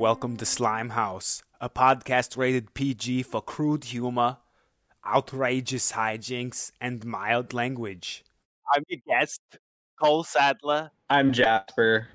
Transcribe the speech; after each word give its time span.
Welcome 0.00 0.38
to 0.38 0.46
Slime 0.46 0.88
House, 0.88 1.42
a 1.60 1.68
podcast 1.68 2.38
rated 2.38 2.72
PG 2.72 3.24
for 3.24 3.42
crude 3.42 3.84
humor, 3.84 4.38
outrageous 5.06 5.92
hijinks, 5.92 6.72
and 6.80 7.04
mild 7.04 7.52
language. 7.52 8.24
I'm 8.74 8.82
your 8.88 9.00
guest, 9.06 9.42
Cole 10.00 10.24
Sadler, 10.24 10.90
I'm 11.10 11.34
Jasper. 11.34 12.08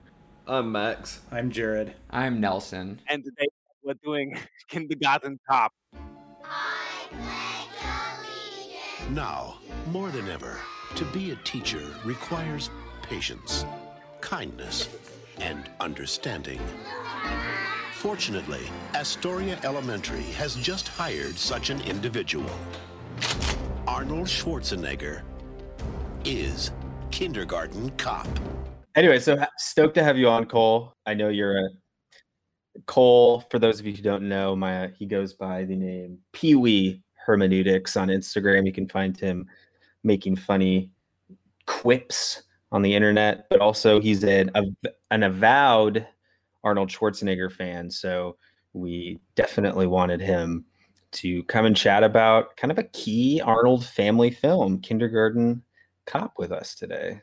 I'm 0.47 0.71
Max. 0.71 1.21
I'm 1.31 1.51
Jared. 1.51 1.93
I'm 2.09 2.41
Nelson. 2.41 3.01
and 3.07 3.23
today 3.23 3.45
we're 3.83 3.93
doing 4.03 4.35
Kindergarten 4.67 5.39
Cop. 5.47 5.71
Now, 9.11 9.59
more 9.91 10.09
than 10.09 10.27
ever, 10.29 10.57
to 10.95 11.05
be 11.05 11.29
a 11.29 11.35
teacher 11.43 11.83
requires 12.03 12.71
patience, 13.03 13.63
kindness, 14.21 14.89
and 15.37 15.69
understanding. 15.79 16.59
Fortunately, 18.05 18.61
Astoria 18.93 19.57
Elementary 19.63 20.21
has 20.33 20.53
just 20.57 20.89
hired 20.89 21.39
such 21.39 21.71
an 21.71 21.81
individual. 21.81 22.51
Arnold 23.87 24.27
Schwarzenegger 24.27 25.23
is 26.23 26.69
kindergarten 27.09 27.89
cop. 27.97 28.27
Anyway, 28.93 29.17
so 29.17 29.43
stoked 29.57 29.95
to 29.95 30.03
have 30.03 30.19
you 30.19 30.27
on, 30.27 30.45
Cole. 30.45 30.93
I 31.07 31.15
know 31.15 31.29
you're 31.29 31.57
a 31.57 31.69
Cole. 32.85 33.39
For 33.49 33.57
those 33.57 33.79
of 33.79 33.87
you 33.87 33.93
who 33.93 34.03
don't 34.03 34.29
know, 34.29 34.55
my 34.55 34.91
he 34.95 35.07
goes 35.07 35.33
by 35.33 35.63
the 35.63 35.75
name 35.75 36.19
Pee 36.31 36.53
Wee 36.53 37.01
Hermeneutics 37.15 37.97
on 37.97 38.09
Instagram. 38.09 38.67
You 38.67 38.71
can 38.71 38.87
find 38.87 39.17
him 39.17 39.47
making 40.03 40.35
funny 40.35 40.91
quips 41.65 42.43
on 42.71 42.83
the 42.83 42.93
internet, 42.93 43.49
but 43.49 43.61
also 43.61 43.99
he's 43.99 44.23
an 44.23 44.51
an 45.09 45.23
avowed 45.23 46.05
Arnold 46.65 46.89
Schwarzenegger 46.89 47.51
fan. 47.51 47.89
So 47.89 48.35
we 48.73 49.19
definitely 49.35 49.87
wanted 49.87 50.19
him 50.19 50.65
to 51.13 51.43
come 51.43 51.65
and 51.65 51.77
chat 51.77 52.03
about 52.03 52.57
kind 52.57 52.71
of 52.71 52.77
a 52.77 52.83
key 52.83 53.39
Arnold 53.39 53.85
family 53.85 54.31
film, 54.31 54.81
Kindergarten 54.81 55.63
Cop, 56.05 56.33
with 56.37 56.51
us 56.51 56.75
today. 56.75 57.21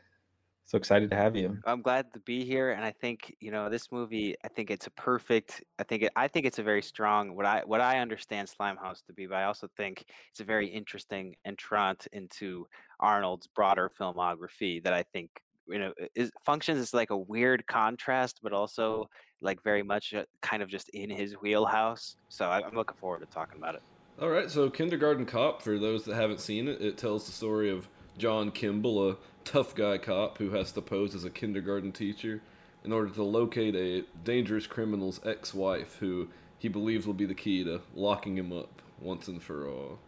So 0.65 0.77
excited 0.77 1.11
to 1.11 1.15
have 1.15 1.35
you. 1.35 1.59
I'm 1.67 1.83
glad 1.83 2.11
to 2.13 2.19
be 2.21 2.43
here, 2.43 2.71
and 2.71 2.83
I 2.83 2.89
think 2.89 3.35
you 3.39 3.51
know 3.51 3.69
this 3.69 3.91
movie. 3.91 4.35
I 4.43 4.47
think 4.47 4.71
it's 4.71 4.87
a 4.87 4.91
perfect. 4.91 5.61
I 5.77 5.83
think 5.83 6.03
it, 6.03 6.11
I 6.15 6.27
think 6.27 6.47
it's 6.47 6.57
a 6.57 6.63
very 6.63 6.81
strong. 6.81 7.35
What 7.35 7.45
I 7.45 7.61
what 7.65 7.81
I 7.81 7.99
understand 7.99 8.47
Slimehouse 8.47 9.05
to 9.05 9.13
be, 9.13 9.27
but 9.27 9.35
I 9.35 9.43
also 9.43 9.67
think 9.77 10.05
it's 10.31 10.39
a 10.39 10.45
very 10.45 10.67
interesting 10.67 11.35
entrant 11.45 12.07
into 12.11 12.65
Arnold's 12.99 13.45
broader 13.45 13.91
filmography. 13.99 14.81
That 14.83 14.93
I 14.93 15.03
think 15.03 15.29
you 15.67 15.79
know 15.79 15.93
is 16.15 16.31
functions 16.45 16.79
as 16.79 16.93
like 16.93 17.09
a 17.09 17.17
weird 17.17 17.65
contrast, 17.67 18.39
but 18.43 18.53
also 18.53 19.09
like 19.41 19.61
very 19.63 19.83
much 19.83 20.13
uh, 20.13 20.23
kind 20.41 20.63
of 20.63 20.69
just 20.69 20.89
in 20.89 21.09
his 21.09 21.33
wheelhouse. 21.33 22.15
So 22.29 22.49
I'm 22.49 22.75
looking 22.75 22.97
forward 22.97 23.19
to 23.19 23.25
talking 23.25 23.57
about 23.57 23.75
it. 23.75 23.81
All 24.21 24.29
right, 24.29 24.49
so 24.49 24.69
Kindergarten 24.69 25.25
Cop, 25.25 25.61
for 25.61 25.79
those 25.79 26.05
that 26.05 26.15
haven't 26.15 26.39
seen 26.39 26.67
it, 26.67 26.81
it 26.81 26.97
tells 26.97 27.25
the 27.25 27.31
story 27.31 27.69
of 27.71 27.89
John 28.17 28.51
Kimball, 28.51 29.09
a 29.09 29.17
tough 29.43 29.73
guy 29.73 29.97
cop 29.97 30.37
who 30.37 30.51
has 30.51 30.71
to 30.73 30.81
pose 30.81 31.15
as 31.15 31.23
a 31.23 31.29
kindergarten 31.29 31.91
teacher 31.91 32.41
in 32.83 32.91
order 32.91 33.09
to 33.09 33.23
locate 33.23 33.75
a 33.75 34.03
dangerous 34.23 34.67
criminal's 34.67 35.19
ex 35.25 35.53
wife 35.53 35.97
who 35.99 36.29
he 36.57 36.67
believes 36.67 37.07
will 37.07 37.13
be 37.13 37.25
the 37.25 37.33
key 37.33 37.63
to 37.63 37.81
locking 37.95 38.37
him 38.37 38.53
up 38.53 38.81
once 38.99 39.27
and 39.27 39.41
for 39.41 39.67
all. 39.67 39.99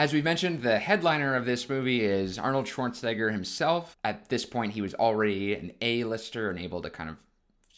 As 0.00 0.14
we 0.14 0.22
mentioned, 0.22 0.62
the 0.62 0.78
headliner 0.78 1.34
of 1.34 1.44
this 1.44 1.68
movie 1.68 2.02
is 2.02 2.38
Arnold 2.38 2.64
Schwarzenegger 2.64 3.30
himself. 3.30 3.98
At 4.02 4.30
this 4.30 4.46
point, 4.46 4.72
he 4.72 4.80
was 4.80 4.94
already 4.94 5.52
an 5.52 5.72
A-lister 5.82 6.48
and 6.48 6.58
able 6.58 6.80
to 6.80 6.88
kind 6.88 7.10
of 7.10 7.16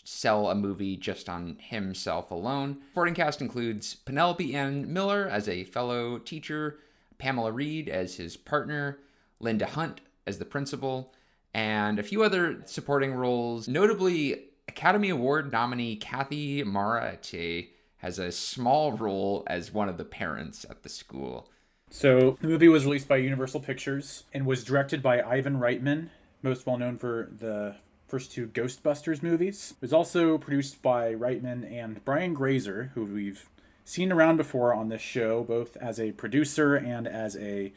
sell 0.04 0.48
a 0.48 0.54
movie 0.54 0.96
just 0.96 1.28
on 1.28 1.56
himself 1.58 2.30
alone. 2.30 2.76
Supporting 2.90 3.14
cast 3.14 3.40
includes 3.40 3.96
Penelope 3.96 4.54
Ann 4.54 4.92
Miller 4.92 5.28
as 5.28 5.48
a 5.48 5.64
fellow 5.64 6.18
teacher, 6.18 6.78
Pamela 7.18 7.50
Reed 7.50 7.88
as 7.88 8.14
his 8.14 8.36
partner, 8.36 9.00
Linda 9.40 9.66
Hunt 9.66 10.00
as 10.24 10.38
the 10.38 10.44
principal, 10.44 11.12
and 11.52 11.98
a 11.98 12.04
few 12.04 12.22
other 12.22 12.62
supporting 12.66 13.14
roles. 13.14 13.66
Notably, 13.66 14.44
Academy 14.68 15.10
Award 15.10 15.50
nominee 15.50 15.96
Cathy 15.96 16.62
Moriarty 16.62 17.72
has 17.96 18.20
a 18.20 18.30
small 18.30 18.92
role 18.92 19.42
as 19.48 19.74
one 19.74 19.88
of 19.88 19.98
the 19.98 20.04
parents 20.04 20.64
at 20.70 20.84
the 20.84 20.88
school. 20.88 21.48
So 21.92 22.38
the 22.40 22.48
movie 22.48 22.70
was 22.70 22.86
released 22.86 23.06
by 23.06 23.18
Universal 23.18 23.60
Pictures 23.60 24.24
and 24.32 24.46
was 24.46 24.64
directed 24.64 25.02
by 25.02 25.20
Ivan 25.20 25.58
Reitman, 25.58 26.08
most 26.42 26.66
well 26.66 26.78
known 26.78 26.96
for 26.96 27.28
the 27.38 27.76
first 28.08 28.32
two 28.32 28.46
Ghostbusters 28.46 29.22
movies. 29.22 29.74
It 29.76 29.82
was 29.82 29.92
also 29.92 30.38
produced 30.38 30.80
by 30.80 31.12
Reitman 31.12 31.70
and 31.70 32.02
Brian 32.02 32.32
Grazer, 32.32 32.92
who 32.94 33.04
we've 33.04 33.46
seen 33.84 34.10
around 34.10 34.38
before 34.38 34.72
on 34.72 34.88
this 34.88 35.02
show, 35.02 35.44
both 35.44 35.76
as 35.76 36.00
a 36.00 36.12
producer 36.12 36.76
and 36.76 37.06
as 37.06 37.36
a 37.36 37.74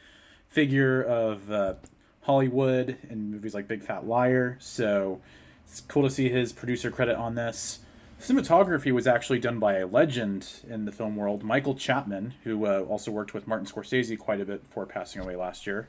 figure 0.48 1.02
of 1.02 1.50
uh, 1.50 1.74
Hollywood 2.22 2.96
in 3.10 3.30
movies 3.30 3.52
like 3.52 3.68
Big 3.68 3.82
Fat 3.82 4.06
Liar. 4.06 4.56
So 4.60 5.20
it's 5.66 5.82
cool 5.82 6.04
to 6.04 6.10
see 6.10 6.30
his 6.30 6.54
producer 6.54 6.90
credit 6.90 7.16
on 7.16 7.34
this. 7.34 7.80
Cinematography 8.20 8.92
was 8.92 9.06
actually 9.06 9.38
done 9.38 9.58
by 9.58 9.76
a 9.76 9.86
legend 9.86 10.60
in 10.68 10.84
the 10.86 10.92
film 10.92 11.16
world, 11.16 11.44
Michael 11.44 11.74
Chapman, 11.74 12.34
who 12.44 12.64
uh, 12.64 12.80
also 12.80 13.10
worked 13.10 13.34
with 13.34 13.46
Martin 13.46 13.66
Scorsese 13.66 14.18
quite 14.18 14.40
a 14.40 14.44
bit 14.44 14.64
before 14.64 14.86
passing 14.86 15.20
away 15.20 15.36
last 15.36 15.66
year. 15.66 15.88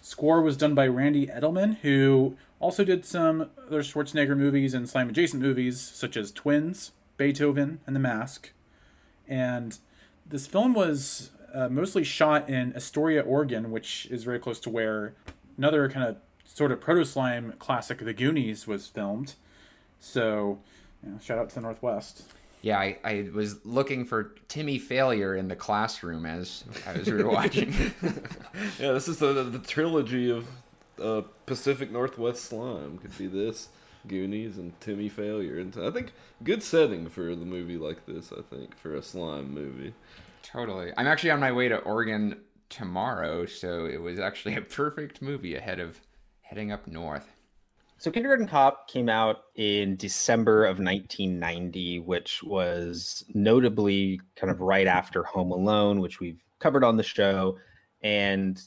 Score 0.00 0.40
was 0.40 0.56
done 0.56 0.74
by 0.74 0.86
Randy 0.86 1.26
Edelman, 1.26 1.76
who 1.78 2.36
also 2.60 2.84
did 2.84 3.04
some 3.04 3.50
other 3.66 3.82
Schwarzenegger 3.82 4.36
movies 4.36 4.74
and 4.74 4.88
slime 4.88 5.08
adjacent 5.08 5.42
movies, 5.42 5.80
such 5.80 6.16
as 6.16 6.30
Twins, 6.30 6.92
Beethoven, 7.16 7.80
and 7.86 7.94
The 7.94 8.00
Mask. 8.00 8.52
And 9.28 9.76
this 10.26 10.46
film 10.46 10.72
was 10.72 11.30
uh, 11.52 11.68
mostly 11.68 12.04
shot 12.04 12.48
in 12.48 12.74
Astoria, 12.74 13.22
Oregon, 13.22 13.70
which 13.70 14.06
is 14.10 14.24
very 14.24 14.38
close 14.38 14.60
to 14.60 14.70
where 14.70 15.14
another 15.58 15.90
kind 15.90 16.08
of 16.08 16.16
sort 16.44 16.72
of 16.72 16.80
proto 16.80 17.04
slime 17.04 17.54
classic, 17.58 17.98
The 17.98 18.14
Goonies, 18.14 18.66
was 18.66 18.86
filmed. 18.86 19.34
So, 19.98 20.60
you 21.04 21.10
know, 21.12 21.18
shout 21.18 21.38
out 21.38 21.48
to 21.50 21.54
the 21.56 21.60
Northwest. 21.62 22.22
Yeah, 22.62 22.78
I, 22.78 22.98
I 23.04 23.28
was 23.32 23.64
looking 23.64 24.04
for 24.04 24.34
Timmy 24.48 24.78
Failure 24.78 25.34
in 25.34 25.48
the 25.48 25.56
classroom 25.56 26.26
as 26.26 26.64
as 26.86 27.06
we 27.06 27.22
were 27.22 27.30
watching. 27.30 27.72
Yeah, 28.78 28.92
this 28.92 29.08
is 29.08 29.18
the, 29.18 29.32
the, 29.32 29.44
the 29.44 29.58
trilogy 29.58 30.30
of 30.30 30.46
uh, 31.02 31.22
Pacific 31.46 31.90
Northwest 31.90 32.44
Slime. 32.44 32.98
Could 32.98 33.16
be 33.16 33.26
this, 33.26 33.68
Goonies, 34.06 34.58
and 34.58 34.78
Timmy 34.80 35.08
Failure. 35.08 35.58
And 35.58 35.74
I 35.82 35.90
think 35.90 36.12
good 36.42 36.62
setting 36.62 37.08
for 37.08 37.34
the 37.34 37.44
movie 37.46 37.78
like 37.78 38.04
this, 38.06 38.32
I 38.36 38.42
think, 38.42 38.76
for 38.76 38.94
a 38.94 39.02
slime 39.02 39.54
movie. 39.54 39.94
totally. 40.42 40.92
I'm 40.98 41.06
actually 41.06 41.30
on 41.30 41.40
my 41.40 41.52
way 41.52 41.68
to 41.68 41.78
Oregon 41.78 42.40
tomorrow, 42.68 43.46
so 43.46 43.86
it 43.86 44.00
was 44.02 44.18
actually 44.18 44.56
a 44.56 44.60
perfect 44.62 45.22
movie 45.22 45.54
ahead 45.54 45.80
of 45.80 46.00
heading 46.42 46.72
up 46.72 46.86
north. 46.86 47.28
So 48.00 48.10
Kindergarten 48.10 48.48
Cop 48.48 48.88
came 48.88 49.10
out 49.10 49.42
in 49.56 49.94
December 49.96 50.64
of 50.64 50.78
1990, 50.78 51.98
which 51.98 52.42
was 52.42 53.26
notably 53.34 54.18
kind 54.36 54.50
of 54.50 54.62
right 54.62 54.86
after 54.86 55.22
Home 55.24 55.52
Alone, 55.52 56.00
which 56.00 56.18
we've 56.18 56.42
covered 56.60 56.82
on 56.82 56.96
the 56.96 57.02
show. 57.02 57.58
And 58.02 58.58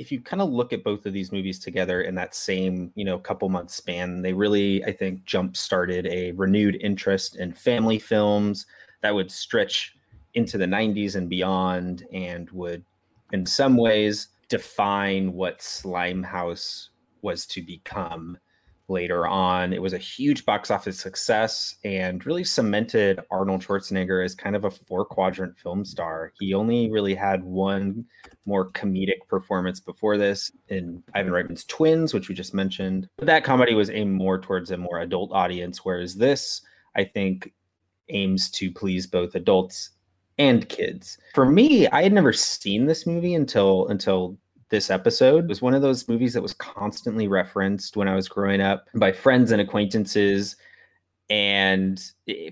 if 0.00 0.10
you 0.10 0.20
kind 0.20 0.42
of 0.42 0.50
look 0.50 0.72
at 0.72 0.82
both 0.82 1.06
of 1.06 1.12
these 1.12 1.30
movies 1.30 1.60
together 1.60 2.02
in 2.02 2.16
that 2.16 2.34
same, 2.34 2.90
you 2.96 3.04
know, 3.04 3.16
couple 3.16 3.48
month 3.48 3.70
span, 3.70 4.22
they 4.22 4.32
really, 4.32 4.84
I 4.84 4.90
think, 4.90 5.24
jump 5.24 5.56
started 5.56 6.08
a 6.08 6.32
renewed 6.32 6.74
interest 6.80 7.36
in 7.36 7.52
family 7.52 8.00
films 8.00 8.66
that 9.02 9.14
would 9.14 9.30
stretch 9.30 9.94
into 10.34 10.58
the 10.58 10.66
90s 10.66 11.14
and 11.14 11.28
beyond 11.28 12.08
and 12.12 12.50
would 12.50 12.84
in 13.30 13.46
some 13.46 13.76
ways 13.76 14.30
define 14.48 15.32
what 15.32 15.60
Slimehouse 15.60 16.88
was 17.22 17.46
to 17.46 17.62
become 17.62 18.38
later 18.88 19.26
on. 19.26 19.72
It 19.72 19.82
was 19.82 19.92
a 19.92 19.98
huge 19.98 20.44
box 20.44 20.70
office 20.70 20.98
success 20.98 21.76
and 21.84 22.24
really 22.26 22.44
cemented 22.44 23.20
Arnold 23.30 23.62
Schwarzenegger 23.62 24.24
as 24.24 24.34
kind 24.34 24.54
of 24.54 24.64
a 24.64 24.70
four 24.70 25.04
quadrant 25.04 25.58
film 25.58 25.84
star. 25.84 26.32
He 26.38 26.54
only 26.54 26.90
really 26.90 27.14
had 27.14 27.42
one 27.42 28.04
more 28.46 28.70
comedic 28.72 29.26
performance 29.28 29.80
before 29.80 30.18
this 30.18 30.52
in 30.68 31.02
Ivan 31.14 31.32
Reitman's 31.32 31.64
Twins, 31.64 32.12
which 32.12 32.28
we 32.28 32.34
just 32.34 32.54
mentioned. 32.54 33.08
But 33.16 33.26
that 33.26 33.44
comedy 33.44 33.74
was 33.74 33.90
aimed 33.90 34.14
more 34.14 34.40
towards 34.40 34.70
a 34.70 34.76
more 34.76 35.00
adult 35.00 35.32
audience, 35.32 35.84
whereas 35.84 36.14
this, 36.14 36.60
I 36.94 37.04
think, 37.04 37.52
aims 38.08 38.50
to 38.50 38.70
please 38.70 39.06
both 39.06 39.34
adults 39.34 39.90
and 40.38 40.68
kids. 40.68 41.18
For 41.34 41.46
me, 41.46 41.86
I 41.88 42.02
had 42.02 42.12
never 42.12 42.32
seen 42.32 42.86
this 42.86 43.06
movie 43.06 43.34
until 43.34 43.86
until 43.88 44.36
this 44.72 44.90
episode. 44.90 45.48
Was 45.48 45.62
one 45.62 45.74
of 45.74 45.82
those 45.82 46.08
movies 46.08 46.34
that 46.34 46.42
was 46.42 46.54
constantly 46.54 47.28
referenced 47.28 47.96
when 47.96 48.08
I 48.08 48.16
was 48.16 48.28
growing 48.28 48.60
up 48.60 48.88
by 48.96 49.12
friends 49.12 49.52
and 49.52 49.60
acquaintances. 49.60 50.56
And 51.30 52.02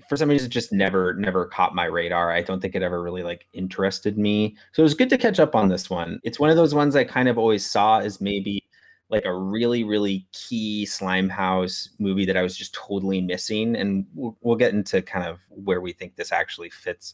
for 0.07 0.15
some 0.15 0.29
reason, 0.29 0.45
it 0.45 0.51
just 0.51 0.71
never, 0.71 1.13
never 1.15 1.45
caught 1.45 1.75
my 1.75 1.85
radar. 1.85 2.31
I 2.31 2.41
don't 2.41 2.61
think 2.61 2.75
it 2.75 2.81
ever 2.81 3.03
really 3.03 3.23
like 3.23 3.47
interested 3.51 4.17
me. 4.17 4.55
So 4.71 4.81
it 4.81 4.85
was 4.85 4.93
good 4.93 5.09
to 5.09 5.17
catch 5.17 5.39
up 5.41 5.55
on 5.55 5.67
this 5.67 5.89
one. 5.89 6.21
It's 6.23 6.39
one 6.39 6.49
of 6.49 6.55
those 6.55 6.73
ones 6.73 6.95
I 6.95 7.03
kind 7.03 7.27
of 7.27 7.37
always 7.37 7.69
saw 7.69 7.99
as 7.99 8.21
maybe 8.21 8.63
like 9.09 9.25
a 9.25 9.35
really 9.35 9.83
really 9.83 10.25
key 10.31 10.87
Slimehouse 10.89 11.89
movie 11.99 12.25
that 12.25 12.37
I 12.37 12.41
was 12.41 12.55
just 12.55 12.73
totally 12.73 13.19
missing, 13.19 13.75
and 13.75 14.05
we'll, 14.15 14.37
we'll 14.41 14.55
get 14.55 14.73
into 14.73 15.01
kind 15.01 15.25
of 15.25 15.39
where 15.49 15.81
we 15.81 15.91
think 15.91 16.15
this 16.15 16.31
actually 16.31 16.69
fits 16.69 17.13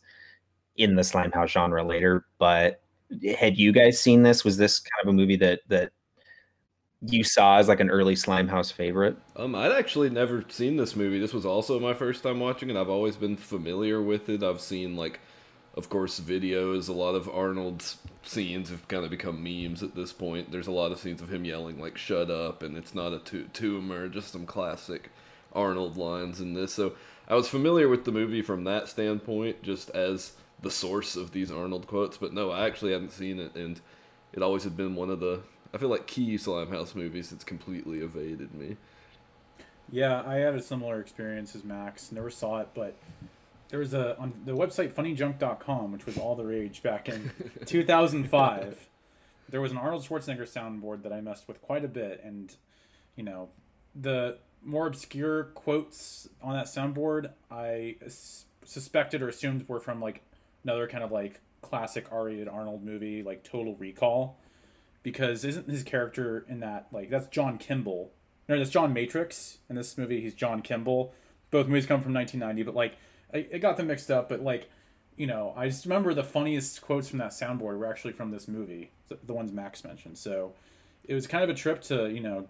in 0.76 0.96
the 0.96 1.02
Slimehouse 1.02 1.48
genre 1.48 1.84
later. 1.84 2.28
But 2.38 2.84
had 3.38 3.58
you 3.58 3.72
guys 3.72 4.00
seen 4.00 4.24
this? 4.24 4.44
Was 4.44 4.58
this 4.58 4.80
kind 4.80 5.02
of 5.04 5.10
a 5.10 5.14
movie 5.14 5.38
that 5.38 5.62
that 5.68 5.92
you 7.02 7.24
saw 7.24 7.58
as 7.58 7.68
like 7.68 7.80
an 7.80 7.90
early 7.90 8.16
Slimehouse 8.16 8.72
favorite? 8.72 9.18
Um, 9.36 9.56
I'd 9.56 9.72
actually 9.72 10.10
never 10.10 10.44
seen 10.50 10.78
this 10.78 10.96
movie. 10.96 11.20
This 11.20 11.34
was 11.34 11.46
also 11.46 11.80
my 11.80 11.94
first 11.94 12.24
time 12.24 12.40
watching 12.40 12.70
it. 12.70 12.78
I've 12.78 12.90
always 12.90 13.16
been 13.16 13.38
familiar 13.38 14.02
with 14.02 14.30
it. 14.30 14.44
I've 14.44 14.62
seen 14.62 14.96
like, 14.96 15.20
of 15.76 15.90
course, 15.90 16.20
videos. 16.20 16.90
A 16.90 16.94
lot 16.94 17.16
of 17.16 17.30
Arnold's 17.30 17.98
scenes 18.24 18.70
have 18.70 18.88
kind 18.88 19.04
of 19.04 19.12
become 19.12 19.44
memes 19.44 19.84
at 19.84 19.96
this 19.96 20.12
point. 20.12 20.52
There's 20.52 20.68
a 20.68 20.72
lot 20.72 20.92
of 20.92 21.00
scenes 21.00 21.22
of 21.22 21.32
him 21.32 21.46
yelling 21.46 21.80
like 21.80 21.98
"Shut 21.98 22.32
up!" 22.32 22.64
and 22.64 22.76
it's 22.76 22.96
not 22.96 23.14
a 23.14 23.20
tumor, 23.20 24.10
just 24.10 24.32
some 24.32 24.46
classic 24.46 25.12
Arnold 25.54 25.98
lines 25.98 26.42
in 26.42 26.54
this. 26.54 26.74
So 26.74 26.94
I 27.28 27.36
was 27.36 27.48
familiar 27.48 27.88
with 27.88 28.06
the 28.06 28.12
movie 28.12 28.42
from 28.42 28.64
that 28.64 28.88
standpoint, 28.88 29.62
just 29.62 29.90
as 29.92 30.34
the 30.62 30.72
source 30.72 31.16
of 31.16 31.32
these 31.32 31.52
Arnold 31.52 31.88
quotes. 31.88 32.18
But 32.18 32.34
no, 32.34 32.52
I 32.52 32.66
actually 32.66 32.92
hadn't 32.94 33.12
seen 33.12 33.40
it, 33.40 33.56
and 33.56 33.80
it 34.34 34.42
always 34.42 34.64
had 34.64 34.76
been 34.76 34.96
one 34.96 35.10
of 35.10 35.20
the 35.20 35.42
I 35.74 35.78
feel 35.78 35.90
like 35.90 36.08
key 36.08 36.36
Slimehouse 36.36 36.96
movies 36.96 37.30
that's 37.30 37.44
completely 37.44 38.00
evaded 38.00 38.54
me. 38.54 38.78
Yeah, 39.92 40.24
I 40.26 40.36
had 40.36 40.56
a 40.56 40.62
similar 40.62 41.00
experience 41.00 41.56
as 41.56 41.64
Max. 41.64 42.12
Never 42.12 42.30
saw 42.30 42.60
it, 42.60 42.70
but 42.74 42.96
there 43.70 43.80
was 43.80 43.94
a 43.94 44.18
on 44.18 44.34
the 44.46 44.54
website 44.54 44.94
funnyjunk.com, 44.94 45.92
which 45.92 46.06
was 46.06 46.18
all 46.18 46.36
the 46.36 46.46
rage 46.46 46.84
back 46.84 47.10
in 47.10 47.32
2005. 47.66 48.90
There 49.50 49.62
was 49.62 49.72
an 49.72 49.78
Arnold 49.78 50.04
Schwarzenegger 50.04 50.42
soundboard 50.42 51.04
that 51.04 51.14
I 51.14 51.22
messed 51.22 51.48
with 51.48 51.62
quite 51.62 51.86
a 51.86 51.88
bit, 51.88 52.22
and 52.24 52.54
you 53.16 53.24
know, 53.24 53.50
the 53.96 54.38
more 54.64 54.88
obscure 54.88 55.46
quotes 55.46 56.28
on 56.42 56.54
that 56.54 56.66
soundboard, 56.66 57.32
I 57.50 57.96
suspected 58.66 59.22
or 59.22 59.30
assumed 59.30 59.68
were 59.70 59.80
from 59.80 60.02
like 60.02 60.22
another 60.68 60.88
kind 60.88 61.04
of 61.04 61.12
like 61.12 61.40
classic 61.62 62.08
R-rated 62.12 62.48
Arnold 62.48 62.84
movie, 62.84 63.24
like 63.24 63.44
Total 63.44 63.76
Recall 63.76 64.38
because 65.08 65.46
isn't 65.46 65.70
his 65.70 65.84
character 65.84 66.46
in 66.50 66.60
that 66.60 66.88
like 66.92 67.10
that's 67.10 67.28
John 67.28 67.58
Kimball? 67.58 68.12
No, 68.50 68.58
that's 68.58 68.70
John 68.70 68.92
Matrix 68.92 69.60
in 69.70 69.78
this 69.78 69.98
movie. 69.98 70.20
He's 70.20 70.34
John 70.34 70.62
Kimball. 70.62 71.14
Both 71.50 71.68
movies 71.68 71.86
come 71.86 72.02
from 72.02 72.14
1990, 72.14 72.64
but 72.64 72.76
like 72.76 72.98
I, 73.34 73.48
I 73.54 73.58
got 73.58 73.78
them 73.78 73.88
mixed 73.88 74.12
up. 74.12 74.28
But 74.28 74.42
like 74.42 74.70
you 75.16 75.26
know, 75.26 75.54
I 75.56 75.70
just 75.70 75.86
remember 75.86 76.14
the 76.14 76.26
funniest 76.26 76.82
quotes 76.82 77.08
from 77.08 77.20
that 77.20 77.32
soundboard 77.32 77.78
were 77.78 77.88
actually 77.90 78.14
from 78.14 78.32
this 78.32 78.50
movie, 78.50 78.92
the 79.24 79.34
ones 79.34 79.54
Max 79.54 79.86
mentioned. 79.86 80.18
So 80.18 80.54
it 81.06 81.14
was 81.14 81.26
kind 81.26 81.44
of 81.44 81.50
a 81.50 81.54
trip 81.54 81.82
to 81.84 82.10
you 82.10 82.20
know 82.20 82.50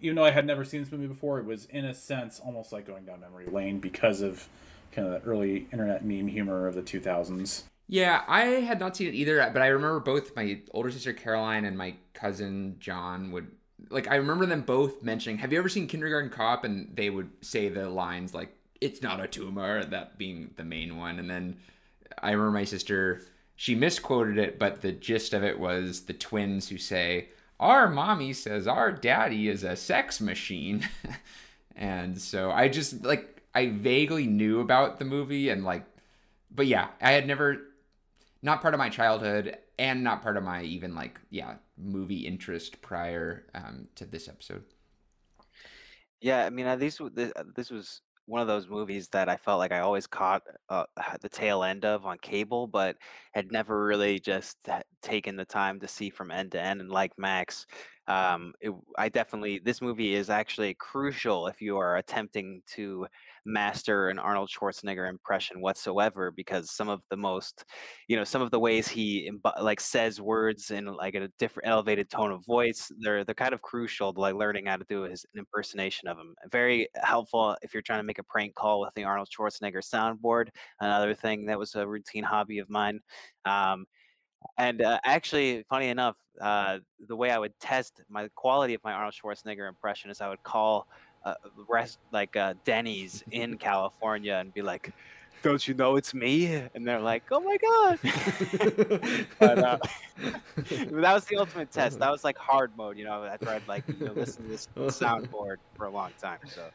even 0.00 0.14
though 0.14 0.24
I 0.24 0.30
had 0.30 0.46
never 0.46 0.64
seen 0.64 0.82
this 0.82 0.92
movie 0.92 1.08
before, 1.08 1.40
it 1.40 1.46
was 1.46 1.64
in 1.66 1.84
a 1.84 1.94
sense 1.94 2.38
almost 2.38 2.72
like 2.72 2.86
going 2.86 3.04
down 3.04 3.20
memory 3.20 3.46
lane 3.46 3.80
because 3.80 4.20
of 4.20 4.48
kind 4.92 5.08
of 5.08 5.26
early 5.26 5.66
internet 5.72 6.04
meme 6.04 6.28
humor 6.28 6.66
of 6.66 6.74
the 6.74 6.82
2000s. 6.82 7.64
Yeah, 7.88 8.22
I 8.28 8.42
had 8.42 8.78
not 8.78 8.96
seen 8.96 9.08
it 9.08 9.14
either, 9.14 9.50
but 9.52 9.62
I 9.62 9.66
remember 9.66 9.98
both 9.98 10.36
my 10.36 10.60
older 10.72 10.92
sister 10.92 11.12
Caroline 11.12 11.64
and 11.64 11.76
my 11.76 11.96
cousin 12.14 12.76
John 12.78 13.32
would 13.32 13.48
like 13.88 14.08
I 14.08 14.16
remember 14.16 14.46
them 14.46 14.62
both 14.62 15.02
mentioning, 15.02 15.38
"Have 15.38 15.52
you 15.52 15.58
ever 15.58 15.68
seen 15.68 15.88
Kindergarten 15.88 16.30
Cop?" 16.30 16.62
and 16.62 16.94
they 16.94 17.10
would 17.10 17.30
say 17.40 17.68
the 17.68 17.88
lines 17.88 18.32
like 18.32 18.54
"It's 18.80 19.02
not 19.02 19.20
a 19.20 19.26
tumor," 19.26 19.84
that 19.84 20.18
being 20.18 20.50
the 20.56 20.64
main 20.64 20.98
one. 20.98 21.18
And 21.18 21.28
then 21.28 21.56
I 22.22 22.30
remember 22.30 22.52
my 22.52 22.64
sister 22.64 23.22
she 23.56 23.74
misquoted 23.74 24.38
it, 24.38 24.58
but 24.58 24.80
the 24.80 24.92
gist 24.92 25.34
of 25.34 25.42
it 25.42 25.58
was 25.58 26.02
the 26.02 26.14
twins 26.14 26.68
who 26.68 26.78
say, 26.78 27.30
"Our 27.58 27.88
mommy 27.88 28.32
says 28.32 28.68
our 28.68 28.92
daddy 28.92 29.48
is 29.48 29.64
a 29.64 29.74
sex 29.74 30.20
machine." 30.20 30.88
and 31.76 32.20
so 32.20 32.52
I 32.52 32.68
just 32.68 33.04
like 33.04 33.39
I 33.54 33.68
vaguely 33.68 34.26
knew 34.26 34.60
about 34.60 34.98
the 34.98 35.04
movie 35.04 35.48
and 35.50 35.64
like 35.64 35.84
but 36.52 36.66
yeah, 36.66 36.88
I 37.00 37.12
had 37.12 37.26
never 37.26 37.58
not 38.42 38.60
part 38.60 38.74
of 38.74 38.78
my 38.78 38.88
childhood 38.88 39.56
and 39.78 40.02
not 40.02 40.22
part 40.22 40.36
of 40.36 40.42
my 40.42 40.62
even 40.62 40.94
like 40.94 41.20
yeah 41.30 41.56
movie 41.76 42.26
interest 42.26 42.80
prior 42.82 43.46
um, 43.54 43.88
to 43.96 44.04
this 44.04 44.28
episode. 44.28 44.64
Yeah, 46.20 46.44
I 46.44 46.50
mean, 46.50 46.66
least 46.78 47.00
this, 47.14 47.32
this 47.56 47.70
was 47.70 48.02
one 48.26 48.40
of 48.42 48.46
those 48.46 48.68
movies 48.68 49.08
that 49.08 49.28
I 49.28 49.36
felt 49.36 49.58
like 49.58 49.72
I 49.72 49.80
always 49.80 50.06
caught 50.06 50.42
uh, 50.68 50.84
the 51.20 51.28
tail 51.28 51.64
end 51.64 51.84
of 51.84 52.06
on 52.06 52.18
cable, 52.18 52.66
but 52.66 52.96
had 53.32 53.50
never 53.50 53.84
really 53.84 54.20
just 54.20 54.58
taken 55.02 55.36
the 55.36 55.44
time 55.44 55.80
to 55.80 55.88
see 55.88 56.10
from 56.10 56.30
end 56.30 56.52
to 56.52 56.60
end. 56.60 56.80
And 56.80 56.90
like 56.90 57.12
Max, 57.18 57.66
um, 58.06 58.52
it, 58.60 58.72
I 58.98 59.08
definitely 59.08 59.60
this 59.64 59.80
movie 59.80 60.14
is 60.14 60.30
actually 60.30 60.74
crucial 60.74 61.46
if 61.46 61.60
you 61.60 61.78
are 61.78 61.96
attempting 61.96 62.62
to 62.74 63.06
master 63.44 64.08
an 64.08 64.18
Arnold 64.18 64.50
Schwarzenegger 64.50 65.08
impression 65.08 65.60
whatsoever 65.60 66.30
because 66.30 66.70
some 66.70 66.88
of 66.88 67.00
the 67.10 67.16
most, 67.16 67.64
you 68.08 68.16
know, 68.16 68.24
some 68.24 68.42
of 68.42 68.50
the 68.50 68.58
ways 68.58 68.88
he 68.88 69.30
like 69.60 69.80
says 69.80 70.20
words 70.20 70.70
in 70.70 70.86
like 70.86 71.14
a 71.14 71.28
different 71.38 71.68
elevated 71.68 72.10
tone 72.10 72.32
of 72.32 72.44
voice, 72.46 72.90
they're 73.00 73.24
they're 73.24 73.34
kind 73.34 73.54
of 73.54 73.62
crucial 73.62 74.12
to 74.12 74.20
like 74.20 74.34
learning 74.34 74.66
how 74.66 74.76
to 74.76 74.84
do 74.88 75.02
his 75.02 75.24
impersonation 75.36 76.08
of 76.08 76.18
him. 76.18 76.34
Very 76.50 76.88
helpful 77.02 77.56
if 77.62 77.74
you're 77.74 77.82
trying 77.82 78.00
to 78.00 78.04
make 78.04 78.18
a 78.18 78.24
prank 78.24 78.54
call 78.54 78.80
with 78.80 78.94
the 78.94 79.04
Arnold 79.04 79.28
Schwarzenegger 79.28 79.82
soundboard. 79.82 80.48
Another 80.80 81.14
thing 81.14 81.46
that 81.46 81.58
was 81.58 81.74
a 81.74 81.86
routine 81.86 82.24
hobby 82.24 82.58
of 82.58 82.68
mine. 82.70 83.00
Um, 83.44 83.86
and 84.58 84.82
uh, 84.82 84.98
actually, 85.04 85.64
funny 85.68 85.88
enough, 85.88 86.16
uh, 86.40 86.78
the 87.08 87.16
way 87.16 87.30
I 87.30 87.38
would 87.38 87.58
test 87.60 88.00
my 88.08 88.28
quality 88.34 88.74
of 88.74 88.82
my 88.84 88.92
Arnold 88.92 89.14
Schwarzenegger 89.14 89.68
impression 89.68 90.10
is 90.10 90.20
I 90.20 90.28
would 90.28 90.42
call 90.42 90.88
uh, 91.24 91.34
rest 91.68 91.98
like 92.12 92.36
uh, 92.36 92.54
Denny's 92.64 93.22
in 93.30 93.58
California 93.68 94.34
and 94.34 94.52
be 94.52 94.62
like, 94.62 94.92
"Don't 95.42 95.66
you 95.66 95.74
know 95.74 95.96
it's 95.96 96.14
me?" 96.14 96.46
And 96.74 96.86
they're 96.86 97.00
like, 97.00 97.24
"Oh 97.30 97.40
my 97.40 97.56
god!" 97.56 97.98
but, 99.38 99.58
uh, 99.58 99.78
that 100.20 101.14
was 101.14 101.24
the 101.26 101.36
ultimate 101.36 101.70
test. 101.70 101.98
That 101.98 102.10
was 102.10 102.24
like 102.24 102.38
hard 102.38 102.76
mode, 102.76 102.98
you 102.98 103.04
know. 103.04 103.24
After 103.24 103.50
I'd 103.50 103.66
like 103.68 103.84
you 103.88 104.06
know, 104.06 104.12
listen 104.12 104.44
to 104.44 104.48
this 104.50 104.68
soundboard 104.76 105.56
for 105.76 105.86
a 105.86 105.90
long 105.90 106.10
time. 106.20 106.38
So 106.46 106.70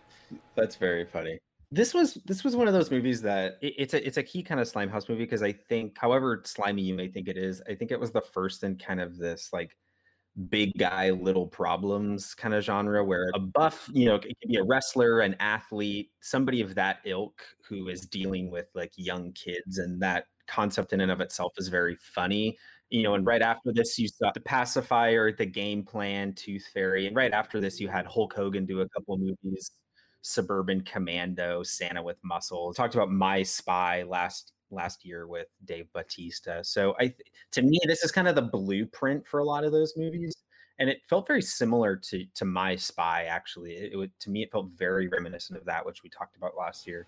that's 0.56 0.76
very 0.76 1.06
funny. 1.06 1.40
This 1.72 1.94
was 1.94 2.14
this 2.26 2.44
was 2.44 2.56
one 2.56 2.68
of 2.68 2.74
those 2.74 2.92
movies 2.92 3.22
that 3.24 3.58
it, 3.62 3.74
it's 3.78 3.94
a 3.94 4.06
it's 4.06 4.18
a 4.18 4.24
key 4.24 4.44
kind 4.44 4.60
of 4.60 4.72
Slimehouse 4.72 5.10
movie 5.10 5.24
because 5.24 5.44
I 5.44 5.52
think, 5.52 5.98
however 5.98 6.42
slimy 6.46 6.84
you 6.84 6.94
may 6.94 7.08
think 7.08 7.28
it 7.28 7.38
is, 7.38 7.62
I 7.68 7.76
think 7.76 7.92
it 7.92 8.00
was 8.00 8.12
the 8.12 8.22
first 8.22 8.64
in 8.64 8.78
kind 8.78 9.02
of 9.02 9.18
this 9.18 9.50
like 9.52 9.76
big 10.50 10.78
guy 10.78 11.12
little 11.12 11.48
problems 11.48 12.36
kind 12.36 12.54
of 12.54 12.64
genre 12.64 13.04
where 13.04 13.30
a 13.36 13.40
buff 13.40 13.90
you 13.94 14.06
know 14.06 14.16
it 14.16 14.38
could 14.42 14.50
be 14.50 14.58
a 14.58 14.64
wrestler 14.64 15.22
an 15.22 15.34
athlete 15.40 16.12
somebody 16.20 16.60
of 16.60 16.76
that 16.76 17.00
ilk 17.06 17.42
who 17.68 17.88
is 17.88 18.02
dealing 18.02 18.52
with 18.52 18.68
like 18.76 18.92
young 18.98 19.32
kids 19.32 19.78
and 19.78 20.02
that 20.02 20.26
concept 20.46 20.92
in 20.92 21.00
and 21.00 21.12
of 21.12 21.22
itself 21.22 21.54
is 21.58 21.70
very 21.70 21.96
funny 21.96 22.58
you 22.90 23.02
know 23.02 23.14
and 23.14 23.22
mm-hmm. 23.22 23.30
right 23.30 23.42
after 23.42 23.72
this 23.72 23.98
you 23.98 24.10
saw 24.10 24.30
the 24.34 24.42
pacifier 24.42 25.32
the 25.32 25.46
game 25.46 25.84
plan 25.84 26.34
tooth 26.34 26.68
fairy 26.74 27.08
and 27.08 27.16
right 27.16 27.32
after 27.32 27.62
this 27.62 27.80
you 27.80 27.88
had 27.88 28.06
hulk 28.06 28.34
hogan 28.34 28.66
do 28.66 28.82
a 28.82 28.90
couple 28.90 29.18
movies 29.18 29.72
suburban 30.22 30.82
commando 30.82 31.64
santa 31.64 32.04
with 32.04 32.18
muscle 32.24 32.74
talked 32.74 32.94
about 32.94 33.10
my 33.10 33.42
spy 33.42 34.04
last 34.04 34.52
last 34.72 35.06
year 35.06 35.28
with 35.28 35.48
Dave 35.66 35.92
Bautista. 35.94 36.64
So 36.64 36.96
I 37.00 37.14
to 37.52 37.62
me 37.62 37.80
this 37.88 38.04
is 38.04 38.12
kind 38.12 38.28
of 38.28 38.36
the 38.36 38.42
blueprint 38.42 39.26
for 39.26 39.40
a 39.40 39.46
lot 39.46 39.64
of 39.64 39.72
those 39.72 39.94
movies 39.98 40.36
and 40.80 40.90
it 40.90 41.02
felt 41.08 41.28
very 41.28 41.42
similar 41.42 41.96
to 41.96 42.26
to 42.36 42.46
My 42.46 42.76
Spy 42.76 43.24
actually. 43.24 43.74
It, 43.74 43.94
it 43.94 43.96
would 43.96 44.18
to 44.22 44.30
me 44.30 44.44
it 44.44 44.52
felt 44.52 44.70
very 44.78 45.08
reminiscent 45.08 45.58
of 45.58 45.66
that 45.66 45.86
which 45.86 46.04
we 46.04 46.10
talked 46.10 46.36
about 46.36 46.58
last 46.58 46.88
year. 46.88 47.08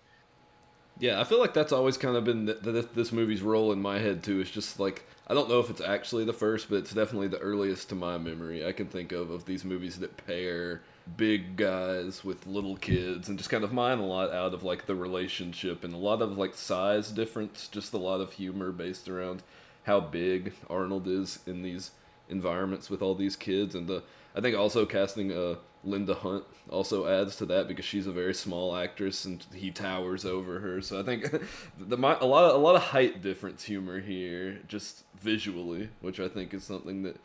Yeah, 1.00 1.20
I 1.20 1.24
feel 1.24 1.38
like 1.38 1.54
that's 1.54 1.72
always 1.72 1.96
kind 1.96 2.16
of 2.16 2.24
been 2.24 2.46
the, 2.46 2.54
the, 2.54 2.88
this 2.92 3.12
movie's 3.12 3.40
role 3.40 3.70
in 3.70 3.80
my 3.80 4.00
head 4.00 4.24
too. 4.24 4.40
It's 4.40 4.50
just 4.50 4.80
like 4.80 5.04
I 5.28 5.34
don't 5.34 5.48
know 5.48 5.60
if 5.60 5.70
it's 5.70 5.80
actually 5.80 6.24
the 6.24 6.32
first, 6.32 6.68
but 6.68 6.76
it's 6.76 6.92
definitely 6.92 7.28
the 7.28 7.38
earliest 7.38 7.88
to 7.90 7.94
my 7.94 8.18
memory 8.18 8.66
I 8.66 8.72
can 8.72 8.86
think 8.86 9.12
of 9.12 9.30
of 9.30 9.44
these 9.44 9.64
movies 9.64 9.98
that 10.00 10.16
pair 10.26 10.82
big 11.16 11.56
guys 11.56 12.24
with 12.24 12.46
little 12.46 12.76
kids 12.76 13.28
and 13.28 13.38
just 13.38 13.50
kind 13.50 13.64
of 13.64 13.72
mine 13.72 13.98
a 13.98 14.06
lot 14.06 14.30
out 14.32 14.54
of 14.54 14.62
like 14.62 14.86
the 14.86 14.94
relationship 14.94 15.84
and 15.84 15.94
a 15.94 15.98
lot 15.98 16.22
of 16.22 16.36
like 16.36 16.54
size 16.54 17.10
difference, 17.10 17.68
just 17.68 17.92
a 17.92 17.98
lot 17.98 18.20
of 18.20 18.32
humor 18.32 18.72
based 18.72 19.08
around 19.08 19.42
how 19.84 20.00
big 20.00 20.52
Arnold 20.68 21.06
is 21.08 21.40
in 21.46 21.62
these 21.62 21.92
environments 22.28 22.90
with 22.90 23.00
all 23.00 23.14
these 23.14 23.36
kids 23.36 23.74
and 23.74 23.86
the 23.88 24.02
I 24.36 24.42
think 24.42 24.56
also 24.56 24.84
casting 24.84 25.32
uh 25.32 25.56
Linda 25.84 26.14
Hunt 26.14 26.44
also 26.68 27.06
adds 27.06 27.36
to 27.36 27.46
that 27.46 27.68
because 27.68 27.84
she's 27.84 28.06
a 28.06 28.12
very 28.12 28.34
small 28.34 28.76
actress 28.76 29.24
and 29.24 29.44
he 29.54 29.70
towers 29.70 30.24
over 30.24 30.60
her. 30.60 30.82
So 30.82 31.00
I 31.00 31.02
think 31.02 31.30
the 31.78 31.96
a 31.96 32.26
lot 32.26 32.44
of 32.44 32.54
a 32.54 32.58
lot 32.58 32.76
of 32.76 32.82
height 32.82 33.22
difference 33.22 33.64
humor 33.64 34.00
here 34.00 34.60
just 34.68 35.04
visually, 35.20 35.88
which 36.00 36.20
I 36.20 36.28
think 36.28 36.52
is 36.52 36.64
something 36.64 37.02
that 37.04 37.16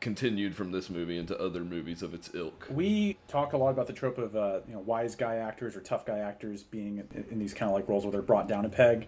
continued 0.00 0.54
from 0.56 0.72
this 0.72 0.90
movie 0.90 1.18
into 1.18 1.38
other 1.38 1.60
movies 1.60 2.02
of 2.02 2.14
its 2.14 2.30
ilk. 2.34 2.66
We 2.70 3.18
talk 3.28 3.52
a 3.52 3.56
lot 3.56 3.70
about 3.70 3.86
the 3.86 3.92
trope 3.92 4.18
of 4.18 4.34
uh, 4.34 4.60
you 4.66 4.74
know 4.74 4.80
wise 4.80 5.14
guy 5.14 5.36
actors 5.36 5.76
or 5.76 5.80
tough 5.80 6.06
guy 6.06 6.18
actors 6.18 6.62
being 6.62 7.06
in, 7.30 7.38
these 7.38 7.54
kind 7.54 7.70
of 7.70 7.76
like 7.76 7.88
roles 7.88 8.04
where 8.04 8.12
they're 8.12 8.22
brought 8.22 8.48
down 8.48 8.64
a 8.64 8.70
peg. 8.70 9.06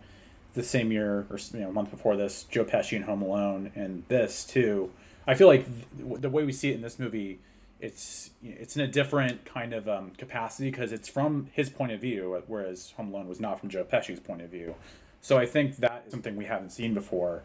The 0.54 0.62
same 0.62 0.92
year 0.92 1.26
or 1.30 1.38
you 1.54 1.61
know 1.61 1.70
a 1.70 1.72
month 1.72 1.90
before 1.90 2.16
this, 2.16 2.44
Joe 2.44 2.64
Pesci 2.64 2.96
in 2.96 3.02
Home 3.02 3.22
Alone, 3.22 3.72
and 3.75 4.04
this 4.08 4.44
too 4.44 4.90
I 5.26 5.34
feel 5.34 5.46
like 5.46 5.66
th- 5.96 6.20
the 6.20 6.30
way 6.30 6.44
we 6.44 6.52
see 6.52 6.70
it 6.70 6.75
in 6.75 6.82
this 6.82 6.99
movie, 6.99 7.38
it's 7.80 8.30
it's 8.42 8.76
in 8.76 8.82
a 8.82 8.88
different 8.88 9.44
kind 9.44 9.72
of 9.72 9.88
um, 9.88 10.11
capacity 10.18 10.70
because 10.70 10.92
it's 10.92 11.08
from 11.08 11.49
his 11.52 11.68
point 11.68 11.92
of 11.92 12.00
view, 12.00 12.42
whereas 12.46 12.92
Home 12.96 13.12
Alone 13.12 13.28
was 13.28 13.40
not 13.40 13.61
from 13.61 13.68
Joe 13.68 13.84
Pesci's 13.84 14.20
point 14.20 14.42
of 14.42 14.50
view. 14.50 14.75
So 15.20 15.38
I 15.38 15.46
think 15.46 15.76
that 15.76 16.04
is 16.06 16.11
something 16.11 16.37
we 16.37 16.46
haven't 16.46 16.70
seen 16.70 16.94
before, 16.94 17.42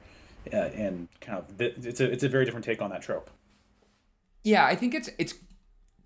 uh, 0.52 0.56
and 0.56 1.08
kind 1.22 1.40
of 1.40 1.62
it's 1.62 2.00
a 2.00 2.12
it's 2.12 2.24
a 2.24 2.30
very 2.30 2.46
different 2.46 2.66
take 2.66 2.82
on 2.82 2.90
that 2.90 3.02
trope. 3.02 3.30
Yeah, 4.44 4.66
I 4.66 4.76
think 4.76 4.94
it's 4.94 5.10
it's 5.18 5.34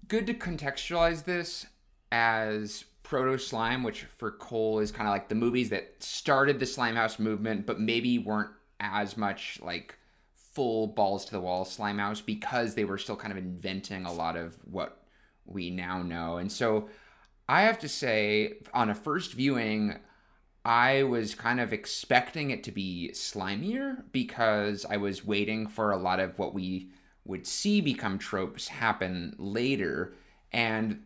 good 0.07 0.27
to 0.27 0.33
contextualize 0.33 1.23
this 1.25 1.65
as 2.11 2.85
proto 3.03 3.37
slime, 3.37 3.83
which 3.83 4.03
for 4.03 4.31
Cole 4.31 4.79
is 4.79 4.91
kind 4.91 5.07
of 5.07 5.13
like 5.13 5.29
the 5.29 5.35
movies 5.35 5.69
that 5.69 5.95
started 5.99 6.59
the 6.59 6.65
Slimehouse 6.65 7.19
movement, 7.19 7.65
but 7.65 7.79
maybe 7.79 8.17
weren't 8.17 8.51
as 8.79 9.15
much 9.17 9.59
like 9.61 9.97
full 10.33 10.87
balls 10.87 11.25
to 11.25 11.31
the 11.31 11.39
wall 11.39 11.65
Slimehouse 11.65 12.25
because 12.25 12.75
they 12.75 12.83
were 12.85 12.97
still 12.97 13.15
kind 13.15 13.31
of 13.31 13.37
inventing 13.37 14.05
a 14.05 14.13
lot 14.13 14.35
of 14.35 14.57
what 14.63 15.03
we 15.45 15.69
now 15.69 16.01
know. 16.01 16.37
And 16.37 16.51
so 16.51 16.89
I 17.47 17.61
have 17.61 17.79
to 17.79 17.89
say, 17.89 18.55
on 18.73 18.89
a 18.89 18.95
first 18.95 19.33
viewing, 19.33 19.97
I 20.63 21.03
was 21.03 21.35
kind 21.35 21.59
of 21.59 21.73
expecting 21.73 22.51
it 22.51 22.63
to 22.65 22.71
be 22.71 23.11
slimier 23.13 24.03
because 24.11 24.85
I 24.89 24.97
was 24.97 25.25
waiting 25.25 25.67
for 25.67 25.91
a 25.91 25.97
lot 25.97 26.19
of 26.19 26.37
what 26.37 26.53
we 26.53 26.91
would 27.25 27.45
see 27.45 27.81
become 27.81 28.17
tropes 28.17 28.67
happen 28.67 29.35
later. 29.37 30.13
And 30.51 31.03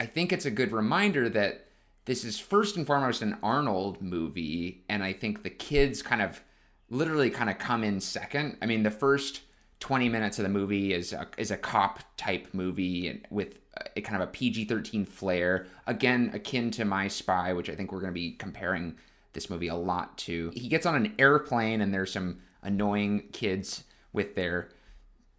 I 0.00 0.06
think 0.06 0.32
it's 0.32 0.46
a 0.46 0.50
good 0.50 0.72
reminder 0.72 1.28
that 1.28 1.66
this 2.04 2.24
is 2.24 2.38
first 2.38 2.76
and 2.76 2.86
foremost 2.86 3.22
an 3.22 3.36
Arnold 3.42 4.00
movie. 4.00 4.84
And 4.88 5.02
I 5.02 5.12
think 5.12 5.42
the 5.42 5.50
kids 5.50 6.02
kind 6.02 6.22
of 6.22 6.42
literally 6.90 7.30
kind 7.30 7.50
of 7.50 7.58
come 7.58 7.84
in 7.84 8.00
second. 8.00 8.56
I 8.62 8.66
mean, 8.66 8.82
the 8.82 8.90
first 8.90 9.42
20 9.80 10.08
minutes 10.08 10.38
of 10.38 10.42
the 10.44 10.48
movie 10.48 10.92
is 10.92 11.12
a, 11.12 11.26
is 11.36 11.50
a 11.50 11.56
cop 11.56 12.00
type 12.16 12.48
movie 12.52 13.22
with 13.30 13.58
a 13.96 14.00
kind 14.00 14.20
of 14.20 14.28
a 14.28 14.32
PG-13 14.32 15.06
flair, 15.06 15.66
again 15.86 16.30
akin 16.32 16.70
to 16.72 16.84
My 16.84 17.08
Spy, 17.08 17.52
which 17.52 17.70
I 17.70 17.74
think 17.74 17.92
we're 17.92 18.00
going 18.00 18.12
to 18.12 18.20
be 18.20 18.32
comparing 18.32 18.96
this 19.34 19.50
movie 19.50 19.68
a 19.68 19.76
lot 19.76 20.18
to. 20.18 20.50
He 20.54 20.68
gets 20.68 20.86
on 20.86 20.96
an 20.96 21.14
airplane 21.18 21.80
and 21.80 21.94
there's 21.94 22.12
some 22.12 22.38
annoying 22.62 23.28
kids 23.32 23.84
with 24.12 24.34
their 24.34 24.70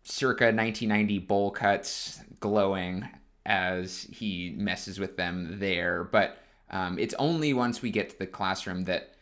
circa 0.03 0.45
1990 0.45 1.19
bowl 1.19 1.51
cuts 1.51 2.21
glowing 2.39 3.07
as 3.45 4.07
he 4.11 4.53
messes 4.57 4.99
with 4.99 5.17
them 5.17 5.59
there, 5.59 6.03
but 6.03 6.37
um, 6.71 6.99
it's 6.99 7.15
only 7.15 7.53
once 7.53 7.81
we 7.81 7.91
get 7.91 8.09
to 8.09 8.19
the 8.19 8.27
classroom 8.27 8.83
that 8.85 9.15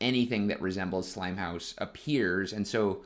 anything 0.00 0.46
that 0.48 0.60
resembles 0.60 1.14
Slimehouse 1.14 1.74
appears. 1.78 2.52
And 2.52 2.66
so, 2.66 3.04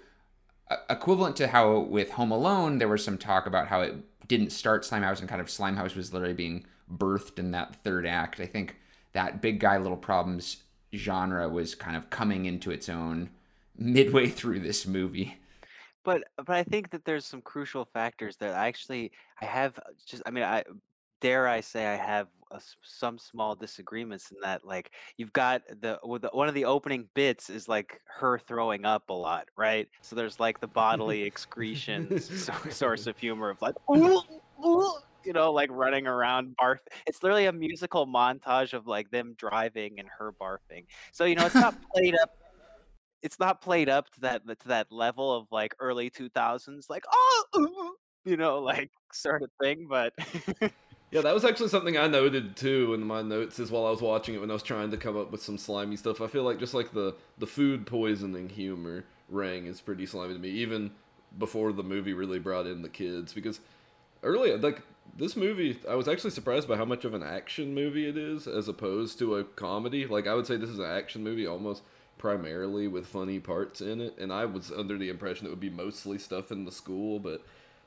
uh, 0.71 0.77
equivalent 0.91 1.37
to 1.37 1.49
how 1.49 1.79
with 1.81 2.11
Home 2.13 2.31
Alone, 2.31 2.79
there 2.79 2.89
was 2.89 3.05
some 3.05 3.19
talk 3.19 3.47
about 3.47 3.69
how 3.69 3.81
it 3.81 3.95
didn't 4.29 4.51
start 4.51 4.83
Slimehouse 4.85 5.21
and 5.21 5.29
kind 5.29 5.41
of 5.41 5.49
Slimehouse 5.49 5.97
was 5.97 6.13
literally 6.13 6.35
being 6.35 6.67
birthed 6.93 7.39
in 7.39 7.51
that 7.53 7.77
third 7.83 8.07
act. 8.07 8.41
I 8.41 8.47
think 8.47 8.77
that 9.13 9.41
big 9.41 9.61
guy, 9.61 9.79
little 9.79 9.97
problems 9.97 10.59
genre 10.95 11.49
was 11.49 11.75
kind 11.75 11.97
of 11.97 12.11
coming 12.11 12.45
into 12.45 12.71
its 12.71 12.89
own 12.89 13.31
midway 13.77 14.29
through 14.29 14.61
this 14.61 14.87
movie. 14.87 15.39
But 16.05 16.25
but 16.37 16.51
I 16.51 16.63
think 16.63 16.91
that 16.91 17.05
there's 17.05 17.27
some 17.27 17.43
crucial 17.43 17.85
factors 17.85 18.37
that 18.39 18.55
I 18.55 18.69
actually 18.69 19.13
I 19.41 19.45
have 19.45 19.79
uh, 19.79 19.91
just 20.07 20.23
I 20.27 20.31
mean 20.31 20.45
I 20.45 20.65
dare 21.21 21.49
I 21.49 21.61
say 21.61 21.87
I 21.87 21.97
have 21.97 22.29
some 22.83 23.19
small 23.19 23.55
disagreements 23.55 24.31
in 24.31 24.39
that 24.43 24.65
like 24.65 24.93
you've 25.17 25.33
got 25.33 25.63
the, 25.69 25.99
the 26.03 26.31
one 26.33 26.49
of 26.49 26.55
the 26.55 26.65
opening 26.65 27.09
bits 27.15 27.51
is 27.51 27.69
like 27.69 28.01
her 28.07 28.39
throwing 28.39 28.85
up 28.85 29.11
a 29.11 29.13
lot, 29.13 29.49
right? 29.57 29.89
So 30.01 30.17
there's 30.17 30.41
like 30.41 30.61
the 30.61 30.67
bodily 30.67 31.25
excretions 31.25 32.51
source 32.71 33.07
of 33.07 33.19
humor 33.19 33.51
of 33.51 33.61
like 33.61 33.75
you 35.25 35.33
know 35.33 35.53
like 35.53 35.71
running 35.71 36.07
around 36.07 36.57
barf. 36.61 36.79
It's 37.07 37.23
literally 37.23 37.47
a 37.47 37.53
musical 37.53 38.07
montage 38.07 38.73
of 38.73 38.87
like 38.87 39.11
them 39.11 39.35
driving 39.37 39.99
and 39.99 40.09
her 40.19 40.33
barfing. 40.41 40.87
So 41.13 41.25
you 41.25 41.35
know 41.35 41.47
it's 41.47 41.55
not 41.55 41.75
played 41.93 42.15
up 42.23 42.31
it's 43.23 43.39
not 43.39 43.61
played 43.61 43.89
up 43.89 44.11
to 44.11 44.21
that 44.21 44.43
to 44.61 44.69
that 44.69 44.91
level 44.91 45.35
of 45.35 45.47
like 45.51 45.75
early 45.81 46.11
2000s 46.11 46.89
like 46.89 47.05
oh 47.13 47.95
you 48.25 48.37
know 48.37 48.59
like 48.59 48.91
sort 49.13 49.43
of 49.43 49.51
thing 49.61 49.87
but 49.89 50.13
Yeah, 51.11 51.23
that 51.23 51.33
was 51.33 51.45
actually 51.45 51.71
something 51.71 51.97
I 51.97 52.07
noted 52.07 52.55
too 52.55 52.93
in 52.93 53.03
my 53.03 53.23
notes 53.23 53.59
as 53.59 53.71
while 53.71 53.87
I 53.87 53.91
was 53.91 54.03
watching 54.03 54.35
it 54.35 54.41
when 54.41 54.51
I 54.51 54.53
was 54.53 54.63
trying 54.63 54.91
to 54.91 54.99
come 54.99 55.17
up 55.17 55.33
with 55.33 55.43
some 55.43 55.57
slimy 55.57 55.97
stuff. 55.97 56.21
I 56.21 56.27
feel 56.27 56.43
like 56.43 56.59
just 56.59 56.75
like 56.75 56.93
the 56.93 57.15
the 57.39 57.47
food 57.47 57.87
poisoning 57.87 58.51
humor 58.51 59.05
rang 59.31 59.67
is 59.67 59.81
pretty 59.81 60.05
slimy 60.05 60.35
to 60.35 60.41
me, 60.41 60.51
even 60.51 60.91
before 61.39 61.73
the 61.73 61.83
movie 61.83 62.13
really 62.13 62.39
brought 62.39 62.67
in 62.67 62.83
the 62.83 62.91
kids. 62.91 63.33
Because 63.33 63.61
early, 64.23 64.55
like 64.57 64.83
this 65.17 65.35
movie, 65.35 65.79
I 65.89 65.95
was 65.95 66.09
actually 66.09 66.31
surprised 66.31 66.69
by 66.69 66.77
how 66.77 66.85
much 66.85 67.07
of 67.07 67.15
an 67.15 67.23
action 67.23 67.75
movie 67.75 68.07
it 68.07 68.19
is 68.19 68.47
as 68.47 68.69
opposed 68.69 69.19
to 69.21 69.37
a 69.37 69.45
comedy. 69.45 70.07
Like 70.07 70.27
I 70.27 70.35
would 70.35 70.47
say 70.47 70.59
this 70.59 70.69
is 70.69 70.79
an 70.79 70.91
action 70.91 71.25
movie 71.25 71.47
almost 71.47 71.83
primarily 72.19 72.89
with 72.89 73.07
funny 73.07 73.39
parts 73.39 73.81
in 73.81 74.01
it, 74.01 74.17
and 74.19 74.33
I 74.33 74.45
was 74.45 74.71
under 74.71 74.99
the 74.99 75.09
impression 75.09 75.47
it 75.47 75.51
would 75.51 75.61
be 75.61 75.71
mostly 75.71 76.19
stuff 76.19 76.51
in 76.51 76.65
the 76.65 76.73
school, 76.73 77.19
but 77.19 77.43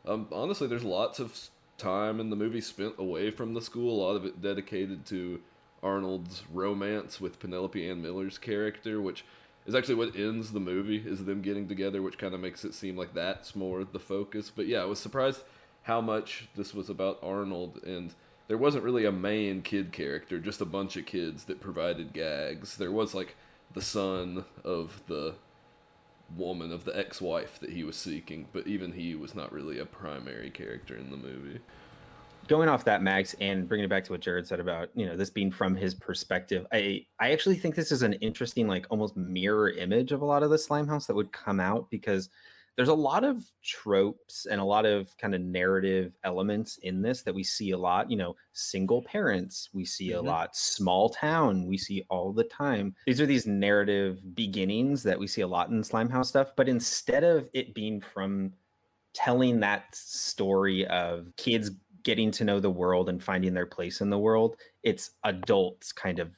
um, 0.05 0.27
honestly, 0.31 0.67
there's 0.67 0.83
lots 0.83 1.19
of 1.19 1.49
time 1.77 2.19
in 2.19 2.29
the 2.29 2.35
movie 2.35 2.61
spent 2.61 2.95
away 2.97 3.31
from 3.31 3.53
the 3.53 3.61
school, 3.61 4.01
a 4.01 4.03
lot 4.03 4.15
of 4.15 4.25
it 4.25 4.41
dedicated 4.41 5.05
to 5.07 5.41
Arnold's 5.83 6.43
romance 6.51 7.19
with 7.19 7.39
Penelope 7.39 7.89
Ann 7.89 8.01
Miller's 8.01 8.37
character, 8.37 9.01
which 9.01 9.25
is 9.65 9.75
actually 9.75 9.95
what 9.95 10.15
ends 10.15 10.51
the 10.51 10.59
movie, 10.59 11.03
is 11.05 11.25
them 11.25 11.41
getting 11.41 11.67
together, 11.67 12.01
which 12.01 12.17
kind 12.17 12.33
of 12.33 12.39
makes 12.39 12.63
it 12.63 12.73
seem 12.73 12.97
like 12.97 13.13
that's 13.13 13.55
more 13.55 13.83
the 13.83 13.99
focus. 13.99 14.51
But 14.53 14.67
yeah, 14.67 14.81
I 14.81 14.85
was 14.85 14.99
surprised 14.99 15.41
how 15.83 16.01
much 16.01 16.47
this 16.55 16.73
was 16.73 16.89
about 16.89 17.19
Arnold, 17.23 17.79
and 17.83 18.13
there 18.47 18.57
wasn't 18.57 18.83
really 18.83 19.05
a 19.05 19.11
main 19.11 19.61
kid 19.61 19.91
character, 19.91 20.39
just 20.39 20.61
a 20.61 20.65
bunch 20.65 20.97
of 20.97 21.05
kids 21.05 21.45
that 21.45 21.61
provided 21.61 22.13
gags. 22.13 22.77
There 22.77 22.91
was 22.91 23.13
like 23.13 23.35
the 23.73 23.81
son 23.81 24.45
of 24.63 25.01
the 25.07 25.35
woman 26.35 26.71
of 26.71 26.85
the 26.85 26.97
ex-wife 26.97 27.59
that 27.59 27.71
he 27.71 27.83
was 27.83 27.95
seeking, 27.95 28.47
but 28.53 28.67
even 28.67 28.93
he 28.93 29.15
was 29.15 29.35
not 29.35 29.51
really 29.51 29.79
a 29.79 29.85
primary 29.85 30.49
character 30.49 30.95
in 30.95 31.11
the 31.11 31.17
movie. 31.17 31.59
Going 32.47 32.69
off 32.69 32.85
that, 32.85 33.03
Max, 33.03 33.35
and 33.39 33.67
bringing 33.67 33.85
it 33.85 33.89
back 33.89 34.03
to 34.05 34.11
what 34.11 34.21
Jared 34.21 34.47
said 34.47 34.59
about 34.59 34.89
you 34.95 35.05
know 35.05 35.15
this 35.15 35.29
being 35.29 35.51
from 35.51 35.75
his 35.75 35.93
perspective, 35.93 36.65
I 36.71 37.05
I 37.19 37.31
actually 37.31 37.55
think 37.55 37.75
this 37.75 37.91
is 37.91 38.01
an 38.01 38.13
interesting 38.13 38.67
like 38.67 38.87
almost 38.89 39.15
mirror 39.15 39.69
image 39.69 40.11
of 40.11 40.21
a 40.21 40.25
lot 40.25 40.43
of 40.43 40.49
the 40.49 40.57
Slimehouse 40.57 41.07
that 41.07 41.15
would 41.15 41.31
come 41.31 41.59
out 41.59 41.89
because 41.89 42.29
there's 42.81 42.89
a 42.89 42.95
lot 42.95 43.23
of 43.23 43.45
tropes 43.63 44.47
and 44.47 44.59
a 44.59 44.63
lot 44.63 44.87
of 44.87 45.15
kind 45.19 45.35
of 45.35 45.41
narrative 45.41 46.17
elements 46.23 46.79
in 46.81 46.99
this 46.99 47.21
that 47.21 47.35
we 47.35 47.43
see 47.43 47.69
a 47.69 47.77
lot. 47.77 48.09
You 48.09 48.17
know, 48.17 48.35
single 48.53 49.03
parents, 49.03 49.69
we 49.71 49.85
see 49.85 50.09
mm-hmm. 50.09 50.25
a 50.25 50.27
lot, 50.27 50.55
small 50.55 51.07
town, 51.07 51.67
we 51.67 51.77
see 51.77 52.03
all 52.09 52.33
the 52.33 52.45
time. 52.45 52.95
These 53.05 53.21
are 53.21 53.27
these 53.27 53.45
narrative 53.45 54.33
beginnings 54.33 55.03
that 55.03 55.19
we 55.19 55.27
see 55.27 55.41
a 55.41 55.47
lot 55.47 55.69
in 55.69 55.83
Slimehouse 55.83 56.25
stuff. 56.25 56.53
But 56.57 56.67
instead 56.67 57.23
of 57.23 57.47
it 57.53 57.75
being 57.75 58.01
from 58.01 58.51
telling 59.13 59.59
that 59.59 59.93
story 59.93 60.87
of 60.87 61.27
kids 61.37 61.69
getting 62.01 62.31
to 62.31 62.43
know 62.43 62.59
the 62.59 62.71
world 62.71 63.09
and 63.09 63.21
finding 63.21 63.53
their 63.53 63.67
place 63.67 64.01
in 64.01 64.09
the 64.09 64.17
world, 64.17 64.55
it's 64.81 65.11
adults 65.23 65.91
kind 65.91 66.17
of 66.17 66.31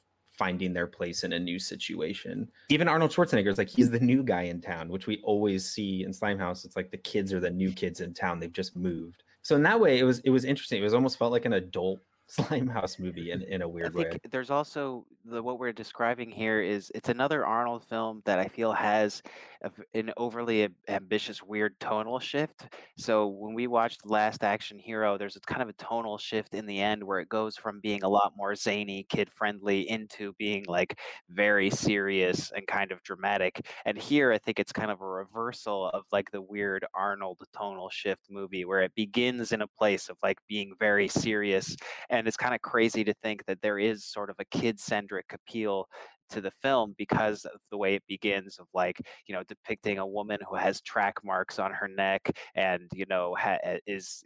finding 0.43 0.73
their 0.73 0.87
place 0.87 1.23
in 1.23 1.31
a 1.31 1.39
new 1.39 1.57
situation. 1.57 2.45
Even 2.67 2.89
Arnold 2.89 3.11
Schwarzenegger 3.11 3.47
is 3.47 3.57
like 3.57 3.69
he's 3.69 3.89
the 3.89 3.99
new 3.99 4.23
guy 4.23 4.41
in 4.41 4.59
town, 4.59 4.89
which 4.89 5.07
we 5.07 5.21
always 5.23 5.69
see 5.69 6.03
in 6.03 6.11
Slimehouse. 6.11 6.65
It's 6.65 6.75
like 6.75 6.91
the 6.91 6.97
kids 6.97 7.31
are 7.31 7.39
the 7.39 7.49
new 7.49 7.71
kids 7.71 8.01
in 8.01 8.13
town. 8.13 8.41
They've 8.41 8.51
just 8.51 8.75
moved. 8.75 9.23
So 9.41 9.55
in 9.55 9.63
that 9.63 9.79
way, 9.79 9.99
it 9.99 10.03
was 10.03 10.19
it 10.19 10.31
was 10.31 10.43
interesting. 10.43 10.81
It 10.81 10.83
was 10.83 10.93
almost 10.93 11.17
felt 11.17 11.31
like 11.31 11.45
an 11.45 11.53
adult 11.53 12.01
Slimehouse 12.29 12.99
movie 12.99 13.31
in, 13.31 13.41
in 13.43 13.61
a 13.61 13.67
weird 13.67 13.95
way. 13.95 14.19
There's 14.31 14.49
also 14.49 15.05
the 15.23 15.41
what 15.41 15.59
we're 15.59 15.71
describing 15.71 16.29
here 16.29 16.61
is 16.61 16.91
it's 16.93 17.07
another 17.07 17.45
Arnold 17.45 17.85
film 17.85 18.21
that 18.25 18.37
I 18.37 18.47
feel 18.49 18.73
has 18.73 19.23
a, 19.63 19.71
an 19.93 20.11
overly 20.17 20.67
ambitious, 20.87 21.41
weird 21.41 21.79
tonal 21.79 22.19
shift. 22.19 22.67
So 22.97 23.27
when 23.27 23.53
we 23.53 23.67
watched 23.67 24.05
Last 24.05 24.43
Action 24.43 24.77
Hero, 24.77 25.17
there's 25.17 25.35
a 25.35 25.39
kind 25.41 25.61
of 25.61 25.69
a 25.69 25.73
tonal 25.73 26.17
shift 26.17 26.53
in 26.53 26.65
the 26.65 26.79
end 26.79 27.03
where 27.03 27.19
it 27.19 27.29
goes 27.29 27.55
from 27.55 27.79
being 27.79 28.03
a 28.03 28.09
lot 28.09 28.33
more 28.35 28.55
zany, 28.55 29.05
kid 29.09 29.29
friendly 29.31 29.89
into 29.89 30.33
being 30.37 30.65
like 30.67 30.99
very 31.29 31.69
serious 31.69 32.51
and 32.55 32.67
kind 32.67 32.91
of 32.91 33.01
dramatic. 33.03 33.65
And 33.85 33.97
here, 33.97 34.31
I 34.31 34.37
think 34.37 34.59
it's 34.59 34.71
kind 34.71 34.91
of 34.91 35.01
a 35.01 35.07
reversal 35.07 35.89
of 35.93 36.03
like 36.11 36.31
the 36.31 36.41
weird 36.41 36.85
Arnold 36.93 37.39
tonal 37.55 37.89
shift 37.89 38.27
movie 38.29 38.65
where 38.65 38.81
it 38.81 38.93
begins 38.95 39.51
in 39.51 39.61
a 39.61 39.67
place 39.67 40.09
of 40.09 40.17
like 40.21 40.37
being 40.47 40.73
very 40.79 41.07
serious 41.07 41.75
and 42.09 42.27
it's 42.27 42.37
kind 42.37 42.53
of 42.53 42.61
crazy 42.61 43.03
to 43.03 43.13
think 43.23 43.45
that 43.45 43.61
there 43.61 43.79
is 43.79 44.05
sort 44.05 44.29
of 44.29 44.35
a 44.39 44.45
kid-centric 44.45 45.25
appeal 45.33 45.87
to 46.29 46.41
the 46.41 46.51
film 46.61 46.93
because 46.97 47.45
of 47.45 47.59
the 47.71 47.77
way 47.77 47.95
it 47.95 48.03
begins 48.07 48.57
of 48.59 48.67
like 48.73 48.99
you 49.27 49.33
know 49.35 49.43
depicting 49.47 49.97
a 49.97 50.07
woman 50.07 50.39
who 50.47 50.55
has 50.55 50.81
track 50.81 51.15
marks 51.23 51.59
on 51.59 51.71
her 51.71 51.87
neck 51.87 52.29
and 52.55 52.89
you 52.93 53.05
know 53.09 53.35
ha- 53.37 53.59
eh, 53.63 53.77
is 53.87 54.23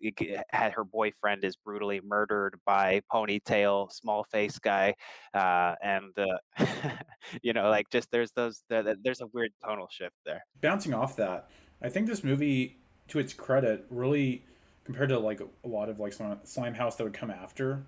had 0.49 0.71
her 0.71 0.83
boyfriend 0.83 1.43
is 1.43 1.55
brutally 1.55 2.01
murdered 2.05 2.59
by 2.65 3.01
ponytail 3.11 3.91
small 3.91 4.23
face 4.25 4.59
guy 4.59 4.93
uh, 5.33 5.75
and 5.83 6.13
uh, 6.17 6.67
you 7.41 7.53
know 7.53 7.69
like 7.69 7.89
just 7.91 8.09
there's 8.11 8.31
those 8.31 8.63
there's 8.69 9.21
a 9.21 9.27
weird 9.33 9.51
tonal 9.63 9.87
shift 9.89 10.15
there. 10.25 10.45
Bouncing 10.61 10.93
off 10.93 11.15
that 11.17 11.49
i 11.81 11.89
think 11.89 12.07
this 12.07 12.23
movie 12.23 12.77
to 13.09 13.19
its 13.19 13.33
credit, 13.33 13.85
really 13.89 14.43
compared 14.83 15.09
to 15.09 15.19
like 15.19 15.41
a 15.41 15.67
lot 15.67 15.89
of 15.89 15.99
like 15.99 16.13
slime 16.43 16.73
house 16.73 16.95
that 16.95 17.03
would 17.03 17.13
come 17.13 17.31
after, 17.31 17.85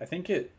I 0.00 0.04
think 0.04 0.28
it 0.30 0.52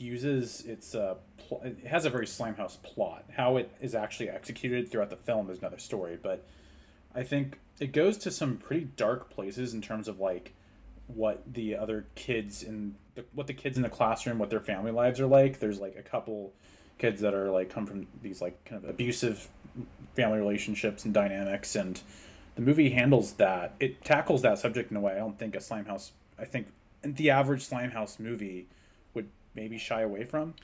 uses 0.00 0.62
its 0.62 0.94
uh 0.94 1.14
pl- 1.36 1.62
it 1.64 1.86
has 1.86 2.04
a 2.04 2.10
very 2.10 2.26
slime 2.26 2.54
house 2.56 2.78
plot. 2.82 3.24
How 3.36 3.56
it 3.56 3.70
is 3.80 3.94
actually 3.94 4.30
executed 4.30 4.90
throughout 4.90 5.10
the 5.10 5.16
film 5.16 5.50
is 5.50 5.58
another 5.58 5.78
story, 5.78 6.18
but 6.20 6.44
I 7.14 7.22
think 7.22 7.58
it 7.80 7.92
goes 7.92 8.16
to 8.18 8.30
some 8.30 8.56
pretty 8.56 8.88
dark 8.96 9.30
places 9.30 9.74
in 9.74 9.80
terms 9.82 10.08
of 10.08 10.20
like 10.20 10.52
what 11.06 11.42
the 11.52 11.76
other 11.76 12.06
kids 12.14 12.62
in 12.62 12.94
the, 13.14 13.24
what 13.34 13.46
the 13.46 13.54
kids 13.54 13.76
in 13.76 13.82
the 13.82 13.88
classroom 13.88 14.38
what 14.38 14.50
their 14.50 14.60
family 14.60 14.90
lives 14.90 15.20
are 15.20 15.26
like 15.26 15.58
there's 15.58 15.78
like 15.78 15.96
a 15.96 16.02
couple 16.02 16.52
kids 16.98 17.20
that 17.20 17.34
are 17.34 17.50
like 17.50 17.68
come 17.68 17.86
from 17.86 18.06
these 18.22 18.40
like 18.40 18.64
kind 18.64 18.82
of 18.82 18.88
abusive 18.88 19.48
family 20.14 20.38
relationships 20.38 21.04
and 21.04 21.12
dynamics 21.12 21.76
and 21.76 22.00
the 22.54 22.62
movie 22.62 22.90
handles 22.90 23.34
that 23.34 23.74
it 23.80 24.02
tackles 24.04 24.42
that 24.42 24.58
subject 24.58 24.90
in 24.90 24.96
a 24.96 25.00
way 25.00 25.12
i 25.12 25.18
don't 25.18 25.38
think 25.38 25.54
a 25.54 25.60
slime 25.60 25.84
house 25.84 26.12
i 26.38 26.44
think 26.44 26.68
the 27.02 27.28
average 27.28 27.62
slime 27.62 27.90
house 27.90 28.18
movie 28.18 28.66
maybe 29.54 29.78
shy 29.78 30.02
away 30.02 30.24
from 30.24 30.54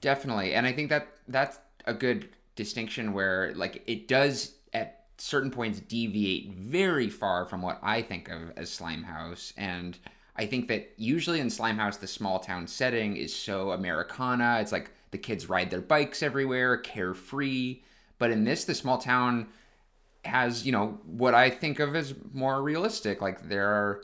definitely 0.00 0.54
and 0.54 0.66
i 0.66 0.72
think 0.72 0.88
that 0.88 1.08
that's 1.28 1.58
a 1.86 1.94
good 1.94 2.28
distinction 2.56 3.12
where 3.12 3.52
like 3.54 3.82
it 3.86 4.08
does 4.08 4.54
at 4.72 5.04
certain 5.18 5.50
points 5.50 5.80
deviate 5.80 6.50
very 6.52 7.08
far 7.08 7.44
from 7.44 7.62
what 7.62 7.78
I 7.82 8.02
think 8.02 8.28
of 8.28 8.52
as 8.56 8.70
Slimehouse. 8.70 9.52
And 9.56 9.98
I 10.34 10.46
think 10.46 10.68
that 10.68 10.92
usually 10.96 11.40
in 11.40 11.48
Slimehouse, 11.48 12.00
the 12.00 12.06
small 12.06 12.40
town 12.40 12.66
setting 12.66 13.16
is 13.16 13.34
so 13.34 13.70
Americana. 13.70 14.58
It's 14.60 14.72
like 14.72 14.90
the 15.10 15.18
kids 15.18 15.48
ride 15.48 15.70
their 15.70 15.80
bikes 15.80 16.22
everywhere, 16.22 16.76
carefree. 16.76 17.80
But 18.18 18.30
in 18.30 18.44
this, 18.44 18.64
the 18.64 18.74
small 18.74 18.98
town 18.98 19.48
has, 20.24 20.66
you 20.66 20.72
know, 20.72 20.98
what 21.04 21.34
I 21.34 21.50
think 21.50 21.78
of 21.78 21.94
as 21.94 22.14
more 22.32 22.62
realistic. 22.62 23.22
Like 23.22 23.48
there 23.48 23.68
are 23.68 24.02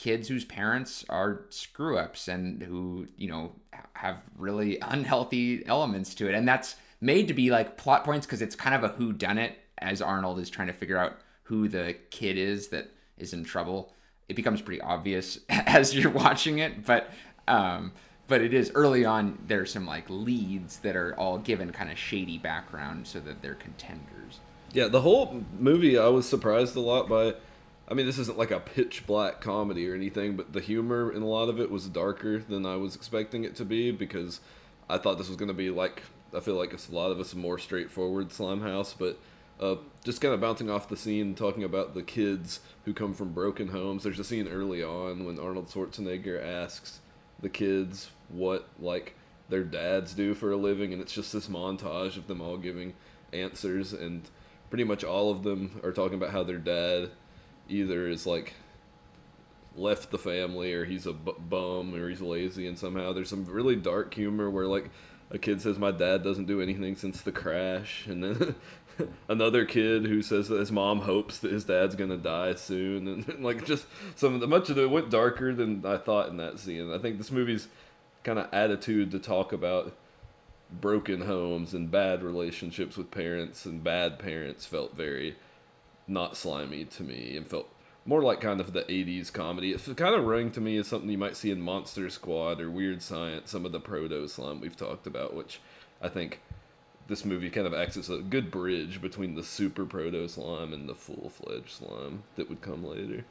kids 0.00 0.28
whose 0.28 0.46
parents 0.46 1.04
are 1.10 1.42
screw 1.50 1.98
ups 1.98 2.26
and 2.26 2.62
who, 2.62 3.06
you 3.18 3.28
know, 3.28 3.52
have 3.92 4.16
really 4.38 4.78
unhealthy 4.80 5.62
elements 5.66 6.14
to 6.14 6.26
it. 6.26 6.34
And 6.34 6.48
that's 6.48 6.76
made 7.02 7.28
to 7.28 7.34
be 7.34 7.50
like 7.50 7.76
plot 7.76 8.02
points 8.02 8.24
because 8.24 8.40
it's 8.40 8.56
kind 8.56 8.74
of 8.74 8.82
a 8.82 8.94
who 8.94 9.12
done 9.12 9.36
it 9.36 9.58
as 9.76 10.00
Arnold 10.00 10.38
is 10.38 10.48
trying 10.48 10.68
to 10.68 10.72
figure 10.72 10.96
out 10.96 11.18
who 11.42 11.68
the 11.68 11.94
kid 12.08 12.38
is 12.38 12.68
that 12.68 12.88
is 13.18 13.34
in 13.34 13.44
trouble, 13.44 13.92
it 14.30 14.36
becomes 14.36 14.62
pretty 14.62 14.80
obvious 14.80 15.38
as 15.50 15.94
you're 15.94 16.10
watching 16.10 16.60
it. 16.60 16.86
But 16.86 17.10
um, 17.46 17.92
but 18.26 18.40
it 18.40 18.54
is 18.54 18.72
early 18.74 19.04
on. 19.04 19.38
There's 19.48 19.70
some 19.70 19.86
like 19.86 20.08
leads 20.08 20.78
that 20.78 20.96
are 20.96 21.14
all 21.16 21.36
given 21.36 21.72
kind 21.72 21.92
of 21.92 21.98
shady 21.98 22.38
background 22.38 23.06
so 23.06 23.20
that 23.20 23.42
they're 23.42 23.54
contenders. 23.54 24.40
Yeah, 24.72 24.88
the 24.88 25.02
whole 25.02 25.44
movie 25.58 25.98
I 25.98 26.06
was 26.06 26.26
surprised 26.26 26.74
a 26.74 26.80
lot 26.80 27.06
by. 27.06 27.34
I 27.90 27.94
mean, 27.94 28.06
this 28.06 28.18
isn't 28.18 28.38
like 28.38 28.52
a 28.52 28.60
pitch 28.60 29.04
black 29.06 29.40
comedy 29.40 29.88
or 29.88 29.94
anything, 29.94 30.36
but 30.36 30.52
the 30.52 30.60
humor 30.60 31.10
in 31.12 31.22
a 31.22 31.26
lot 31.26 31.48
of 31.48 31.58
it 31.58 31.70
was 31.70 31.88
darker 31.88 32.38
than 32.38 32.64
I 32.64 32.76
was 32.76 32.94
expecting 32.94 33.42
it 33.44 33.56
to 33.56 33.64
be 33.64 33.90
because 33.90 34.40
I 34.88 34.98
thought 34.98 35.18
this 35.18 35.28
was 35.28 35.36
going 35.36 35.48
to 35.48 35.54
be 35.54 35.70
like 35.70 36.02
I 36.34 36.40
feel 36.40 36.54
like 36.54 36.72
it's 36.72 36.88
a 36.88 36.94
lot 36.94 37.10
of 37.10 37.18
us 37.18 37.34
more 37.34 37.58
straightforward 37.58 38.32
slime 38.32 38.60
house, 38.60 38.94
but 38.96 39.18
uh, 39.58 39.76
just 40.04 40.20
kind 40.20 40.32
of 40.32 40.40
bouncing 40.40 40.70
off 40.70 40.88
the 40.88 40.96
scene, 40.96 41.34
talking 41.34 41.64
about 41.64 41.94
the 41.94 42.02
kids 42.02 42.60
who 42.84 42.94
come 42.94 43.14
from 43.14 43.32
broken 43.32 43.68
homes. 43.68 44.04
There's 44.04 44.18
a 44.18 44.24
scene 44.24 44.48
early 44.48 44.82
on 44.82 45.24
when 45.24 45.38
Arnold 45.38 45.68
Schwarzenegger 45.68 46.42
asks 46.42 47.00
the 47.40 47.48
kids 47.48 48.10
what 48.28 48.68
like 48.78 49.16
their 49.48 49.64
dads 49.64 50.14
do 50.14 50.34
for 50.34 50.52
a 50.52 50.56
living, 50.56 50.92
and 50.92 51.02
it's 51.02 51.12
just 51.12 51.32
this 51.32 51.48
montage 51.48 52.16
of 52.16 52.28
them 52.28 52.40
all 52.40 52.56
giving 52.56 52.94
answers, 53.32 53.92
and 53.92 54.22
pretty 54.70 54.84
much 54.84 55.02
all 55.02 55.30
of 55.30 55.42
them 55.42 55.80
are 55.82 55.92
talking 55.92 56.16
about 56.16 56.30
how 56.30 56.44
their 56.44 56.58
dad 56.58 57.10
either 57.70 58.08
is 58.08 58.26
like 58.26 58.54
left 59.76 60.10
the 60.10 60.18
family 60.18 60.74
or 60.74 60.84
he's 60.84 61.06
a 61.06 61.12
bum 61.12 61.94
or 61.94 62.08
he's 62.08 62.20
lazy 62.20 62.66
and 62.66 62.78
somehow 62.78 63.12
there's 63.12 63.30
some 63.30 63.44
really 63.46 63.76
dark 63.76 64.12
humor 64.12 64.50
where 64.50 64.66
like 64.66 64.90
a 65.30 65.38
kid 65.38 65.62
says 65.62 65.78
my 65.78 65.92
dad 65.92 66.24
doesn't 66.24 66.46
do 66.46 66.60
anything 66.60 66.96
since 66.96 67.20
the 67.22 67.30
crash 67.30 68.06
and 68.06 68.22
then 68.22 68.54
another 69.28 69.64
kid 69.64 70.06
who 70.06 70.22
says 70.22 70.48
that 70.48 70.58
his 70.58 70.72
mom 70.72 71.00
hopes 71.00 71.38
that 71.38 71.52
his 71.52 71.64
dad's 71.64 71.94
gonna 71.94 72.16
die 72.16 72.54
soon, 72.54 73.08
and, 73.08 73.38
like 73.44 73.64
just 73.64 73.86
some 74.16 74.34
of 74.34 74.40
the 74.40 74.46
much 74.46 74.70
of 74.70 74.78
it 74.78 74.90
went 74.90 75.10
darker 75.10 75.54
than 75.54 75.84
I 75.84 75.96
thought 75.96 76.28
in 76.28 76.36
that 76.38 76.58
scene. 76.58 76.92
I 76.92 76.98
think 76.98 77.18
this 77.18 77.30
movie's 77.30 77.68
kind 78.24 78.38
of 78.38 78.48
attitude 78.52 79.10
to 79.12 79.18
talk 79.18 79.52
about 79.52 79.94
broken 80.70 81.22
homes 81.22 81.74
and 81.74 81.90
bad 81.90 82.22
relationships 82.22 82.96
with 82.96 83.10
parents 83.10 83.64
and 83.64 83.82
bad 83.82 84.18
parents 84.18 84.66
felt 84.66 84.96
very 84.96 85.36
not 86.10 86.36
slimy 86.36 86.84
to 86.84 87.02
me 87.02 87.36
and 87.36 87.46
felt 87.46 87.68
more 88.04 88.22
like 88.22 88.40
kind 88.40 88.60
of 88.60 88.72
the 88.72 88.82
80s 88.82 89.32
comedy. 89.32 89.72
It 89.72 89.96
kind 89.96 90.14
of 90.14 90.24
rang 90.24 90.50
to 90.52 90.60
me 90.60 90.76
as 90.78 90.88
something 90.88 91.08
you 91.08 91.18
might 91.18 91.36
see 91.36 91.50
in 91.50 91.60
Monster 91.60 92.10
Squad 92.10 92.60
or 92.60 92.70
Weird 92.70 93.02
Science, 93.02 93.50
some 93.50 93.64
of 93.64 93.72
the 93.72 93.80
proto 93.80 94.26
slime 94.26 94.60
we've 94.60 94.76
talked 94.76 95.06
about, 95.06 95.34
which 95.34 95.60
I 96.00 96.08
think 96.08 96.40
this 97.06 97.24
movie 97.24 97.50
kind 97.50 97.66
of 97.66 97.74
acts 97.74 97.96
as 97.96 98.08
a 98.08 98.18
good 98.18 98.50
bridge 98.50 99.02
between 99.02 99.34
the 99.34 99.42
super 99.42 99.84
proto 99.84 100.28
slime 100.28 100.72
and 100.72 100.88
the 100.88 100.94
full 100.94 101.30
fledged 101.30 101.70
slime 101.70 102.22
that 102.36 102.48
would 102.48 102.62
come 102.62 102.84
later. 102.84 103.24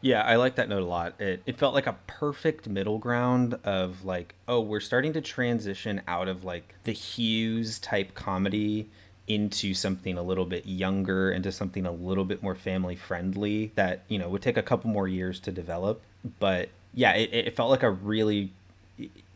Yeah, 0.00 0.22
I 0.22 0.36
like 0.36 0.54
that 0.56 0.68
note 0.68 0.82
a 0.82 0.86
lot. 0.86 1.20
It 1.20 1.42
it 1.44 1.58
felt 1.58 1.74
like 1.74 1.88
a 1.88 1.96
perfect 2.06 2.68
middle 2.68 2.98
ground 2.98 3.58
of 3.64 4.04
like, 4.04 4.36
oh, 4.46 4.60
we're 4.60 4.80
starting 4.80 5.12
to 5.14 5.20
transition 5.20 6.02
out 6.06 6.28
of 6.28 6.44
like 6.44 6.74
the 6.84 6.92
Hughes 6.92 7.80
type 7.80 8.14
comedy 8.14 8.90
into 9.28 9.74
something 9.74 10.16
a 10.16 10.22
little 10.22 10.46
bit 10.46 10.66
younger, 10.66 11.30
into 11.30 11.52
something 11.52 11.86
a 11.86 11.92
little 11.92 12.24
bit 12.24 12.42
more 12.42 12.54
family 12.54 12.96
friendly 12.96 13.70
that, 13.74 14.02
you 14.08 14.18
know, 14.18 14.28
would 14.28 14.42
take 14.42 14.56
a 14.56 14.62
couple 14.62 14.90
more 14.90 15.06
years 15.06 15.38
to 15.40 15.52
develop. 15.52 16.00
But 16.40 16.70
yeah, 16.94 17.12
it, 17.12 17.32
it 17.32 17.56
felt 17.56 17.70
like 17.70 17.82
a 17.82 17.90
really 17.90 18.52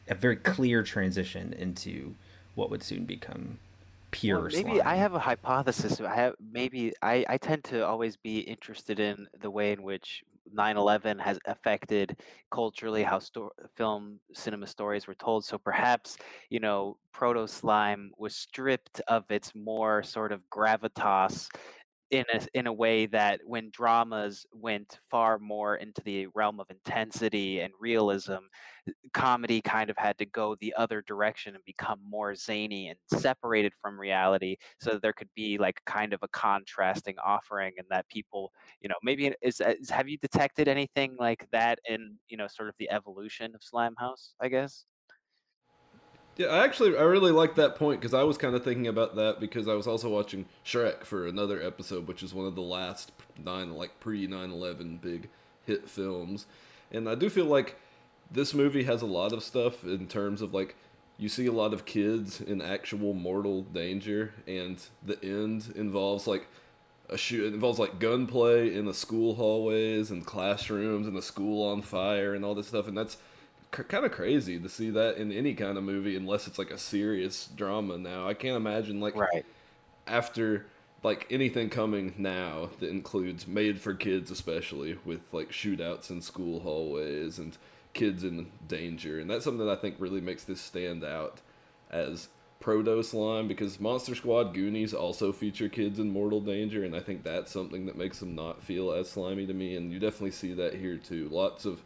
a 0.09 0.15
very 0.15 0.37
clear 0.37 0.83
transition 0.83 1.53
into 1.53 2.15
what 2.55 2.71
would 2.71 2.83
soon 2.83 3.05
become 3.05 3.59
pure 4.11 4.41
well, 4.41 4.49
maybe 4.53 4.63
slime. 4.63 4.83
I 4.85 4.97
have 4.97 5.15
a 5.15 5.19
hypothesis. 5.19 6.01
I 6.01 6.15
have 6.15 6.35
maybe 6.53 6.93
I, 7.03 7.25
I 7.29 7.37
tend 7.39 7.65
to 7.65 7.87
always 7.87 8.17
be 8.17 8.41
interested 8.41 9.01
in 9.01 9.29
the 9.41 9.51
way 9.51 9.73
in 9.73 9.83
which 9.83 10.25
9/11 10.51 11.19
has 11.21 11.39
affected 11.47 12.17
culturally 12.51 13.03
how 13.03 13.19
sto- 13.19 13.51
film 13.77 14.21
cinema 14.35 14.67
stories 14.67 15.07
were 15.07 15.15
told. 15.15 15.45
So 15.45 15.59
perhaps 15.59 16.17
you 16.51 16.61
know 16.61 16.97
proto 17.13 17.47
slime 17.47 18.11
was 18.19 18.35
stripped 18.37 19.01
of 19.09 19.25
its 19.31 19.55
more 19.55 20.03
sort 20.03 20.33
of 20.33 20.41
gravitas 20.51 21.49
in 22.13 22.25
a 22.35 22.41
in 22.55 22.69
a 22.69 22.73
way 22.73 23.07
that 23.07 23.41
when 23.45 23.71
dramas 23.73 24.47
went 24.55 25.01
far 25.11 25.39
more 25.41 25.77
into 25.77 26.03
the 26.05 26.29
realm 26.35 26.61
of 26.61 26.71
intensity 26.71 27.61
and 27.61 27.73
realism, 27.81 28.37
comedy 29.15 29.61
kind 29.63 29.91
of 29.91 29.97
had 29.99 30.19
to 30.19 30.27
go 30.27 30.55
the 30.57 30.75
other 30.77 31.03
direction 31.03 31.55
and 31.55 31.65
become 31.65 32.01
more 32.07 32.35
zany 32.35 32.89
and 32.89 32.99
separated 33.21 33.73
from 33.81 33.99
reality, 33.99 34.57
so 34.81 34.99
there 34.99 35.13
could 35.15 35.31
be 35.35 35.59
like 35.59 35.81
kind 35.87 36.13
of 36.13 36.21
a 36.23 36.29
contrasting 36.29 37.17
offering, 37.25 37.73
and 37.79 37.87
that 37.91 38.09
people, 38.09 38.53
you 38.81 38.89
know, 38.89 38.97
maybe 39.03 39.35
is, 39.43 39.61
is 39.61 39.91
have 39.91 40.09
you 40.09 40.19
detected 40.19 40.69
anything 40.69 41.17
like 41.19 41.49
that 41.53 41.79
in 41.89 42.19
you 42.29 42.37
know 42.37 42.47
sort 42.49 42.69
of 42.69 42.75
the 42.79 42.91
evolution 42.91 43.55
of 43.55 43.63
Slimehouse? 43.63 44.35
I 44.41 44.49
guess. 44.49 44.85
Yeah, 46.37 46.47
I 46.47 46.65
actually 46.65 46.97
I 46.97 47.03
really 47.03 47.31
like 47.31 47.57
that 47.57 47.77
point 47.77 48.01
because 48.01 48.15
I 48.15 48.23
was 48.23 48.39
kind 48.39 48.55
of 48.55 48.65
thinking 48.65 48.87
about 48.87 49.17
that 49.17 49.39
because 49.39 49.69
I 49.69 49.75
was 49.75 49.87
also 49.87 50.09
watching 50.09 50.47
Shrek 50.65 51.05
for 51.05 51.27
another 51.27 51.63
episode, 51.63 52.09
which 52.09 52.23
is 52.23 52.33
one 52.33 52.47
of 52.47 52.55
the 52.55 52.63
last 52.63 53.13
nine 53.43 53.75
like 53.75 54.01
pre 54.01 54.27
9/11 54.27 55.01
big 55.01 55.29
hit 55.67 55.89
films, 55.89 56.47
and 56.91 57.09
I 57.09 57.15
do 57.15 57.29
feel 57.29 57.45
like 57.45 57.77
this 58.31 58.55
movie 58.55 58.85
has 58.85 59.03
a 59.03 59.07
lot 59.07 59.33
of 59.33 59.43
stuff 59.43 59.85
in 59.85 60.07
terms 60.09 60.41
of 60.41 60.55
like 60.55 60.75
you 61.19 61.29
see 61.29 61.47
a 61.47 61.53
lot 61.53 61.75
of 61.75 61.85
kids 61.85 62.41
in 62.41 62.63
actual 62.63 63.13
mortal 63.13 63.63
danger, 63.63 64.33
and 64.47 64.83
the 65.05 65.23
end 65.23 65.73
involves 65.77 66.27
like 66.27 66.47
a 67.11 67.19
shoot 67.19 67.45
it 67.45 67.53
involves 67.55 67.79
like 67.79 67.99
gunplay 67.99 68.75
in 68.75 68.87
the 68.87 68.95
school 68.95 69.35
hallways 69.35 70.11
and 70.11 70.25
classrooms 70.25 71.07
and 71.07 71.15
the 71.15 71.21
school 71.21 71.69
on 71.69 71.83
fire 71.83 72.35
and 72.35 72.43
all 72.43 72.55
this 72.55 72.69
stuff, 72.69 72.89
and 72.89 72.97
that's 72.97 73.19
kind 73.73 74.05
of 74.05 74.13
crazy 74.13 74.59
to 74.59 74.69
see 74.69 74.91
that 74.91 75.17
in 75.17 75.33
any 75.33 75.55
kind 75.55 75.79
of 75.79 75.85
movie 75.85 76.17
unless 76.17 76.47
it's 76.47 76.59
like 76.59 76.71
a 76.71 76.79
serious 76.79 77.49
drama 77.57 77.99
now. 77.99 78.29
I 78.29 78.35
can't 78.35 78.57
imagine 78.57 79.01
like 79.01 79.17
right. 79.17 79.45
after 80.07 80.67
like 81.03 81.27
anything 81.31 81.69
coming 81.69 82.15
now 82.17 82.71
that 82.79 82.91
includes 82.91 83.47
made 83.47 83.81
for 83.81 83.95
kids 83.95 84.31
especially 84.31 84.99
with 85.05 85.21
like 85.33 85.51
shootouts 85.51 86.11
in 86.11 86.23
school 86.23 86.61
hallways 86.61 87.39
and 87.39 87.57
kids 87.93 88.23
in 88.23 88.51
danger 88.69 89.19
and 89.19 89.29
that's 89.29 89.45
something 89.45 89.67
that 89.67 89.77
i 89.77 89.81
think 89.81 89.97
really 89.99 90.21
makes 90.21 90.45
this 90.45 90.61
stand 90.61 91.05
out 91.05 91.41
as 91.91 92.29
proto 92.61 93.03
slime 93.03 93.49
because 93.49 93.81
monster 93.81 94.15
squad 94.15 94.55
goonies 94.55 94.95
also 94.95 95.33
feature 95.33 95.69
kids 95.69 95.99
in 95.99 96.11
mortal 96.11 96.41
danger 96.41 96.85
and 96.85 96.95
i 96.95 97.01
think 97.01 97.25
that's 97.25 97.51
something 97.51 97.85
that 97.87 97.99
makes 97.99 98.21
them 98.21 98.35
not 98.35 98.63
feel 98.63 98.93
as 98.93 99.11
slimy 99.11 99.45
to 99.45 99.53
me 99.53 99.77
and 99.77 99.93
you 99.93 99.99
definitely 99.99 100.31
see 100.31 100.55
that 100.55 100.75
here 100.75 100.97
too. 100.97 101.29
Lots 101.31 101.65
of 101.65 101.83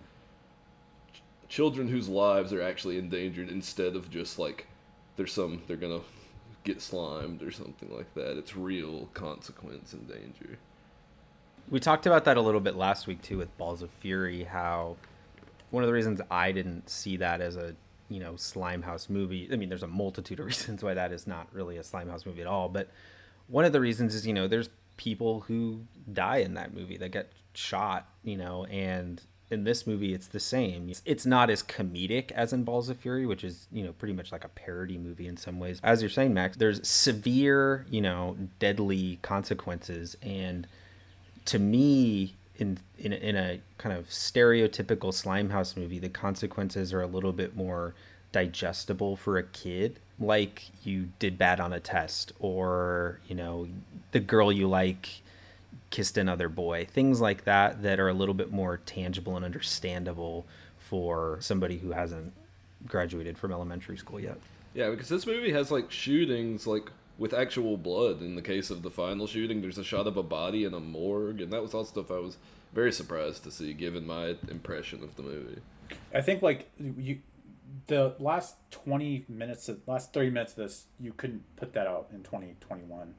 children 1.56 1.88
whose 1.88 2.06
lives 2.06 2.52
are 2.52 2.60
actually 2.60 2.98
endangered 2.98 3.48
instead 3.48 3.96
of 3.96 4.10
just 4.10 4.38
like 4.38 4.66
there's 5.16 5.32
some 5.32 5.62
they're 5.66 5.78
gonna 5.78 6.02
get 6.64 6.82
slimed 6.82 7.42
or 7.42 7.50
something 7.50 7.90
like 7.96 8.12
that. 8.12 8.36
It's 8.36 8.54
real 8.54 9.08
consequence 9.14 9.94
and 9.94 10.06
danger. 10.06 10.58
We 11.70 11.80
talked 11.80 12.04
about 12.04 12.26
that 12.26 12.36
a 12.36 12.42
little 12.42 12.60
bit 12.60 12.76
last 12.76 13.06
week 13.06 13.22
too 13.22 13.38
with 13.38 13.56
Balls 13.56 13.80
of 13.80 13.88
Fury. 13.88 14.44
How 14.44 14.96
one 15.70 15.82
of 15.82 15.86
the 15.86 15.94
reasons 15.94 16.20
I 16.30 16.52
didn't 16.52 16.90
see 16.90 17.16
that 17.16 17.40
as 17.40 17.56
a 17.56 17.74
you 18.10 18.20
know 18.20 18.34
Slimehouse 18.34 19.08
movie. 19.08 19.48
I 19.50 19.56
mean, 19.56 19.70
there's 19.70 19.82
a 19.82 19.86
multitude 19.88 20.38
of 20.40 20.44
reasons 20.52 20.84
why 20.84 20.92
that 20.92 21.10
is 21.10 21.26
not 21.26 21.48
really 21.54 21.78
a 21.78 21.82
Slimehouse 21.82 22.26
movie 22.26 22.42
at 22.42 22.46
all. 22.46 22.68
But 22.68 22.90
one 23.46 23.64
of 23.64 23.72
the 23.72 23.80
reasons 23.80 24.14
is 24.14 24.26
you 24.26 24.34
know 24.34 24.46
there's 24.46 24.68
people 24.98 25.40
who 25.40 25.80
die 26.12 26.38
in 26.38 26.52
that 26.52 26.74
movie 26.74 26.98
that 26.98 27.12
get 27.12 27.32
shot. 27.54 28.10
You 28.24 28.36
know, 28.36 28.66
and 28.66 29.22
in 29.50 29.64
this 29.64 29.86
movie 29.86 30.12
it's 30.12 30.26
the 30.26 30.40
same. 30.40 30.92
It's 31.04 31.26
not 31.26 31.50
as 31.50 31.62
comedic 31.62 32.32
as 32.32 32.52
in 32.52 32.64
Balls 32.64 32.88
of 32.88 32.98
Fury, 32.98 33.26
which 33.26 33.44
is, 33.44 33.68
you 33.70 33.84
know, 33.84 33.92
pretty 33.92 34.14
much 34.14 34.32
like 34.32 34.44
a 34.44 34.48
parody 34.48 34.98
movie 34.98 35.28
in 35.28 35.36
some 35.36 35.58
ways. 35.58 35.80
As 35.82 36.02
you're 36.02 36.10
saying, 36.10 36.34
Max, 36.34 36.56
there's 36.56 36.86
severe, 36.86 37.86
you 37.88 38.00
know, 38.00 38.36
deadly 38.58 39.18
consequences 39.22 40.16
and 40.22 40.66
to 41.46 41.58
me 41.58 42.34
in 42.56 42.78
in 42.98 43.12
in 43.12 43.36
a 43.36 43.60
kind 43.78 43.96
of 43.96 44.08
stereotypical 44.08 45.12
Slimehouse 45.12 45.76
movie, 45.76 45.98
the 45.98 46.08
consequences 46.08 46.92
are 46.92 47.02
a 47.02 47.06
little 47.06 47.32
bit 47.32 47.56
more 47.56 47.94
digestible 48.32 49.16
for 49.16 49.38
a 49.38 49.42
kid 49.42 49.98
like 50.18 50.64
you 50.82 51.08
did 51.18 51.38
bad 51.38 51.60
on 51.60 51.72
a 51.72 51.80
test 51.80 52.32
or 52.38 53.20
you 53.28 53.34
know 53.34 53.68
the 54.12 54.20
girl 54.20 54.50
you 54.50 54.68
like 54.68 55.22
kissed 55.90 56.16
another 56.18 56.48
boy, 56.48 56.86
things 56.90 57.20
like 57.20 57.44
that 57.44 57.82
that 57.82 58.00
are 58.00 58.08
a 58.08 58.14
little 58.14 58.34
bit 58.34 58.50
more 58.52 58.78
tangible 58.78 59.36
and 59.36 59.44
understandable 59.44 60.46
for 60.78 61.38
somebody 61.40 61.78
who 61.78 61.92
hasn't 61.92 62.32
graduated 62.86 63.38
from 63.38 63.52
elementary 63.52 63.96
school 63.96 64.20
yet. 64.20 64.38
Yeah, 64.74 64.90
because 64.90 65.08
this 65.08 65.26
movie 65.26 65.52
has 65.52 65.70
like 65.70 65.90
shootings 65.90 66.66
like 66.66 66.90
with 67.18 67.32
actual 67.32 67.76
blood. 67.76 68.20
In 68.20 68.34
the 68.34 68.42
case 68.42 68.70
of 68.70 68.82
the 68.82 68.90
final 68.90 69.26
shooting, 69.26 69.62
there's 69.62 69.78
a 69.78 69.84
shot 69.84 70.06
of 70.06 70.16
a 70.16 70.22
body 70.22 70.64
in 70.64 70.74
a 70.74 70.80
morgue, 70.80 71.40
and 71.40 71.52
that 71.52 71.62
was 71.62 71.72
all 71.74 71.84
stuff 71.84 72.10
I 72.10 72.18
was 72.18 72.36
very 72.74 72.92
surprised 72.92 73.44
to 73.44 73.50
see, 73.50 73.72
given 73.72 74.06
my 74.06 74.36
impression 74.50 75.02
of 75.02 75.16
the 75.16 75.22
movie. 75.22 75.60
I 76.14 76.20
think 76.20 76.42
like 76.42 76.70
you, 76.78 77.20
the 77.86 78.14
last 78.18 78.56
twenty 78.70 79.24
minutes, 79.28 79.68
of, 79.68 79.80
last 79.86 80.12
thirty 80.12 80.30
minutes 80.30 80.52
of 80.52 80.58
this, 80.58 80.86
you 81.00 81.12
couldn't 81.16 81.42
put 81.56 81.72
that 81.72 81.86
out 81.86 82.08
in 82.12 82.22
twenty 82.22 82.56
twenty 82.60 82.84
one. 82.84 83.14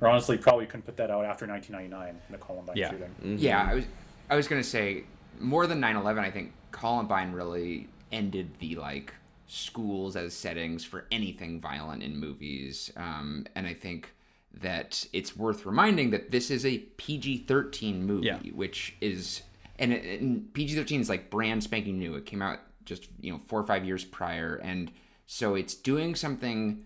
Or 0.00 0.08
honestly, 0.08 0.38
probably 0.38 0.66
couldn't 0.66 0.82
put 0.86 0.96
that 0.98 1.10
out 1.10 1.24
after 1.24 1.46
1999, 1.46 2.20
the 2.30 2.38
Columbine 2.38 2.76
Yeah. 2.76 2.90
shooting. 2.90 3.08
Mm-hmm. 3.22 3.36
Yeah, 3.38 3.62
I 3.70 3.74
was 3.74 3.84
I 4.30 4.36
was 4.36 4.46
gonna 4.48 4.62
say 4.64 5.04
more 5.40 5.66
than 5.66 5.80
9/11. 5.80 6.18
I 6.18 6.30
think 6.30 6.52
Columbine 6.70 7.32
really 7.32 7.88
ended 8.12 8.50
the 8.60 8.76
like 8.76 9.14
schools 9.46 10.14
as 10.16 10.34
settings 10.34 10.84
for 10.84 11.06
anything 11.10 11.60
violent 11.60 12.02
in 12.02 12.16
movies, 12.16 12.92
um, 12.96 13.46
and 13.54 13.66
I 13.66 13.74
think 13.74 14.12
that 14.60 15.06
it's 15.12 15.36
worth 15.36 15.64
reminding 15.66 16.10
that 16.10 16.30
this 16.30 16.50
is 16.50 16.64
a 16.66 16.78
PG-13 16.78 18.00
movie, 18.02 18.26
Yeah. 18.26 18.38
which 18.54 18.96
is 19.00 19.42
and, 19.80 19.92
and 19.92 20.52
PG-13 20.54 21.00
is 21.00 21.08
like 21.08 21.30
brand 21.30 21.62
spanking 21.62 21.98
new. 21.98 22.14
It 22.16 22.26
came 22.26 22.42
out 22.42 22.58
just 22.84 23.08
you 23.20 23.32
know 23.32 23.38
four 23.38 23.60
or 23.60 23.66
five 23.66 23.84
years 23.84 24.04
prior, 24.04 24.56
and 24.56 24.90
so 25.26 25.54
it's 25.54 25.74
doing 25.74 26.14
something 26.14 26.84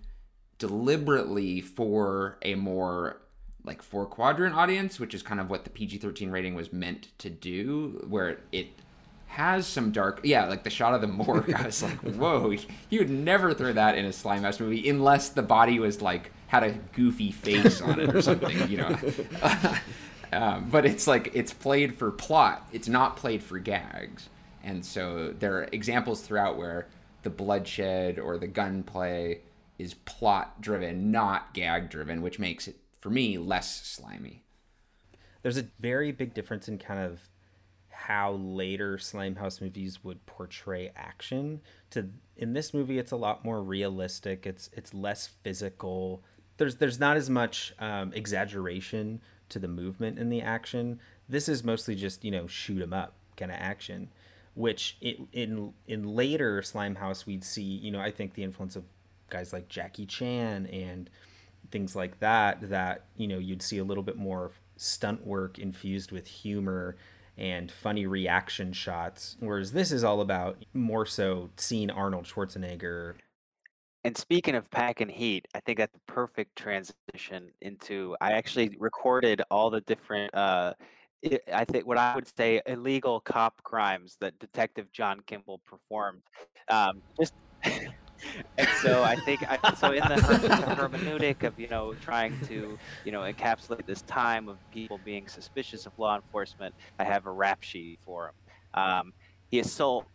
deliberately 0.62 1.60
for 1.60 2.38
a 2.42 2.54
more 2.54 3.20
like 3.64 3.82
four 3.82 4.06
quadrant 4.06 4.54
audience, 4.54 5.00
which 5.00 5.12
is 5.12 5.20
kind 5.20 5.40
of 5.40 5.50
what 5.50 5.64
the 5.64 5.70
PG 5.70 5.98
13 5.98 6.30
rating 6.30 6.54
was 6.54 6.72
meant 6.72 7.08
to 7.18 7.28
do, 7.28 8.06
where 8.08 8.38
it 8.52 8.68
has 9.26 9.66
some 9.66 9.90
dark, 9.90 10.20
yeah, 10.22 10.46
like 10.46 10.62
the 10.62 10.70
shot 10.70 10.94
of 10.94 11.00
the 11.00 11.08
morgue. 11.08 11.52
I 11.52 11.66
was 11.66 11.82
like, 11.82 11.98
whoa, 12.02 12.54
you 12.90 13.00
would 13.00 13.10
never 13.10 13.52
throw 13.54 13.72
that 13.72 13.98
in 13.98 14.04
a 14.04 14.12
slime 14.12 14.42
Slimehouse 14.44 14.60
movie 14.60 14.88
unless 14.88 15.30
the 15.30 15.42
body 15.42 15.80
was 15.80 16.00
like 16.00 16.30
had 16.46 16.62
a 16.62 16.70
goofy 16.92 17.32
face 17.32 17.80
on 17.80 17.98
it 17.98 18.14
or 18.14 18.22
something, 18.22 18.70
you 18.70 18.76
know. 18.76 18.96
um, 20.32 20.68
but 20.70 20.86
it's 20.86 21.08
like 21.08 21.32
it's 21.34 21.52
played 21.52 21.96
for 21.96 22.12
plot, 22.12 22.68
it's 22.72 22.86
not 22.86 23.16
played 23.16 23.42
for 23.42 23.58
gags. 23.58 24.28
And 24.62 24.86
so 24.86 25.34
there 25.36 25.56
are 25.56 25.68
examples 25.72 26.20
throughout 26.20 26.56
where 26.56 26.86
the 27.24 27.30
bloodshed 27.30 28.20
or 28.20 28.38
the 28.38 28.46
gunplay 28.46 29.40
is 29.78 29.94
plot 29.94 30.60
driven, 30.60 31.10
not 31.10 31.54
gag 31.54 31.90
driven, 31.90 32.22
which 32.22 32.38
makes 32.38 32.68
it 32.68 32.76
for 33.00 33.10
me 33.10 33.38
less 33.38 33.84
slimy. 33.86 34.44
There's 35.42 35.58
a 35.58 35.66
very 35.80 36.12
big 36.12 36.34
difference 36.34 36.68
in 36.68 36.78
kind 36.78 37.00
of 37.00 37.20
how 37.90 38.32
later 38.32 38.96
Slimehouse 38.96 39.60
movies 39.60 40.02
would 40.02 40.24
portray 40.26 40.92
action. 40.96 41.60
To 41.90 42.08
in 42.36 42.52
this 42.52 42.74
movie, 42.74 42.98
it's 42.98 43.12
a 43.12 43.16
lot 43.16 43.44
more 43.44 43.62
realistic. 43.62 44.46
It's 44.46 44.70
it's 44.72 44.92
less 44.92 45.28
physical. 45.42 46.22
There's 46.56 46.76
there's 46.76 47.00
not 47.00 47.16
as 47.16 47.30
much 47.30 47.72
um, 47.78 48.12
exaggeration 48.12 49.20
to 49.50 49.58
the 49.58 49.68
movement 49.68 50.18
in 50.18 50.30
the 50.30 50.42
action. 50.42 51.00
This 51.28 51.48
is 51.48 51.64
mostly 51.64 51.94
just 51.94 52.24
you 52.24 52.30
know 52.30 52.46
shoot 52.46 52.82
'em 52.82 52.92
up 52.92 53.14
kind 53.36 53.50
of 53.50 53.58
action, 53.60 54.08
which 54.54 54.96
it, 55.00 55.18
in 55.32 55.72
in 55.86 56.04
later 56.04 56.60
Slimehouse 56.62 57.26
we'd 57.26 57.44
see 57.44 57.62
you 57.62 57.90
know 57.90 58.00
I 58.00 58.10
think 58.10 58.34
the 58.34 58.42
influence 58.44 58.76
of 58.76 58.84
guys 59.32 59.52
like 59.52 59.68
Jackie 59.68 60.06
Chan 60.06 60.66
and 60.66 61.10
things 61.70 61.96
like 61.96 62.20
that 62.20 62.68
that 62.68 63.06
you 63.16 63.26
know 63.26 63.38
you'd 63.38 63.62
see 63.62 63.78
a 63.78 63.84
little 63.84 64.02
bit 64.02 64.16
more 64.16 64.52
stunt 64.76 65.26
work 65.26 65.58
infused 65.58 66.12
with 66.12 66.26
humor 66.26 66.96
and 67.38 67.72
funny 67.72 68.06
reaction 68.06 68.72
shots 68.72 69.36
whereas 69.40 69.72
this 69.72 69.90
is 69.90 70.04
all 70.04 70.20
about 70.20 70.62
more 70.74 71.06
so 71.06 71.48
seeing 71.56 71.90
arnold 71.90 72.26
schwarzenegger 72.26 73.14
And 74.04 74.16
speaking 74.16 74.54
of 74.56 74.70
pack 74.70 75.00
and 75.00 75.10
heat, 75.10 75.46
I 75.54 75.60
think 75.60 75.78
that's 75.78 75.92
the 75.92 76.12
perfect 76.12 76.56
transition 76.56 77.52
into. 77.60 78.16
I 78.20 78.32
actually 78.32 78.76
recorded 78.78 79.42
all 79.50 79.70
the 79.70 79.80
different. 79.82 80.34
Uh, 80.34 80.74
i 81.54 81.64
think 81.64 81.86
what 81.86 81.98
I 81.98 82.16
would 82.16 82.26
say 82.36 82.60
illegal 82.66 83.20
cop 83.20 83.62
crimes 83.62 84.16
that 84.20 84.38
Detective 84.40 84.90
John 84.92 85.20
Kimball 85.26 85.60
performed. 85.64 86.22
Um, 86.68 87.00
just 87.18 87.34
and 88.58 88.68
so 88.82 89.02
I 89.02 89.16
think 89.16 89.42
I, 89.48 89.74
so 89.74 89.92
in 89.92 90.02
the, 90.02 90.14
the 90.14 90.74
hermeneutic 90.74 91.42
of 91.42 91.58
you 91.58 91.68
know 91.68 91.94
trying 92.00 92.38
to 92.46 92.78
you 93.04 93.12
know 93.12 93.20
encapsulate 93.20 93.86
this 93.86 94.02
time 94.02 94.48
of 94.48 94.58
people 94.72 95.00
being 95.04 95.28
suspicious 95.28 95.86
of 95.86 95.98
law 95.98 96.16
enforcement, 96.16 96.74
I 96.98 97.04
have 97.04 97.26
a 97.26 97.30
rap 97.30 97.62
sheet 97.62 97.98
for 98.04 98.28
him. 98.28 98.34
Um, 98.74 99.12
he 99.50 99.60
assault 99.60 100.06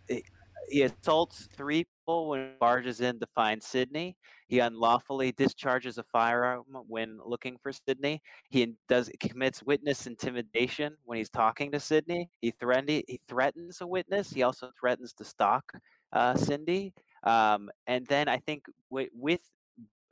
he 0.69 0.81
assaults 0.83 1.47
three 1.55 1.85
people 1.85 2.29
when 2.29 2.39
he 2.39 2.47
barges 2.59 3.01
in 3.01 3.19
to 3.19 3.27
find 3.27 3.61
Cindy. 3.61 4.15
He 4.47 4.59
unlawfully 4.59 5.31
discharges 5.33 5.97
a 5.97 6.03
firearm 6.03 6.63
when 6.87 7.19
looking 7.25 7.57
for 7.61 7.71
Cindy. 7.71 8.21
He 8.49 8.73
does 8.87 9.09
commits 9.19 9.63
witness 9.63 10.07
intimidation 10.07 10.95
when 11.05 11.17
he's 11.17 11.29
talking 11.29 11.71
to 11.71 11.79
Cindy. 11.79 12.29
He 12.41 12.51
threatened 12.51 12.89
he 13.07 13.19
threatens 13.27 13.81
a 13.81 13.87
witness. 13.87 14.29
He 14.31 14.43
also 14.43 14.71
threatens 14.79 15.13
to 15.13 15.25
stalk 15.25 15.71
uh, 16.13 16.35
Cindy. 16.35 16.93
Um, 17.27 17.69
and 17.87 18.05
then 18.07 18.29
I 18.29 18.37
think 18.37 18.63
wi- 18.89 19.09
with 19.13 19.41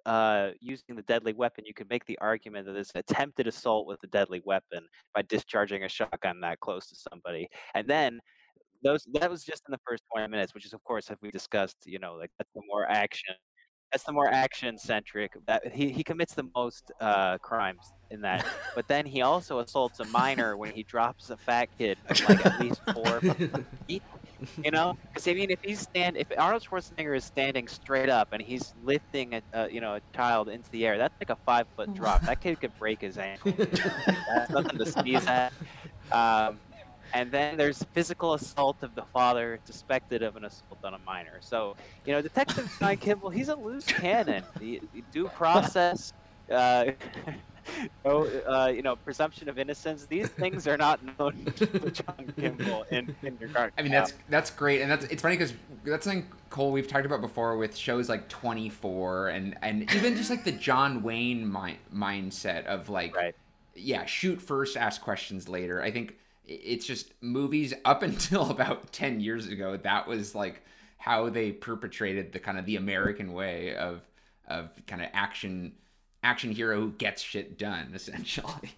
uh, 0.06 0.52
using 0.60 0.96
the 0.96 1.02
deadly 1.04 1.34
weapon, 1.34 1.64
you 1.66 1.74
could 1.74 1.90
make 1.90 2.06
the 2.06 2.18
argument 2.20 2.68
that 2.68 2.76
it's 2.76 2.92
an 2.92 3.00
attempted 3.00 3.48
assault 3.48 3.88
with 3.88 4.04
a 4.04 4.08
deadly 4.08 4.42
weapon 4.46 4.86
by 5.14 5.22
discharging 5.24 5.84
a 5.84 5.90
shotgun 5.90 6.42
that 6.42 6.60
close 6.60 6.88
to 6.90 6.96
somebody. 6.96 7.48
And 7.74 7.88
then 7.88 8.20
those 8.84 9.08
that 9.14 9.32
was 9.32 9.44
just 9.44 9.64
in 9.68 9.72
the 9.72 9.80
first 9.88 10.04
20 10.14 10.30
minutes, 10.30 10.54
which 10.54 10.66
is 10.66 10.74
of 10.74 10.84
course, 10.84 11.10
as 11.10 11.18
we 11.22 11.32
discussed, 11.32 11.78
you 11.86 12.00
know, 12.00 12.16
like 12.16 12.32
that's 12.38 12.52
the 12.54 12.62
more 12.68 12.86
action. 12.90 13.36
That's 13.92 14.04
the 14.04 14.12
more 14.12 14.28
action 14.28 14.78
centric. 14.78 15.32
That 15.48 15.72
he, 15.72 15.90
he 15.90 16.04
commits 16.04 16.34
the 16.34 16.50
most 16.54 16.92
uh, 17.00 17.38
crimes 17.38 17.94
in 18.12 18.20
that. 18.22 18.46
But 18.76 18.90
then 18.90 19.06
he 19.06 19.22
also 19.22 19.60
assaults 19.60 20.02
a 20.02 20.06
minor 20.06 20.58
when 20.58 20.74
he 20.74 20.84
drops 20.84 21.30
a 21.30 21.38
fat 21.38 21.70
kid 21.78 21.98
from 22.14 22.36
like 22.36 22.46
at 22.46 22.60
least 22.60 22.82
four 22.94 23.22
feet. 23.88 24.04
You 24.64 24.72
know, 24.72 24.98
because 25.08 25.28
I 25.28 25.34
mean, 25.34 25.52
if 25.52 25.62
he's 25.62 25.80
stand, 25.80 26.18
if 26.18 26.28
Arnold 26.38 26.64
Schwarzenegger 26.64 27.16
is 27.16 27.24
standing 27.24 27.68
straight 27.68 28.10
up 28.10 28.34
and 28.34 28.42
he's 28.42 28.74
lifting 28.84 29.36
a, 29.36 29.42
a 29.54 29.70
you 29.70 29.82
know 29.82 29.96
a 29.96 30.02
child 30.16 30.50
into 30.50 30.70
the 30.72 30.86
air, 30.86 30.98
that's 30.98 31.16
like 31.20 31.30
a 31.30 31.38
five 31.46 31.68
foot 31.76 31.94
drop. 31.94 32.22
That 32.24 32.42
kid 32.42 32.60
could 32.60 32.78
break 32.80 33.02
his 33.02 33.18
ankle. 33.18 33.52
that's 33.58 34.50
nothing 34.52 34.78
to 34.78 34.86
sneeze 34.86 35.26
at. 35.28 35.54
Um, 36.12 36.60
and 37.14 37.32
then 37.32 37.56
there's 37.58 37.82
physical 37.94 38.34
assault 38.34 38.78
of 38.82 38.94
the 38.96 39.04
father 39.04 39.60
suspected 39.64 40.22
of 40.22 40.36
an 40.36 40.46
assault 40.46 40.80
on 40.84 40.94
a 40.94 41.00
minor. 41.00 41.38
So, 41.40 41.76
you 42.06 42.14
know, 42.14 42.22
Detective 42.22 42.70
John 42.80 42.98
Kimball, 42.98 43.30
he's 43.30 43.48
a 43.48 43.56
loose 43.56 43.86
cannon. 43.86 44.44
The, 44.60 44.82
the 44.94 45.02
due 45.12 45.30
process, 45.30 46.12
uh, 46.52 46.92
oh, 48.06 48.26
uh, 48.48 48.68
you 48.68 48.82
know, 48.82 48.96
presumption 48.96 49.50
of 49.50 49.58
innocence. 49.58 50.06
These 50.06 50.30
things 50.30 50.68
are 50.68 50.78
not 50.78 51.00
known 51.18 51.46
to 51.56 51.92
John 51.92 52.34
Kimball 52.38 52.84
in 52.92 53.16
kindergarten. 53.22 53.74
I 53.78 53.82
mean, 53.82 53.92
that's 53.92 54.14
that's 54.30 54.52
great, 54.52 54.82
and 54.82 54.90
that's 54.90 55.06
it's 55.06 55.22
funny 55.22 55.36
because 55.38 55.54
that's 55.84 56.04
something 56.06 56.28
Cole 56.50 56.72
we've 56.72 56.88
talked 56.88 57.06
about 57.06 57.22
before 57.22 57.58
with 57.58 57.76
shows 57.76 58.10
like 58.10 58.30
Twenty 58.30 58.70
Four 58.70 59.30
and 59.30 59.56
and 59.62 59.92
even 59.94 60.16
just 60.16 60.30
like 60.30 60.44
the 60.44 60.52
John 60.52 61.04
Wayne 61.04 61.52
mi- 61.52 61.80
mindset 61.94 62.66
of 62.66 62.90
like, 62.90 63.16
Right. 63.16 63.36
yeah, 63.76 64.06
shoot 64.06 64.42
first, 64.42 64.78
ask 64.78 65.02
questions 65.02 65.50
later. 65.50 65.82
I 65.82 65.92
think 65.92 66.16
it's 66.48 66.86
just 66.86 67.12
movies 67.22 67.74
up 67.86 68.04
until 68.10 68.52
about 68.52 68.92
ten 68.92 69.20
years 69.20 69.48
ago. 69.48 69.78
That 69.78 70.08
was 70.08 70.36
like 70.36 70.62
how 70.98 71.30
they 71.30 71.52
perpetrated 71.52 72.32
the 72.32 72.40
kind 72.40 72.58
of 72.58 72.66
the 72.66 72.76
American 72.78 73.34
way 73.34 73.76
of 73.76 74.02
of 74.48 74.70
kind 74.86 75.02
of 75.02 75.10
action 75.14 75.74
action 76.26 76.52
hero 76.52 76.80
who 76.80 76.92
gets 76.92 77.22
shit 77.22 77.58
done 77.58 77.92
essentially. 77.94 78.72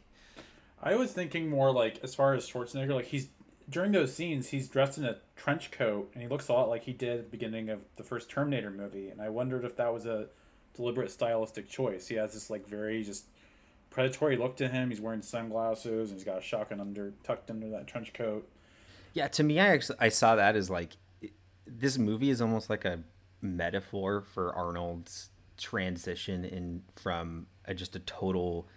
I 0.83 0.95
was 0.95 1.11
thinking 1.11 1.49
more 1.49 1.71
like 1.71 1.99
as 2.03 2.13
far 2.13 2.33
as 2.33 2.47
Schwarzenegger, 2.47 2.93
like 2.93 3.05
he's 3.05 3.29
during 3.69 3.91
those 3.91 4.13
scenes, 4.13 4.49
he's 4.49 4.67
dressed 4.67 4.97
in 4.97 5.05
a 5.05 5.17
trench 5.35 5.71
coat 5.71 6.11
and 6.13 6.21
he 6.21 6.29
looks 6.29 6.47
a 6.49 6.53
lot 6.53 6.69
like 6.69 6.83
he 6.83 6.93
did 6.93 7.19
at 7.19 7.25
the 7.25 7.31
beginning 7.31 7.69
of 7.69 7.79
the 7.95 8.03
first 8.03 8.29
Terminator 8.29 8.69
movie. 8.69 9.09
And 9.09 9.21
I 9.21 9.29
wondered 9.29 9.65
if 9.65 9.75
that 9.77 9.93
was 9.93 10.05
a 10.05 10.27
deliberate 10.75 11.09
stylistic 11.09 11.67
choice. 11.67 12.07
He 12.07 12.15
has 12.15 12.33
this 12.33 12.49
like 12.49 12.67
very 12.67 13.03
just 13.03 13.25
predatory 13.89 14.37
look 14.37 14.55
to 14.57 14.67
him. 14.67 14.89
He's 14.89 15.01
wearing 15.01 15.21
sunglasses 15.21 16.11
and 16.11 16.19
he's 16.19 16.25
got 16.25 16.37
a 16.37 16.41
shotgun 16.41 16.79
under 16.79 17.13
tucked 17.23 17.49
under 17.49 17.69
that 17.69 17.87
trench 17.87 18.13
coat. 18.13 18.47
Yeah, 19.13 19.27
to 19.29 19.43
me, 19.43 19.59
I 19.59 19.67
actually 19.67 19.97
I 19.99 20.09
saw 20.09 20.35
that 20.35 20.55
as 20.55 20.69
like 20.69 20.91
this 21.65 21.97
movie 21.97 22.29
is 22.29 22.41
almost 22.41 22.69
like 22.69 22.85
a 22.85 22.99
metaphor 23.41 24.21
for 24.21 24.53
Arnold's 24.53 25.29
transition 25.57 26.45
in 26.45 26.83
from 26.95 27.47
a, 27.65 27.73
just 27.73 27.95
a 27.95 27.99
total 27.99 28.67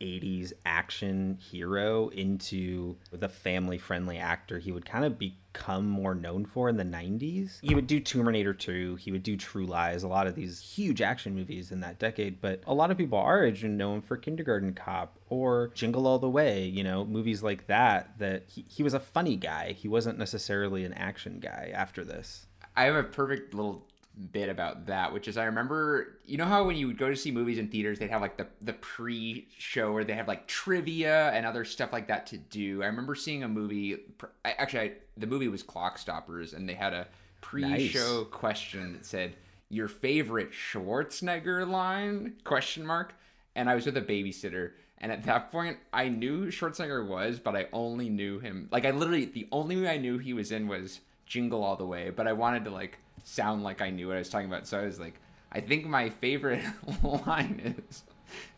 80s 0.00 0.52
action 0.64 1.38
hero 1.40 2.08
into 2.08 2.96
the 3.12 3.28
family 3.28 3.78
friendly 3.78 4.18
actor 4.18 4.58
he 4.58 4.72
would 4.72 4.86
kind 4.86 5.04
of 5.04 5.18
become 5.18 5.86
more 5.86 6.14
known 6.14 6.46
for 6.46 6.68
in 6.68 6.76
the 6.76 6.84
90s. 6.84 7.58
He 7.62 7.74
would 7.74 7.86
do 7.86 8.00
Terminator 8.00 8.54
2, 8.54 8.96
he 8.96 9.12
would 9.12 9.22
do 9.22 9.36
True 9.36 9.66
Lies, 9.66 10.02
a 10.02 10.08
lot 10.08 10.26
of 10.26 10.34
these 10.34 10.60
huge 10.60 11.02
action 11.02 11.34
movies 11.34 11.70
in 11.70 11.80
that 11.80 11.98
decade, 11.98 12.40
but 12.40 12.62
a 12.66 12.74
lot 12.74 12.90
of 12.90 12.98
people 12.98 13.18
our 13.18 13.44
age 13.44 13.62
know 13.64 13.94
him 13.94 14.02
for 14.02 14.16
Kindergarten 14.16 14.72
Cop 14.72 15.18
or 15.28 15.70
Jingle 15.74 16.06
All 16.06 16.18
the 16.18 16.30
Way, 16.30 16.64
you 16.64 16.82
know, 16.82 17.04
movies 17.04 17.42
like 17.42 17.66
that 17.66 18.18
that 18.18 18.44
he, 18.46 18.64
he 18.68 18.82
was 18.82 18.94
a 18.94 19.00
funny 19.00 19.36
guy. 19.36 19.72
He 19.72 19.88
wasn't 19.88 20.18
necessarily 20.18 20.84
an 20.84 20.94
action 20.94 21.40
guy 21.40 21.70
after 21.74 22.04
this. 22.04 22.46
I 22.76 22.84
have 22.84 22.96
a 22.96 23.02
perfect 23.02 23.52
little 23.52 23.86
bit 24.32 24.48
about 24.48 24.86
that, 24.86 25.12
which 25.12 25.28
is 25.28 25.36
I 25.36 25.44
remember, 25.44 26.18
you 26.24 26.36
know 26.36 26.44
how 26.44 26.64
when 26.64 26.76
you 26.76 26.86
would 26.86 26.98
go 26.98 27.08
to 27.08 27.16
see 27.16 27.30
movies 27.30 27.58
in 27.58 27.68
theaters, 27.68 27.98
they'd 27.98 28.10
have 28.10 28.20
like 28.20 28.36
the 28.36 28.46
the 28.60 28.74
pre-show 28.74 29.92
where 29.92 30.04
they 30.04 30.14
have 30.14 30.28
like 30.28 30.46
trivia 30.46 31.30
and 31.30 31.46
other 31.46 31.64
stuff 31.64 31.92
like 31.92 32.08
that 32.08 32.26
to 32.28 32.38
do. 32.38 32.82
I 32.82 32.86
remember 32.86 33.14
seeing 33.14 33.42
a 33.42 33.48
movie. 33.48 33.98
Actually, 34.44 34.80
I, 34.80 34.92
the 35.16 35.26
movie 35.26 35.48
was 35.48 35.62
Clock 35.62 35.98
Stoppers, 35.98 36.52
and 36.52 36.68
they 36.68 36.74
had 36.74 36.92
a 36.92 37.08
pre-show 37.40 38.18
nice. 38.18 38.30
question 38.30 38.92
that 38.94 39.06
said 39.06 39.36
your 39.68 39.88
favorite 39.88 40.50
Schwarzenegger 40.52 41.68
line 41.68 42.34
question 42.44 42.86
mark. 42.86 43.14
And 43.56 43.68
I 43.68 43.74
was 43.74 43.84
with 43.84 43.96
a 43.96 44.02
babysitter, 44.02 44.72
and 44.98 45.10
at 45.10 45.24
that 45.24 45.50
point, 45.50 45.78
I 45.92 46.08
knew 46.08 46.46
Schwarzenegger 46.52 47.06
was, 47.06 47.40
but 47.40 47.56
I 47.56 47.66
only 47.72 48.08
knew 48.08 48.38
him 48.38 48.68
like 48.70 48.84
I 48.84 48.90
literally 48.90 49.24
the 49.24 49.48
only 49.50 49.76
way 49.80 49.88
I 49.88 49.98
knew 49.98 50.18
he 50.18 50.34
was 50.34 50.52
in 50.52 50.68
was 50.68 51.00
Jingle 51.26 51.64
All 51.64 51.76
the 51.76 51.86
Way. 51.86 52.10
But 52.10 52.28
I 52.28 52.32
wanted 52.32 52.64
to 52.64 52.70
like 52.70 52.98
sound 53.24 53.62
like 53.62 53.80
I 53.80 53.90
knew 53.90 54.08
what 54.08 54.16
I 54.16 54.20
was 54.20 54.28
talking 54.28 54.48
about. 54.48 54.66
So 54.66 54.80
I 54.80 54.84
was 54.84 55.00
like, 55.00 55.14
I 55.52 55.60
think 55.60 55.86
my 55.86 56.10
favorite 56.10 56.64
line 57.02 57.74
is 57.88 58.02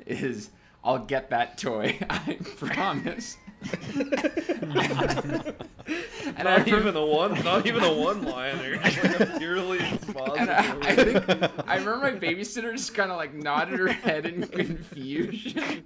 is 0.07 0.51
I'll 0.85 0.98
get 0.98 1.31
that 1.31 1.59
toy. 1.59 1.98
I 2.11 2.38
promise. 2.57 3.37
and 3.94 4.05
not 6.42 6.46
I, 6.46 6.64
even 6.66 6.96
a 6.96 7.07
one, 7.07 7.44
not 7.44 7.64
even 7.64 7.85
a 7.85 7.92
one-liner, 7.92 8.77
like 8.83 9.38
purely 9.38 9.79
And 9.79 10.51
I, 10.51 10.77
I, 10.81 10.96
think 10.96 11.68
I 11.68 11.77
remember 11.77 11.98
my 11.98 12.11
babysitter 12.12 12.72
just 12.72 12.92
kind 12.92 13.12
of 13.12 13.18
like 13.18 13.33
nodded 13.35 13.79
her 13.79 13.92
head 13.92 14.27
in 14.27 14.48
confusion. 14.48 15.85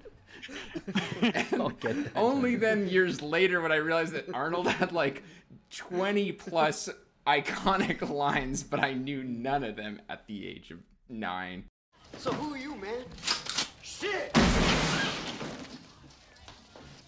only 2.15 2.57
then 2.57 2.89
years 2.89 3.21
later 3.21 3.61
when 3.61 3.73
I 3.73 3.77
realized 3.77 4.15
that 4.15 4.33
Arnold 4.33 4.69
had 4.69 4.93
like 4.93 5.23
20 5.71 6.33
plus 6.33 6.89
iconic 7.27 8.09
lines, 8.15 8.63
but 8.63 8.81
I 8.81 8.93
knew 8.95 9.23
none 9.23 9.65
of 9.65 9.77
them 9.77 10.01
at 10.09 10.27
the 10.27 10.47
age 10.47 10.71
of 10.71 10.79
nine. 11.09 11.65
So 12.19 12.33
who 12.33 12.55
are 12.55 12.59
you, 12.59 12.77
man? 12.77 13.05
Shit! 13.83 14.31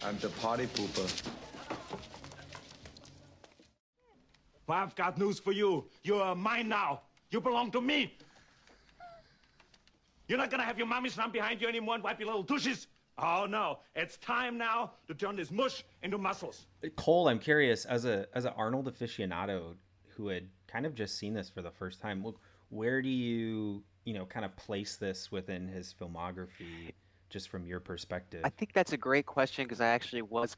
I'm 0.03 0.19
the 0.19 0.29
party 0.41 0.67
pooper. 0.67 1.23
Well, 4.67 4.79
I've 4.79 4.95
got 4.95 5.19
news 5.19 5.39
for 5.39 5.53
you. 5.53 5.87
You're 6.03 6.35
mine 6.35 6.69
now. 6.69 7.03
You 7.31 7.41
belong 7.41 7.71
to 7.73 7.81
me. 7.81 8.15
You're 10.29 10.39
not 10.39 10.51
gonna 10.51 10.63
have 10.63 10.77
your 10.77 10.87
mommy 10.87 11.11
run 11.17 11.31
behind 11.31 11.61
you 11.61 11.69
anymore 11.69 11.95
and 11.95 12.05
wipe 12.05 12.21
your 12.21 12.27
little 12.27 12.43
douches. 12.43 12.87
Oh 13.17 13.47
no, 13.49 13.79
it's 13.97 14.17
time 14.19 14.59
now 14.59 14.93
to 15.09 15.15
turn 15.15 15.37
this 15.37 15.51
mush 15.51 15.85
into 16.03 16.19
muscles. 16.19 16.67
Cole, 16.97 17.29
I'm 17.29 17.39
curious, 17.39 17.85
as 17.87 18.05
a 18.05 18.27
as 18.35 18.45
an 18.45 18.53
Arnold 18.57 18.95
aficionado, 18.95 19.75
who 20.19 20.29
had 20.29 20.49
kind 20.67 20.85
of 20.85 20.95
just 20.95 21.17
seen 21.17 21.33
this 21.33 21.49
for 21.49 21.63
the 21.63 21.71
first 21.71 22.01
time, 22.03 22.23
look, 22.23 22.41
where 22.69 23.01
do 23.01 23.09
you, 23.09 23.83
you 24.05 24.13
know, 24.13 24.27
kind 24.27 24.45
of 24.45 24.55
place 24.57 24.97
this 24.97 25.33
within 25.33 25.67
his 25.69 25.95
filmography, 25.99 26.93
just 27.31 27.49
from 27.49 27.65
your 27.65 27.81
perspective? 27.81 28.43
I 28.45 28.51
think 28.51 28.75
that's 28.75 28.93
a 28.93 28.99
great 28.99 29.25
question 29.25 29.65
because 29.65 29.81
I 29.81 29.87
actually 29.87 30.23
was 30.23 30.57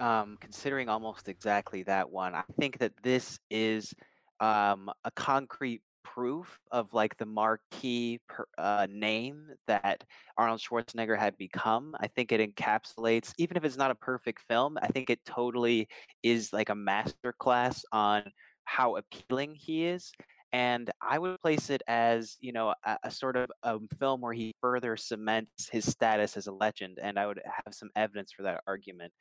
um, 0.00 0.38
considering 0.40 0.88
almost 0.88 1.28
exactly 1.28 1.82
that 1.84 2.10
one. 2.10 2.34
I 2.34 2.42
think 2.58 2.78
that 2.78 2.92
this 3.02 3.38
is 3.50 3.94
um, 4.40 4.90
a 5.04 5.10
concrete 5.12 5.82
proof 6.02 6.58
of 6.70 6.92
like 6.92 7.16
the 7.16 7.26
marquee 7.26 8.20
per, 8.28 8.46
uh, 8.56 8.86
name 8.90 9.48
that 9.66 10.04
Arnold 10.38 10.60
Schwarzenegger 10.60 11.18
had 11.18 11.36
become. 11.36 11.94
I 12.00 12.06
think 12.06 12.32
it 12.32 12.40
encapsulates, 12.40 13.32
even 13.38 13.56
if 13.56 13.64
it's 13.64 13.76
not 13.76 13.90
a 13.90 13.94
perfect 13.96 14.42
film, 14.48 14.78
I 14.80 14.86
think 14.88 15.10
it 15.10 15.20
totally 15.26 15.88
is 16.22 16.52
like 16.52 16.70
a 16.70 16.74
masterclass 16.74 17.82
on 17.92 18.24
how 18.64 18.96
appealing 18.96 19.54
he 19.54 19.86
is. 19.86 20.12
And 20.52 20.88
I 21.00 21.18
would 21.18 21.40
place 21.40 21.68
it 21.68 21.82
as, 21.88 22.36
you 22.40 22.52
know, 22.52 22.74
a, 22.84 22.96
a 23.02 23.10
sort 23.10 23.36
of 23.36 23.50
a 23.64 23.78
film 23.98 24.20
where 24.20 24.32
he 24.32 24.54
further 24.60 24.96
cements 24.96 25.68
his 25.68 25.84
status 25.84 26.36
as 26.36 26.46
a 26.46 26.52
legend. 26.52 26.98
And 27.02 27.18
I 27.18 27.26
would 27.26 27.40
have 27.44 27.74
some 27.74 27.90
evidence 27.96 28.30
for 28.30 28.44
that 28.44 28.62
argument, 28.66 29.12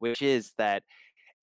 which 0.00 0.20
is 0.20 0.52
that 0.58 0.82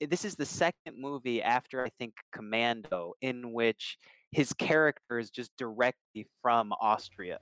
eh, 0.02 0.06
this 0.08 0.24
is 0.24 0.36
the 0.36 0.46
second 0.46 1.00
movie 1.00 1.42
after 1.42 1.84
I 1.84 1.90
think 1.98 2.14
Commando 2.32 3.14
in 3.22 3.52
which 3.52 3.98
his 4.32 4.54
character 4.54 5.18
is 5.18 5.32
just 5.32 5.52
directly 5.58 6.28
from 6.42 6.72
Austria. 6.80 7.40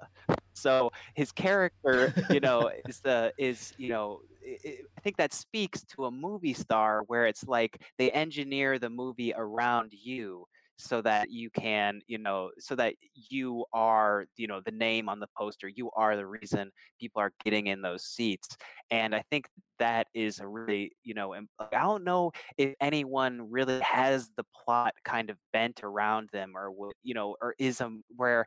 So 0.53 0.91
his 1.13 1.32
character, 1.32 2.13
you 2.30 2.39
know, 2.39 2.71
is 2.88 2.99
the 2.99 3.34
is 3.38 3.73
you 3.77 3.89
know, 3.89 4.21
it, 4.63 4.86
I 4.97 5.01
think 5.01 5.17
that 5.17 5.33
speaks 5.33 5.83
to 5.95 6.05
a 6.05 6.12
movie 6.12 6.53
star 6.53 7.03
where 7.07 7.25
it's 7.25 7.47
like 7.47 7.81
they 7.97 8.12
engineer 8.12 8.79
the 8.79 8.89
movie 8.89 9.33
around 9.36 9.93
you 9.93 10.45
so 10.77 11.01
that 11.01 11.31
you 11.31 11.49
can 11.49 11.99
you 12.07 12.19
know 12.19 12.51
so 12.60 12.75
that 12.75 12.93
you 13.29 13.65
are 13.73 14.25
you 14.38 14.47
know 14.47 14.62
the 14.63 14.71
name 14.71 15.10
on 15.10 15.19
the 15.19 15.27
poster 15.36 15.67
you 15.67 15.89
are 15.95 16.15
the 16.15 16.25
reason 16.25 16.71
people 16.99 17.19
are 17.19 17.33
getting 17.43 17.67
in 17.67 17.81
those 17.81 18.03
seats. 18.03 18.55
And 18.91 19.13
i 19.15 19.23
think 19.31 19.47
that 19.79 20.07
is 20.13 20.39
a 20.39 20.47
really 20.47 20.91
you 21.03 21.13
know 21.13 21.33
i 21.33 21.41
don't 21.71 22.03
know 22.03 22.31
if 22.57 22.75
anyone 22.79 23.49
really 23.49 23.79
has 23.81 24.29
the 24.38 24.45
plot 24.65 24.93
kind 25.03 25.29
of 25.29 25.38
bent 25.51 25.81
around 25.83 26.29
them 26.31 26.53
or 26.55 26.71
you 27.03 27.13
know 27.13 27.36
or 27.41 27.55
is 27.60 27.81
a 27.81 27.89
where 28.15 28.45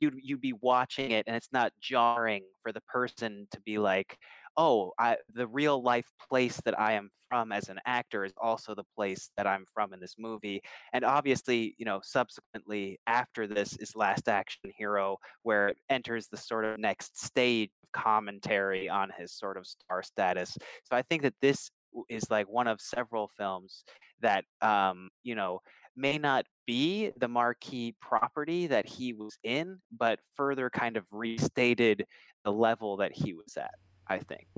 you'd 0.00 0.14
you'd 0.22 0.40
be 0.40 0.54
watching 0.60 1.12
it 1.12 1.24
and 1.26 1.36
it's 1.36 1.52
not 1.52 1.72
jarring 1.80 2.42
for 2.62 2.72
the 2.72 2.80
person 2.82 3.46
to 3.52 3.60
be 3.60 3.78
like 3.78 4.16
oh 4.60 4.92
I, 4.98 5.16
the 5.32 5.46
real 5.46 5.82
life 5.82 6.06
place 6.28 6.60
that 6.66 6.78
i 6.78 6.92
am 6.92 7.10
from 7.30 7.50
as 7.50 7.70
an 7.70 7.80
actor 7.86 8.24
is 8.24 8.34
also 8.40 8.74
the 8.74 8.84
place 8.94 9.30
that 9.38 9.46
i'm 9.46 9.64
from 9.72 9.94
in 9.94 10.00
this 10.00 10.16
movie 10.18 10.60
and 10.92 11.02
obviously 11.02 11.74
you 11.78 11.86
know 11.86 12.00
subsequently 12.02 13.00
after 13.06 13.46
this 13.46 13.76
is 13.78 13.96
last 13.96 14.28
action 14.28 14.70
hero 14.76 15.16
where 15.42 15.68
it 15.68 15.78
enters 15.88 16.28
the 16.28 16.36
sort 16.36 16.66
of 16.66 16.78
next 16.78 17.18
stage 17.18 17.70
of 17.82 18.02
commentary 18.02 18.88
on 18.88 19.10
his 19.18 19.32
sort 19.32 19.56
of 19.56 19.66
star 19.66 20.02
status 20.02 20.58
so 20.84 20.94
i 20.94 21.00
think 21.02 21.22
that 21.22 21.34
this 21.40 21.70
is 22.08 22.30
like 22.30 22.48
one 22.48 22.66
of 22.66 22.80
several 22.80 23.30
films 23.38 23.82
that 24.20 24.44
um 24.60 25.08
you 25.22 25.34
know 25.34 25.58
may 25.96 26.18
not 26.18 26.44
be 26.66 27.10
the 27.18 27.28
marquee 27.28 27.94
property 28.00 28.66
that 28.68 28.86
he 28.86 29.12
was 29.12 29.36
in, 29.42 29.78
but 29.98 30.20
further 30.36 30.70
kind 30.70 30.96
of 30.96 31.04
restated 31.10 32.06
the 32.44 32.52
level 32.52 32.96
that 32.96 33.12
he 33.12 33.34
was 33.34 33.56
at, 33.56 33.74
I 34.10 34.18
think. 34.18 34.48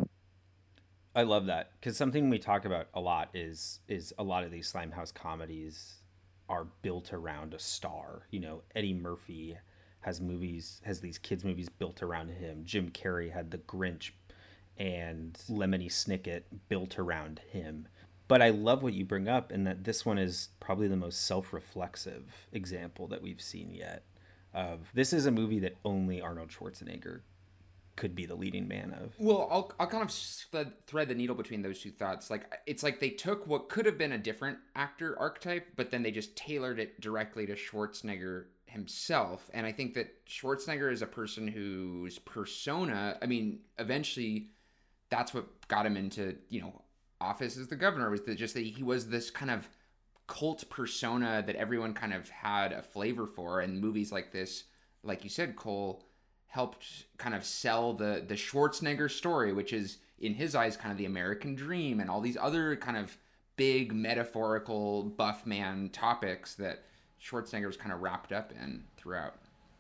I 1.14 1.22
love 1.24 1.46
that 1.46 1.72
because 1.78 1.96
something 1.96 2.30
we 2.30 2.38
talk 2.38 2.64
about 2.64 2.88
a 2.94 3.00
lot 3.00 3.28
is 3.34 3.80
is 3.86 4.14
a 4.18 4.22
lot 4.22 4.44
of 4.44 4.50
these 4.50 4.72
Slimehouse 4.72 5.12
comedies 5.12 5.96
are 6.48 6.66
built 6.80 7.12
around 7.12 7.52
a 7.52 7.58
star. 7.58 8.26
You 8.30 8.40
know, 8.40 8.62
Eddie 8.74 8.94
Murphy 8.94 9.58
has 10.00 10.22
movies 10.22 10.80
has 10.84 11.00
these 11.00 11.18
kids 11.18 11.44
movies 11.44 11.68
built 11.68 12.02
around 12.02 12.30
him. 12.30 12.62
Jim 12.64 12.90
Carrey 12.90 13.30
had 13.30 13.50
The 13.50 13.58
Grinch 13.58 14.12
and 14.78 15.34
Lemony 15.50 15.88
Snicket 15.88 16.44
built 16.70 16.98
around 16.98 17.42
him. 17.50 17.88
But 18.26 18.40
I 18.40 18.48
love 18.48 18.82
what 18.82 18.94
you 18.94 19.04
bring 19.04 19.28
up, 19.28 19.52
in 19.52 19.64
that 19.64 19.84
this 19.84 20.06
one 20.06 20.16
is 20.16 20.48
probably 20.60 20.88
the 20.88 20.96
most 20.96 21.26
self 21.26 21.52
reflexive 21.52 22.48
example 22.52 23.06
that 23.08 23.20
we've 23.20 23.42
seen 23.42 23.70
yet. 23.70 24.04
Of 24.54 24.90
this 24.94 25.12
is 25.12 25.26
a 25.26 25.30
movie 25.30 25.58
that 25.58 25.76
only 25.84 26.22
Arnold 26.22 26.48
Schwarzenegger 26.48 27.20
could 27.96 28.14
be 28.14 28.26
the 28.26 28.34
leading 28.34 28.68
man 28.68 28.96
of. 29.02 29.14
Well, 29.18 29.48
I'll, 29.50 29.72
I'll 29.78 29.86
kind 29.86 30.02
of 30.02 30.12
thread 30.86 31.08
the 31.08 31.14
needle 31.14 31.36
between 31.36 31.62
those 31.62 31.80
two 31.80 31.90
thoughts. 31.90 32.30
Like, 32.30 32.52
it's 32.66 32.82
like 32.82 33.00
they 33.00 33.10
took 33.10 33.46
what 33.46 33.68
could 33.68 33.86
have 33.86 33.98
been 33.98 34.12
a 34.12 34.18
different 34.18 34.58
actor 34.74 35.18
archetype, 35.18 35.66
but 35.76 35.90
then 35.90 36.02
they 36.02 36.10
just 36.10 36.36
tailored 36.36 36.78
it 36.78 37.00
directly 37.00 37.46
to 37.46 37.54
Schwarzenegger 37.54 38.46
himself. 38.66 39.50
And 39.52 39.66
I 39.66 39.72
think 39.72 39.94
that 39.94 40.26
Schwarzenegger 40.26 40.90
is 40.90 41.02
a 41.02 41.06
person 41.06 41.46
whose 41.46 42.18
persona, 42.18 43.18
I 43.20 43.26
mean, 43.26 43.60
eventually 43.78 44.52
that's 45.12 45.34
what 45.34 45.46
got 45.68 45.84
him 45.84 45.96
into 45.96 46.34
you 46.48 46.60
know 46.60 46.82
office 47.20 47.58
as 47.58 47.68
the 47.68 47.76
governor 47.76 48.10
was 48.10 48.22
that 48.22 48.36
just 48.36 48.54
that 48.54 48.64
he 48.64 48.82
was 48.82 49.08
this 49.08 49.30
kind 49.30 49.50
of 49.50 49.68
cult 50.26 50.68
persona 50.70 51.44
that 51.46 51.54
everyone 51.56 51.92
kind 51.92 52.14
of 52.14 52.28
had 52.30 52.72
a 52.72 52.82
flavor 52.82 53.26
for 53.26 53.60
and 53.60 53.78
movies 53.78 54.10
like 54.10 54.32
this 54.32 54.64
like 55.04 55.22
you 55.22 55.28
said 55.28 55.54
cole 55.54 56.02
helped 56.52 57.04
kind 57.18 57.34
of 57.34 57.44
sell 57.44 57.92
the 57.92 58.24
the 58.26 58.34
schwarzenegger 58.34 59.10
story 59.10 59.52
which 59.52 59.72
is 59.72 59.98
in 60.20 60.34
his 60.34 60.54
eyes 60.54 60.76
kind 60.76 60.92
of 60.92 60.98
the 60.98 61.04
american 61.04 61.54
dream 61.54 62.00
and 62.00 62.08
all 62.08 62.20
these 62.20 62.36
other 62.40 62.76
kind 62.76 62.96
of 62.96 63.16
big 63.56 63.92
metaphorical 63.92 65.02
buff 65.02 65.46
man 65.46 65.88
topics 65.92 66.54
that 66.54 66.84
schwarzenegger 67.22 67.76
kind 67.78 67.92
of 67.92 68.02
wrapped 68.02 68.32
up 68.32 68.52
in 68.52 68.84
throughout. 68.96 69.34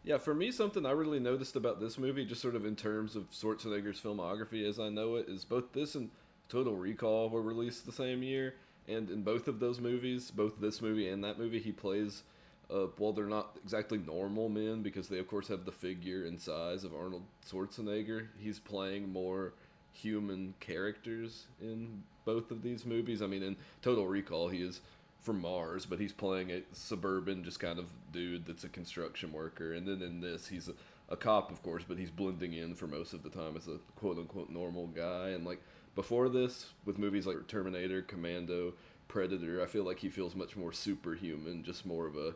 Yeah, 0.04 0.18
for 0.18 0.34
me, 0.34 0.50
something 0.50 0.84
I 0.84 0.90
really 0.90 1.20
noticed 1.20 1.56
about 1.56 1.80
this 1.80 1.96
movie, 1.96 2.24
just 2.24 2.42
sort 2.42 2.56
of 2.56 2.66
in 2.66 2.74
terms 2.74 3.14
of 3.14 3.30
Schwarzenegger's 3.30 4.00
filmography 4.00 4.68
as 4.68 4.80
I 4.80 4.88
know 4.88 5.14
it, 5.14 5.28
is 5.28 5.44
both 5.44 5.72
this 5.72 5.94
and 5.94 6.10
Total 6.48 6.74
Recall 6.74 7.30
were 7.30 7.42
released 7.42 7.86
the 7.86 7.92
same 7.92 8.22
year, 8.22 8.54
and 8.88 9.08
in 9.10 9.22
both 9.22 9.46
of 9.46 9.60
those 9.60 9.80
movies, 9.80 10.30
both 10.30 10.60
this 10.60 10.82
movie 10.82 11.08
and 11.08 11.22
that 11.22 11.38
movie, 11.38 11.60
he 11.60 11.70
plays, 11.70 12.24
uh, 12.72 12.86
well, 12.98 13.12
they're 13.12 13.26
not 13.26 13.56
exactly 13.62 13.98
normal 13.98 14.48
men 14.48 14.82
because 14.82 15.08
they, 15.08 15.18
of 15.18 15.28
course, 15.28 15.48
have 15.48 15.64
the 15.64 15.72
figure 15.72 16.24
and 16.26 16.40
size 16.40 16.84
of 16.84 16.94
Arnold 16.94 17.24
Schwarzenegger. 17.48 18.28
He's 18.38 18.58
playing 18.58 19.12
more 19.12 19.52
human 19.92 20.54
characters 20.60 21.46
in 21.60 22.02
both 22.24 22.50
of 22.50 22.62
these 22.62 22.86
movies. 22.86 23.20
I 23.20 23.26
mean, 23.26 23.42
in 23.42 23.56
Total 23.82 24.06
Recall, 24.06 24.48
he 24.48 24.62
is 24.62 24.80
from 25.20 25.40
Mars, 25.40 25.86
but 25.86 26.00
he's 26.00 26.12
playing 26.12 26.50
a 26.50 26.62
suburban, 26.72 27.44
just 27.44 27.60
kind 27.60 27.78
of 27.78 27.86
dude 28.10 28.46
that's 28.46 28.64
a 28.64 28.68
construction 28.68 29.32
worker. 29.32 29.74
And 29.74 29.86
then 29.86 30.02
in 30.02 30.20
this, 30.20 30.48
he's 30.48 30.68
a, 30.68 30.74
a 31.10 31.16
cop, 31.16 31.50
of 31.52 31.62
course, 31.62 31.84
but 31.86 31.98
he's 31.98 32.10
blending 32.10 32.54
in 32.54 32.74
for 32.74 32.86
most 32.86 33.12
of 33.12 33.22
the 33.22 33.30
time 33.30 33.56
as 33.56 33.68
a 33.68 33.78
quote 33.96 34.18
unquote 34.18 34.50
normal 34.50 34.86
guy. 34.88 35.28
And 35.28 35.44
like 35.44 35.60
before 35.94 36.28
this, 36.28 36.66
with 36.86 36.98
movies 36.98 37.26
like 37.26 37.46
Terminator, 37.46 38.02
Commando, 38.02 38.72
Predator, 39.08 39.62
I 39.62 39.66
feel 39.66 39.84
like 39.84 39.98
he 39.98 40.08
feels 40.08 40.34
much 40.34 40.56
more 40.56 40.72
superhuman, 40.72 41.62
just 41.62 41.84
more 41.84 42.06
of 42.06 42.16
a 42.16 42.34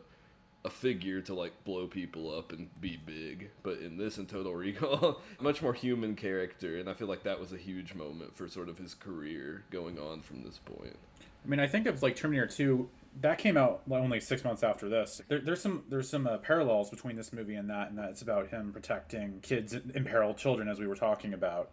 a 0.65 0.69
figure 0.69 1.21
to 1.21 1.33
like 1.33 1.63
blow 1.63 1.87
people 1.87 2.35
up 2.35 2.51
and 2.51 2.69
be 2.81 2.97
big. 2.97 3.49
But 3.63 3.79
in 3.79 3.97
this 3.97 4.17
and 4.17 4.27
Total 4.27 4.53
Recall, 4.53 5.21
much 5.39 5.61
more 5.61 5.73
human 5.73 6.15
character, 6.15 6.77
and 6.77 6.89
I 6.89 6.93
feel 6.93 7.07
like 7.07 7.23
that 7.23 7.39
was 7.39 7.53
a 7.53 7.57
huge 7.57 7.93
moment 7.93 8.35
for 8.35 8.47
sort 8.47 8.69
of 8.69 8.77
his 8.77 8.93
career 8.93 9.63
going 9.71 9.97
on 9.97 10.21
from 10.21 10.43
this 10.43 10.59
point. 10.59 10.97
I 11.45 11.49
mean, 11.49 11.59
I 11.59 11.67
think 11.67 11.87
of 11.87 12.03
like 12.03 12.15
Terminator 12.15 12.47
2. 12.47 12.89
That 13.21 13.39
came 13.39 13.57
out 13.57 13.81
only 13.89 14.19
six 14.19 14.43
months 14.43 14.61
after 14.61 14.89
this. 14.89 15.21
There, 15.27 15.39
there's 15.39 15.61
some 15.61 15.83
there's 15.89 16.09
some 16.09 16.27
uh, 16.27 16.37
parallels 16.37 16.89
between 16.89 17.15
this 17.15 17.33
movie 17.33 17.55
and 17.55 17.69
that, 17.69 17.89
and 17.89 17.97
that 17.97 18.09
it's 18.09 18.21
about 18.21 18.49
him 18.49 18.71
protecting 18.71 19.39
kids, 19.41 19.73
imperiled 19.73 20.37
children, 20.37 20.67
as 20.67 20.79
we 20.79 20.85
were 20.85 20.95
talking 20.95 21.33
about. 21.33 21.71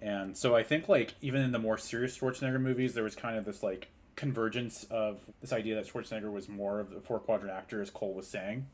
And 0.00 0.36
so 0.36 0.54
I 0.54 0.62
think 0.62 0.88
like 0.88 1.14
even 1.20 1.42
in 1.42 1.52
the 1.52 1.58
more 1.58 1.76
serious 1.76 2.16
Schwarzenegger 2.16 2.60
movies, 2.60 2.94
there 2.94 3.04
was 3.04 3.16
kind 3.16 3.36
of 3.36 3.44
this 3.44 3.62
like 3.62 3.88
convergence 4.18 4.84
of 4.90 5.20
this 5.40 5.52
idea 5.52 5.76
that 5.76 5.86
Schwarzenegger 5.86 6.30
was 6.30 6.48
more 6.48 6.80
of 6.80 6.90
the 6.90 7.00
four 7.00 7.20
quadrant 7.20 7.54
actor, 7.54 7.80
as 7.80 7.88
Cole 7.88 8.12
was 8.12 8.26
saying. 8.26 8.66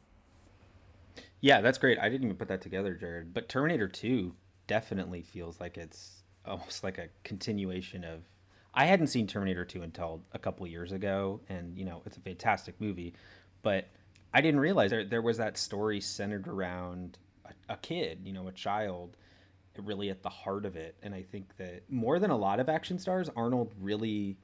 Yeah, 1.42 1.60
that's 1.60 1.76
great. 1.76 1.98
I 1.98 2.08
didn't 2.08 2.24
even 2.24 2.36
put 2.36 2.48
that 2.48 2.62
together, 2.62 2.94
Jared. 2.94 3.34
But 3.34 3.50
Terminator 3.50 3.86
2 3.86 4.34
definitely 4.66 5.20
feels 5.20 5.60
like 5.60 5.76
it's 5.76 6.22
almost 6.46 6.82
like 6.82 6.98
a 6.98 7.08
continuation 7.22 8.04
of. 8.04 8.22
I 8.72 8.86
hadn't 8.86 9.06
seen 9.08 9.26
Terminator 9.26 9.64
2 9.64 9.82
until 9.82 10.22
a 10.32 10.38
couple 10.38 10.66
years 10.66 10.90
ago, 10.90 11.40
and 11.48 11.78
you 11.78 11.84
know 11.84 12.02
it's 12.06 12.16
a 12.16 12.20
fantastic 12.20 12.80
movie, 12.80 13.14
but 13.62 13.86
I 14.32 14.40
didn't 14.40 14.60
realize 14.60 14.90
there 14.90 15.04
there 15.04 15.22
was 15.22 15.36
that 15.36 15.58
story 15.58 16.00
centered 16.00 16.48
around 16.48 17.18
a, 17.44 17.74
a 17.74 17.76
kid, 17.76 18.20
you 18.24 18.32
know, 18.32 18.48
a 18.48 18.52
child, 18.52 19.16
really 19.76 20.08
at 20.08 20.22
the 20.22 20.30
heart 20.30 20.64
of 20.64 20.74
it. 20.74 20.96
And 21.02 21.14
I 21.14 21.22
think 21.22 21.56
that 21.58 21.82
more 21.88 22.18
than 22.18 22.30
a 22.30 22.36
lot 22.36 22.58
of 22.60 22.68
action 22.68 22.98
stars, 22.98 23.28
Arnold 23.36 23.72
really 23.80 24.38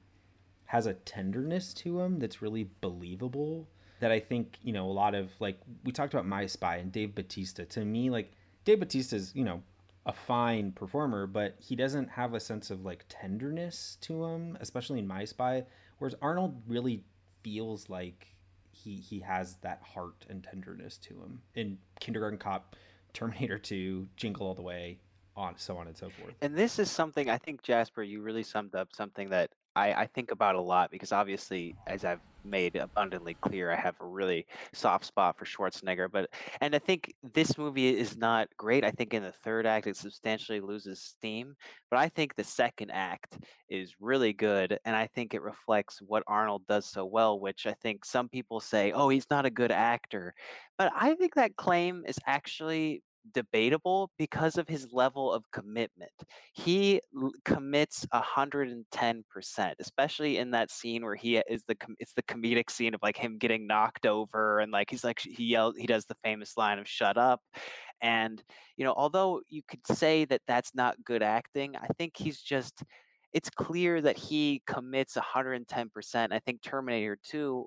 has 0.71 0.87
a 0.87 0.95
tenderness 0.95 1.75
to 1.75 1.99
him 1.99 2.21
that's 2.21 2.41
really 2.41 2.71
believable 2.81 3.67
that 3.99 4.13
I 4.13 4.21
think, 4.21 4.57
you 4.63 4.73
know, 4.73 4.89
a 4.89 4.93
lot 4.93 5.17
of 5.17 5.33
like 5.41 5.59
we 5.83 5.91
talked 5.91 6.15
about 6.15 6.27
My 6.27 6.47
Spy 6.47 6.77
and 6.77 6.93
Dave 6.93 7.13
Batista. 7.13 7.65
To 7.65 7.85
me, 7.85 8.09
like 8.09 8.31
Dave 8.65 8.79
Batista 8.79 9.17
is, 9.17 9.35
you 9.35 9.43
know, 9.43 9.65
a 10.07 10.13
fine 10.13 10.71
performer, 10.71 11.27
but 11.27 11.57
he 11.59 11.75
doesn't 11.75 12.09
have 12.11 12.35
a 12.35 12.41
sense 12.41 12.71
of 12.71 12.85
like 12.85 13.05
tenderness 13.09 13.99
to 14.03 14.25
him, 14.25 14.57
especially 14.61 15.01
in 15.01 15.09
My 15.09 15.25
Spy. 15.25 15.65
Whereas 15.99 16.15
Arnold 16.23 16.63
really 16.69 17.03
feels 17.43 17.89
like 17.89 18.29
he 18.71 18.95
he 18.95 19.19
has 19.19 19.57
that 19.63 19.83
heart 19.83 20.25
and 20.31 20.45
tenderness 20.45 20.99
to 20.99 21.15
him. 21.15 21.41
In 21.57 21.79
Kindergarten 21.99 22.39
Cop, 22.39 22.77
Terminator 23.13 23.59
2, 23.59 24.07
Jingle 24.17 24.47
All 24.47 24.55
the 24.55 24.63
Way, 24.63 25.01
on 25.37 25.55
so 25.59 25.77
on 25.77 25.89
and 25.89 25.97
so 25.97 26.11
forth. 26.11 26.35
And 26.43 26.55
this 26.55 26.79
is 26.79 26.89
something 26.93 27.29
I 27.29 27.39
think 27.39 27.65
Jasper, 27.65 28.05
you 28.05 28.23
really 28.23 28.45
summed 28.45 28.77
up 28.77 28.95
something 28.95 29.31
that 29.31 29.51
I, 29.81 30.03
I 30.03 30.07
think 30.07 30.31
about 30.31 30.57
a 30.57 30.61
lot 30.61 30.91
because 30.91 31.11
obviously, 31.11 31.75
as 31.87 32.05
I've 32.05 32.21
made 32.45 32.77
abundantly 32.77 33.35
clear, 33.41 33.73
I 33.73 33.77
have 33.77 33.97
a 34.01 34.07
really 34.07 34.47
soft 34.75 35.07
spot 35.07 35.39
for 35.39 35.45
Schwarzenegger. 35.45 36.11
But 36.11 36.31
and 36.61 36.75
I 36.75 36.79
think 36.79 37.15
this 37.35 37.57
movie 37.57 37.89
is 37.89 38.17
not 38.17 38.49
great. 38.59 38.85
I 38.85 38.91
think 38.91 39.15
in 39.15 39.23
the 39.23 39.33
third 39.33 39.67
act 39.67 39.87
it 39.87 39.97
substantially 39.97 40.61
loses 40.61 41.01
steam. 41.01 41.55
But 41.91 41.99
I 41.99 42.09
think 42.09 42.35
the 42.35 42.45
second 42.45 42.91
act 42.91 43.39
is 43.69 43.95
really 44.01 44.33
good, 44.33 44.79
and 44.85 44.95
I 44.95 45.07
think 45.07 45.33
it 45.33 45.43
reflects 45.43 46.01
what 46.07 46.23
Arnold 46.27 46.67
does 46.69 46.87
so 46.87 47.07
well. 47.07 47.41
Which 47.41 47.67
I 47.67 47.73
think 47.73 48.05
some 48.05 48.29
people 48.29 48.61
say, 48.61 48.93
"Oh, 48.93 49.09
he's 49.09 49.31
not 49.31 49.47
a 49.47 49.51
good 49.51 49.73
actor," 49.73 50.35
but 50.79 50.93
I 50.95 51.15
think 51.15 51.35
that 51.35 51.57
claim 51.57 52.05
is 52.07 52.19
actually 52.27 53.03
debatable 53.33 54.11
because 54.19 54.57
of 54.59 54.69
his 54.69 54.89
level 54.93 55.33
of 55.33 55.45
commitment. 55.53 56.13
He 56.53 57.01
l- 57.17 57.33
commits 57.45 58.07
110%, 58.13 59.75
especially 59.79 60.39
in 60.39 60.51
that 60.53 60.71
scene 60.71 61.05
where 61.05 61.15
he 61.15 61.37
is 61.49 61.65
the 61.67 61.75
com- 61.75 61.97
it's 61.99 62.13
the 62.15 62.23
comedic 62.23 62.71
scene 62.71 62.95
of 62.95 63.01
like 63.03 63.17
him 63.17 63.39
getting 63.39 63.67
knocked 63.67 64.07
over 64.07 64.61
and 64.61 64.73
like 64.73 64.91
he's 64.91 65.05
like 65.05 65.21
he 65.21 65.45
yells 65.45 65.77
he 65.77 65.87
does 65.87 66.07
the 66.07 66.17
famous 66.25 66.57
line 66.57 66.79
of 66.79 66.89
shut 66.89 67.17
up 67.17 67.41
and 68.03 68.43
you 68.77 68.85
know 68.85 68.95
although 68.97 69.41
you 69.49 69.63
could 69.69 69.87
say 69.87 70.25
that 70.27 70.43
that's 70.47 70.75
not 70.75 71.03
good 71.05 71.23
acting, 71.23 71.77
I 71.77 71.89
think 71.99 72.15
he's 72.17 72.41
just 72.41 72.83
it's 73.33 73.51
clear 73.51 74.01
that 74.01 74.17
he 74.19 74.63
commits 74.67 75.17
110%. 75.17 76.33
I 76.33 76.39
think 76.41 76.63
Terminator 76.63 77.17
2 77.23 77.67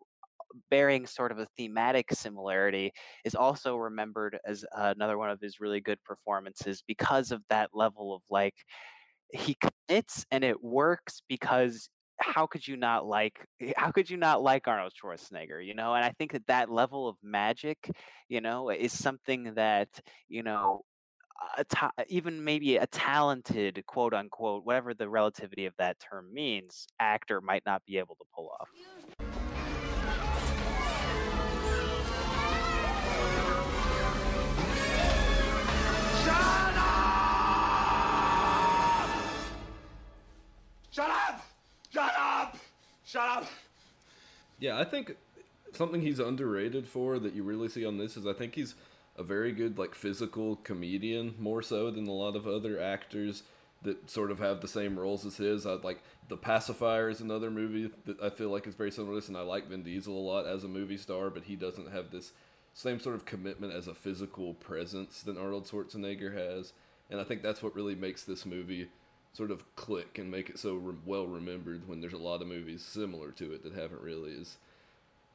bearing 0.70 1.06
sort 1.06 1.32
of 1.32 1.40
a 1.40 1.48
thematic 1.58 2.12
similarity 2.12 2.92
is 3.26 3.36
also 3.36 3.76
remembered 3.76 4.40
as 4.46 4.66
uh, 4.76 4.94
another 4.96 5.18
one 5.18 5.30
of 5.30 5.40
his 5.42 5.60
really 5.60 5.82
good 5.82 6.02
performances 6.04 6.84
because 6.88 7.32
of 7.32 7.42
that 7.50 7.70
level 7.74 8.16
of 8.16 8.22
like 8.30 8.56
he 9.32 9.56
commits 9.56 10.26
and 10.32 10.44
it 10.44 10.64
works 10.64 11.22
because 11.28 11.90
how 12.20 12.46
could 12.46 12.68
you 12.68 12.78
not 12.78 13.06
like 13.06 13.46
eh, 13.62 13.74
how 13.76 13.92
could 13.92 14.10
you 14.10 14.18
not 14.18 14.42
like 14.42 14.68
Arnold 14.68 14.94
Schwarzenegger 14.94 15.66
you 15.66 15.74
know? 15.74 15.96
And 15.96 16.06
I 16.06 16.12
think 16.12 16.32
that 16.34 16.48
that 16.48 16.70
level 16.70 17.08
of 17.08 17.18
magic 17.24 17.90
you 18.30 18.42
know 18.42 18.70
is 18.70 18.98
something 18.98 19.54
that 19.56 19.90
you 20.30 20.44
know 20.44 20.84
ta- 21.70 21.92
even 22.08 22.44
maybe 22.44 22.78
a 22.78 22.88
talented 22.88 23.84
quote 23.88 24.14
unquote 24.14 24.66
whatever 24.66 24.94
the 24.94 25.10
relativity 25.10 25.66
of 25.66 25.74
that 25.78 25.98
term 26.00 26.32
means 26.34 26.88
actor 27.00 27.42
might 27.42 27.64
not 27.66 27.84
be 27.86 27.98
able 27.98 28.16
to 28.16 28.26
pull 28.34 28.50
off 28.60 28.70
Shut 40.94 41.10
up! 41.10 41.42
Shut 41.92 42.14
up! 42.16 42.58
Shut 43.04 43.28
up! 43.28 43.46
Yeah, 44.60 44.78
I 44.78 44.84
think 44.84 45.16
something 45.74 46.02
he's 46.02 46.20
underrated 46.20 46.88
for 46.88 47.18
that 47.18 47.34
you 47.34 47.42
really 47.42 47.68
see 47.68 47.84
on 47.84 47.98
this 47.98 48.16
is 48.16 48.28
I 48.28 48.34
think 48.34 48.54
he's 48.54 48.76
a 49.18 49.24
very 49.24 49.52
good 49.52 49.80
like 49.80 49.96
physical 49.96 50.58
comedian 50.58 51.34
more 51.40 51.64
so 51.64 51.90
than 51.90 52.06
a 52.08 52.12
lot 52.12 52.36
of 52.36 52.46
other 52.46 52.80
actors 52.80 53.42
that 53.82 54.08
sort 54.08 54.30
of 54.30 54.38
have 54.38 54.62
the 54.62 54.68
same 54.68 54.98
roles 55.00 55.26
as 55.26 55.38
his. 55.38 55.66
I 55.66 55.74
like 55.74 56.04
The 56.30 56.38
Pacifier 56.38 57.10
is 57.10 57.22
another 57.22 57.50
movie 57.50 57.90
that 58.06 58.22
I 58.22 58.30
feel 58.30 58.50
like 58.50 58.68
is 58.68 58.76
very 58.76 58.92
similar 58.92 59.14
to 59.14 59.16
this, 59.16 59.30
and 59.30 59.38
I 59.38 59.42
like 59.42 59.70
Vin 59.70 59.82
Diesel 59.82 60.16
a 60.16 60.16
lot 60.16 60.46
as 60.46 60.64
a 60.64 60.68
movie 60.68 60.98
star, 60.98 61.32
but 61.32 61.46
he 61.46 61.56
doesn't 61.56 61.92
have 61.92 62.12
this 62.12 62.34
same 62.76 63.00
sort 63.00 63.16
of 63.16 63.26
commitment 63.26 63.74
as 63.74 63.88
a 63.88 63.96
physical 63.96 64.54
presence 64.54 65.24
than 65.24 65.40
Arnold 65.40 65.66
Schwarzenegger 65.66 66.36
has, 66.36 66.74
and 67.10 67.20
I 67.20 67.24
think 67.24 67.42
that's 67.42 67.64
what 67.64 67.76
really 67.76 67.96
makes 67.96 68.24
this 68.24 68.46
movie 68.46 68.90
sort 69.34 69.52
of 69.52 69.76
click 69.76 70.18
and 70.18 70.30
make 70.30 70.50
it 70.50 70.60
so 70.60 70.76
re- 70.76 70.96
well 71.06 71.28
remembered 71.28 71.88
when 71.88 72.00
there's 72.00 72.14
a 72.14 72.18
lot 72.18 72.42
of 72.42 72.48
movies 72.48 72.84
similar 72.84 73.32
to 73.32 73.52
it 73.52 73.64
that 73.64 73.74
haven't 73.74 74.02
really 74.02 74.32
is 74.32 74.58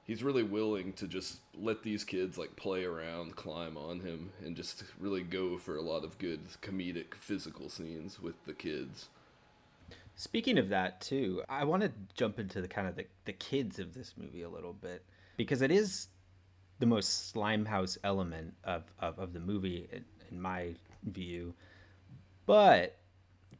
he's 0.08 0.24
really 0.24 0.42
willing 0.42 0.92
to 0.94 1.06
just 1.06 1.38
let 1.54 1.84
these 1.84 2.02
kids 2.02 2.36
like 2.36 2.56
play 2.56 2.84
around, 2.84 3.36
climb 3.36 3.76
on 3.76 4.00
him, 4.00 4.32
and 4.44 4.56
just 4.56 4.82
really 4.98 5.22
go 5.22 5.56
for 5.56 5.76
a 5.76 5.82
lot 5.82 6.02
of 6.02 6.18
good 6.18 6.40
comedic 6.62 7.14
physical 7.14 7.68
scenes 7.68 8.20
with 8.20 8.34
the 8.46 8.54
kids. 8.54 9.10
Speaking 10.16 10.58
of 10.58 10.70
that 10.70 11.00
too, 11.00 11.42
I 11.48 11.62
want 11.62 11.84
to 11.84 11.92
jump 12.16 12.40
into 12.40 12.60
the 12.60 12.66
kind 12.66 12.88
of 12.88 12.96
the, 12.96 13.06
the 13.26 13.34
kids 13.34 13.78
of 13.78 13.94
this 13.94 14.14
movie 14.16 14.42
a 14.42 14.48
little 14.48 14.72
bit 14.72 15.04
because 15.36 15.62
it 15.62 15.70
is 15.70 16.08
the 16.80 16.86
most 16.86 17.32
Slimehouse 17.32 17.98
element 18.02 18.54
of, 18.64 18.82
of, 18.98 19.18
of 19.18 19.32
the 19.32 19.40
movie 19.40 19.88
in, 19.92 20.04
in 20.30 20.40
my 20.40 20.74
view. 21.04 21.54
But 22.46 22.96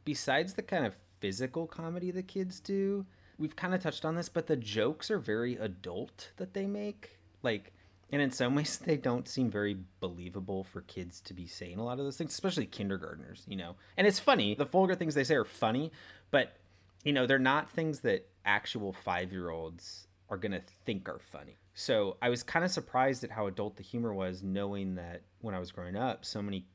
besides 0.09 0.55
the 0.55 0.63
kind 0.63 0.87
of 0.87 0.95
physical 1.19 1.67
comedy 1.67 2.09
the 2.09 2.23
kids 2.23 2.59
do, 2.59 3.05
we've 3.37 3.55
kind 3.55 3.75
of 3.75 3.83
touched 3.83 4.03
on 4.03 4.15
this, 4.15 4.27
but 4.27 4.47
the 4.47 4.55
jokes 4.55 5.11
are 5.11 5.19
very 5.19 5.55
adult 5.57 6.31
that 6.37 6.55
they 6.55 6.65
make. 6.65 7.19
Like, 7.43 7.73
and 8.11 8.19
in 8.19 8.31
some 8.31 8.55
ways, 8.55 8.79
they 8.79 8.97
don't 8.97 9.27
seem 9.27 9.51
very 9.51 9.77
believable 9.99 10.63
for 10.63 10.81
kids 10.81 11.21
to 11.21 11.35
be 11.35 11.45
saying 11.45 11.77
a 11.77 11.85
lot 11.85 11.99
of 11.99 12.05
those 12.05 12.17
things, 12.17 12.33
especially 12.33 12.65
kindergartners, 12.65 13.43
you 13.47 13.55
know. 13.55 13.75
And 13.97 14.07
it's 14.07 14.17
funny. 14.17 14.55
The 14.55 14.65
vulgar 14.65 14.95
things 14.95 15.13
they 15.13 15.23
say 15.23 15.35
are 15.35 15.45
funny, 15.45 15.91
but, 16.31 16.57
you 17.03 17.13
know, 17.13 17.27
they're 17.27 17.37
not 17.37 17.69
things 17.69 17.99
that 17.99 18.27
actual 18.43 18.91
five 18.91 19.31
year 19.31 19.51
olds 19.51 20.07
are 20.27 20.37
going 20.37 20.53
to 20.53 20.63
think 20.87 21.07
are 21.07 21.19
funny. 21.19 21.59
So 21.75 22.17
I 22.19 22.29
was 22.29 22.41
kind 22.41 22.65
of 22.65 22.71
surprised 22.71 23.23
at 23.23 23.29
how 23.29 23.45
adult 23.45 23.77
the 23.77 23.83
humor 23.83 24.11
was, 24.11 24.41
knowing 24.41 24.95
that 24.95 25.21
when 25.41 25.53
I 25.53 25.59
was 25.59 25.71
growing 25.71 25.95
up, 25.95 26.25
so 26.25 26.41
many 26.41 26.65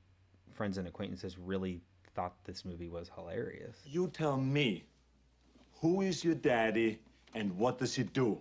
friends 0.53 0.79
and 0.79 0.87
acquaintances 0.87 1.37
really 1.37 1.81
thought 2.15 2.35
this 2.45 2.65
movie 2.65 2.89
was 2.89 3.11
hilarious. 3.15 3.77
You 3.85 4.09
tell 4.09 4.37
me, 4.37 4.85
who 5.81 6.01
is 6.01 6.25
your 6.25 6.35
daddy 6.35 7.01
and 7.35 7.57
what 7.57 7.79
does 7.79 7.95
he 7.95 8.05
do? 8.05 8.41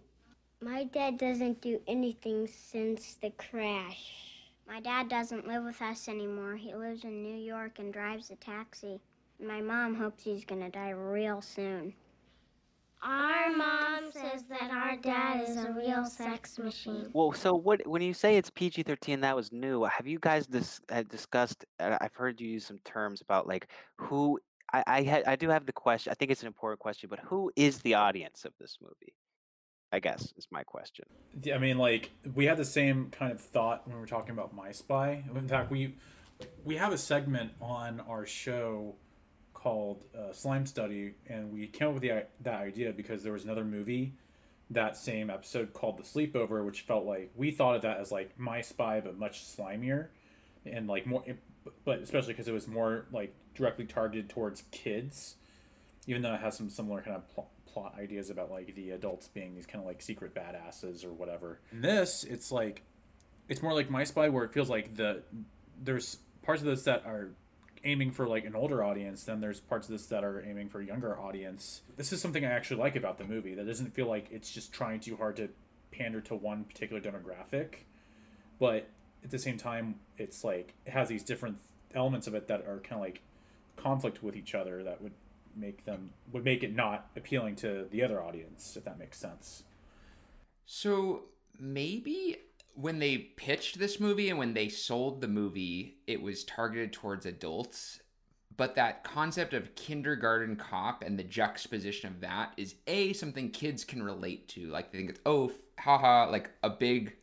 My 0.61 0.85
dad 0.85 1.17
doesn't 1.17 1.61
do 1.61 1.81
anything 1.87 2.47
since 2.47 3.15
the 3.15 3.31
crash. 3.31 4.13
My 4.67 4.79
dad 4.79 5.09
doesn't 5.09 5.47
live 5.47 5.65
with 5.65 5.81
us 5.81 6.07
anymore. 6.07 6.55
He 6.55 6.73
lives 6.73 7.03
in 7.03 7.21
New 7.21 7.35
York 7.35 7.79
and 7.79 7.91
drives 7.91 8.29
a 8.31 8.35
taxi. 8.35 9.01
My 9.41 9.59
mom 9.59 9.95
hopes 9.95 10.23
he's 10.23 10.45
gonna 10.45 10.69
die 10.69 10.91
real 10.91 11.41
soon. 11.41 11.93
Our 13.03 13.55
mom 13.55 14.11
says 14.11 14.43
that 14.49 14.71
our 14.71 14.95
dad 14.95 15.41
is 15.47 15.57
a 15.57 15.71
real 15.73 16.05
sex 16.05 16.57
machine. 16.57 17.09
Well, 17.11 17.33
so 17.33 17.53
what 17.53 17.85
when 17.85 18.01
you 18.01 18.13
say 18.13 18.37
it's 18.37 18.49
PG-13, 18.49 19.21
that 19.21 19.35
was 19.35 19.51
new. 19.51 19.83
Have 19.83 20.07
you 20.07 20.19
guys 20.19 20.47
dis- 20.47 20.79
uh, 20.89 21.03
discussed? 21.03 21.65
Uh, 21.79 21.97
I've 21.99 22.13
heard 22.15 22.39
you 22.39 22.47
use 22.47 22.65
some 22.65 22.79
terms 22.85 23.21
about 23.21 23.47
like 23.47 23.67
who. 23.97 24.39
I 24.71 24.83
I, 24.87 25.03
ha- 25.03 25.23
I 25.27 25.35
do 25.35 25.49
have 25.49 25.65
the 25.65 25.73
question. 25.73 26.11
I 26.11 26.15
think 26.15 26.31
it's 26.31 26.41
an 26.41 26.47
important 26.47 26.79
question, 26.79 27.09
but 27.09 27.19
who 27.19 27.51
is 27.57 27.79
the 27.79 27.95
audience 27.95 28.45
of 28.45 28.53
this 28.59 28.77
movie? 28.81 29.13
I 29.91 29.99
guess 29.99 30.33
is 30.37 30.47
my 30.49 30.63
question. 30.63 31.05
Yeah, 31.43 31.55
I 31.55 31.57
mean, 31.59 31.77
like 31.77 32.11
we 32.33 32.45
had 32.45 32.57
the 32.57 32.65
same 32.65 33.09
kind 33.11 33.31
of 33.31 33.41
thought 33.41 33.85
when 33.85 33.95
we 33.95 33.99
were 33.99 34.07
talking 34.07 34.31
about 34.31 34.55
My 34.55 34.71
Spy. 34.71 35.23
In 35.35 35.47
fact, 35.47 35.69
we 35.69 35.97
we 36.63 36.77
have 36.77 36.93
a 36.93 36.97
segment 36.97 37.51
on 37.61 37.99
our 37.99 38.25
show 38.25 38.95
called 39.63 40.03
uh, 40.13 40.33
Slime 40.33 40.65
Study, 40.65 41.13
and 41.27 41.53
we 41.53 41.67
came 41.67 41.87
up 41.87 41.93
with 41.93 42.03
the, 42.03 42.25
that 42.41 42.61
idea 42.61 42.91
because 42.91 43.23
there 43.23 43.31
was 43.31 43.45
another 43.45 43.63
movie 43.63 44.13
that 44.69 44.97
same 44.97 45.29
episode 45.29 45.71
called 45.71 45.97
The 45.97 46.03
Sleepover, 46.03 46.65
which 46.65 46.81
felt 46.81 47.05
like 47.05 47.31
we 47.35 47.49
thought 47.49 47.77
of 47.77 47.81
that 47.83 47.97
as 47.99 48.11
like 48.11 48.37
My 48.37 48.59
Spy, 48.59 48.99
but 48.99 49.17
much 49.17 49.45
slimier, 49.45 50.07
and 50.65 50.87
like 50.87 51.05
more, 51.05 51.23
but 51.85 51.99
especially 51.99 52.33
because 52.33 52.49
it 52.49 52.53
was 52.53 52.67
more 52.67 53.05
like 53.13 53.33
directly 53.55 53.85
targeted 53.85 54.29
towards 54.29 54.63
kids, 54.71 55.35
even 56.07 56.21
though 56.21 56.33
it 56.33 56.41
has 56.41 56.57
some 56.57 56.69
similar 56.69 57.01
kind 57.01 57.15
of 57.15 57.33
pl- 57.33 57.49
plot 57.65 57.95
ideas 57.97 58.29
about 58.29 58.51
like 58.51 58.75
the 58.75 58.91
adults 58.91 59.29
being 59.29 59.55
these 59.55 59.65
kind 59.65 59.81
of 59.81 59.87
like 59.87 60.01
secret 60.01 60.35
badasses 60.35 61.05
or 61.05 61.13
whatever. 61.13 61.59
In 61.71 61.81
this, 61.81 62.25
it's 62.25 62.51
like, 62.51 62.83
it's 63.47 63.61
more 63.61 63.73
like 63.73 63.89
My 63.89 64.03
Spy, 64.03 64.27
where 64.27 64.43
it 64.43 64.51
feels 64.51 64.69
like 64.69 64.97
the 64.97 65.23
there's 65.81 66.17
parts 66.41 66.61
of 66.61 66.67
this 66.67 66.83
that 66.83 67.05
are 67.05 67.29
aiming 67.83 68.11
for 68.11 68.27
like 68.27 68.45
an 68.45 68.55
older 68.55 68.83
audience 68.83 69.23
then 69.23 69.41
there's 69.41 69.59
parts 69.59 69.87
of 69.87 69.91
this 69.91 70.05
that 70.05 70.23
are 70.23 70.41
aiming 70.47 70.69
for 70.69 70.79
a 70.79 70.85
younger 70.85 71.19
audience. 71.19 71.81
This 71.97 72.13
is 72.13 72.21
something 72.21 72.45
i 72.45 72.49
actually 72.49 72.77
like 72.77 72.95
about 72.95 73.17
the 73.17 73.25
movie 73.25 73.55
that 73.55 73.65
doesn't 73.65 73.93
feel 73.93 74.07
like 74.07 74.27
it's 74.31 74.51
just 74.51 74.73
trying 74.73 74.99
too 74.99 75.17
hard 75.17 75.35
to 75.37 75.49
pander 75.91 76.21
to 76.21 76.35
one 76.35 76.63
particular 76.63 77.01
demographic 77.01 77.85
but 78.59 78.89
at 79.23 79.29
the 79.29 79.37
same 79.37 79.57
time 79.57 79.95
it's 80.17 80.43
like 80.43 80.73
it 80.85 80.91
has 80.91 81.07
these 81.07 81.23
different 81.23 81.57
elements 81.93 82.27
of 82.27 82.33
it 82.33 82.47
that 82.47 82.61
are 82.61 82.79
kind 82.79 82.93
of 82.93 83.01
like 83.01 83.21
conflict 83.75 84.23
with 84.23 84.35
each 84.35 84.55
other 84.55 84.83
that 84.83 85.01
would 85.01 85.13
make 85.55 85.85
them 85.85 86.11
would 86.31 86.43
make 86.43 86.63
it 86.63 86.75
not 86.75 87.07
appealing 87.15 87.55
to 87.55 87.87
the 87.91 88.03
other 88.03 88.21
audience 88.21 88.75
if 88.75 88.83
that 88.83 88.97
makes 88.97 89.17
sense. 89.17 89.63
So 90.65 91.23
maybe 91.59 92.37
when 92.75 92.99
they 92.99 93.17
pitched 93.17 93.77
this 93.77 93.99
movie 93.99 94.29
and 94.29 94.39
when 94.39 94.53
they 94.53 94.69
sold 94.69 95.21
the 95.21 95.27
movie, 95.27 95.97
it 96.07 96.21
was 96.21 96.43
targeted 96.43 96.93
towards 96.93 97.25
adults. 97.25 97.99
But 98.55 98.75
that 98.75 99.03
concept 99.03 99.53
of 99.53 99.73
kindergarten 99.75 100.55
cop 100.55 101.03
and 101.03 101.17
the 101.17 101.23
juxtaposition 101.23 102.09
of 102.09 102.21
that 102.21 102.53
is 102.57 102.75
a 102.85 103.13
something 103.13 103.49
kids 103.49 103.83
can 103.83 104.03
relate 104.03 104.47
to. 104.49 104.67
Like 104.67 104.91
they 104.91 104.99
think 104.99 105.11
it's 105.11 105.19
oh 105.25 105.51
haha, 105.79 106.29
like 106.29 106.51
a 106.61 106.69
big 106.69 107.15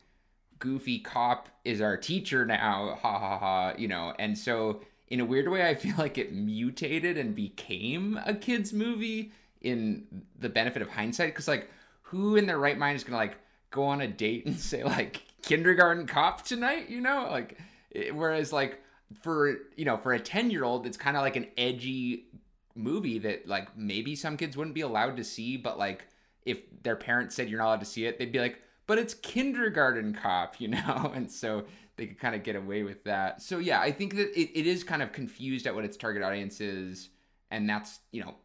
goofy 0.59 0.99
cop 0.99 1.49
is 1.63 1.81
our 1.81 1.97
teacher 1.97 2.45
now, 2.45 2.97
ha 3.01 3.19
ha 3.19 3.39
ha, 3.39 3.73
you 3.77 3.87
know. 3.87 4.13
And 4.19 4.37
so 4.37 4.81
in 5.07 5.19
a 5.19 5.25
weird 5.25 5.49
way, 5.49 5.67
I 5.67 5.75
feel 5.75 5.95
like 5.97 6.17
it 6.17 6.33
mutated 6.33 7.17
and 7.17 7.35
became 7.35 8.19
a 8.25 8.33
kids 8.33 8.73
movie 8.73 9.31
in 9.61 10.23
the 10.37 10.49
benefit 10.49 10.81
of 10.81 10.89
hindsight. 10.89 11.33
Because 11.33 11.47
like, 11.47 11.69
who 12.01 12.35
in 12.35 12.45
their 12.45 12.59
right 12.59 12.77
mind 12.77 12.97
is 12.97 13.03
gonna 13.03 13.17
like 13.17 13.37
go 13.69 13.83
on 13.83 14.01
a 14.01 14.07
date 14.07 14.45
and 14.45 14.59
say 14.59 14.83
like 14.83 15.21
kindergarten 15.41 16.07
cop 16.07 16.43
tonight 16.43 16.89
you 16.89 17.01
know? 17.01 17.27
Like 17.29 17.57
eh, 17.95 18.11
whereas 18.11 18.53
like 18.53 18.81
for 19.21 19.57
you 19.75 19.85
know 19.85 19.97
for 19.97 20.13
a 20.13 20.19
10 20.19 20.51
year 20.51 20.63
old 20.63 20.85
it's 20.85 20.97
kind 20.97 21.17
of 21.17 21.23
like 21.23 21.35
an 21.35 21.47
edgy 21.57 22.27
movie 22.75 23.19
that 23.19 23.47
like 23.47 23.75
maybe 23.77 24.15
some 24.15 24.37
kids 24.37 24.55
wouldn't 24.55 24.73
be 24.73 24.81
allowed 24.81 25.17
to 25.17 25.23
see 25.23 25.57
but 25.57 25.77
like 25.77 26.07
if 26.45 26.59
their 26.83 26.95
parents 26.95 27.35
said 27.35 27.49
you're 27.49 27.59
not 27.59 27.67
allowed 27.67 27.79
to 27.81 27.85
see 27.85 28.05
it 28.05 28.17
they'd 28.17 28.31
be 28.31 28.39
like 28.39 28.61
but 28.87 28.97
it's 28.97 29.13
kindergarten 29.13 30.13
cop 30.13 30.55
you 30.59 30.67
know? 30.67 31.11
And 31.13 31.29
so 31.29 31.65
they 31.97 32.07
could 32.07 32.19
kind 32.19 32.33
of 32.33 32.41
get 32.43 32.55
away 32.55 32.83
with 32.83 33.03
that. 33.03 33.41
So 33.41 33.59
yeah 33.59 33.81
i 33.81 33.91
think 33.91 34.15
that 34.15 34.31
it, 34.39 34.57
it 34.57 34.67
is 34.67 34.83
kind 34.83 35.01
of 35.01 35.11
confused 35.11 35.67
at 35.67 35.75
what 35.75 35.85
its 35.85 35.97
target 35.97 36.23
audience 36.23 36.61
is 36.61 37.09
and 37.49 37.69
that's 37.69 37.99
you 38.11 38.23
know 38.23 38.35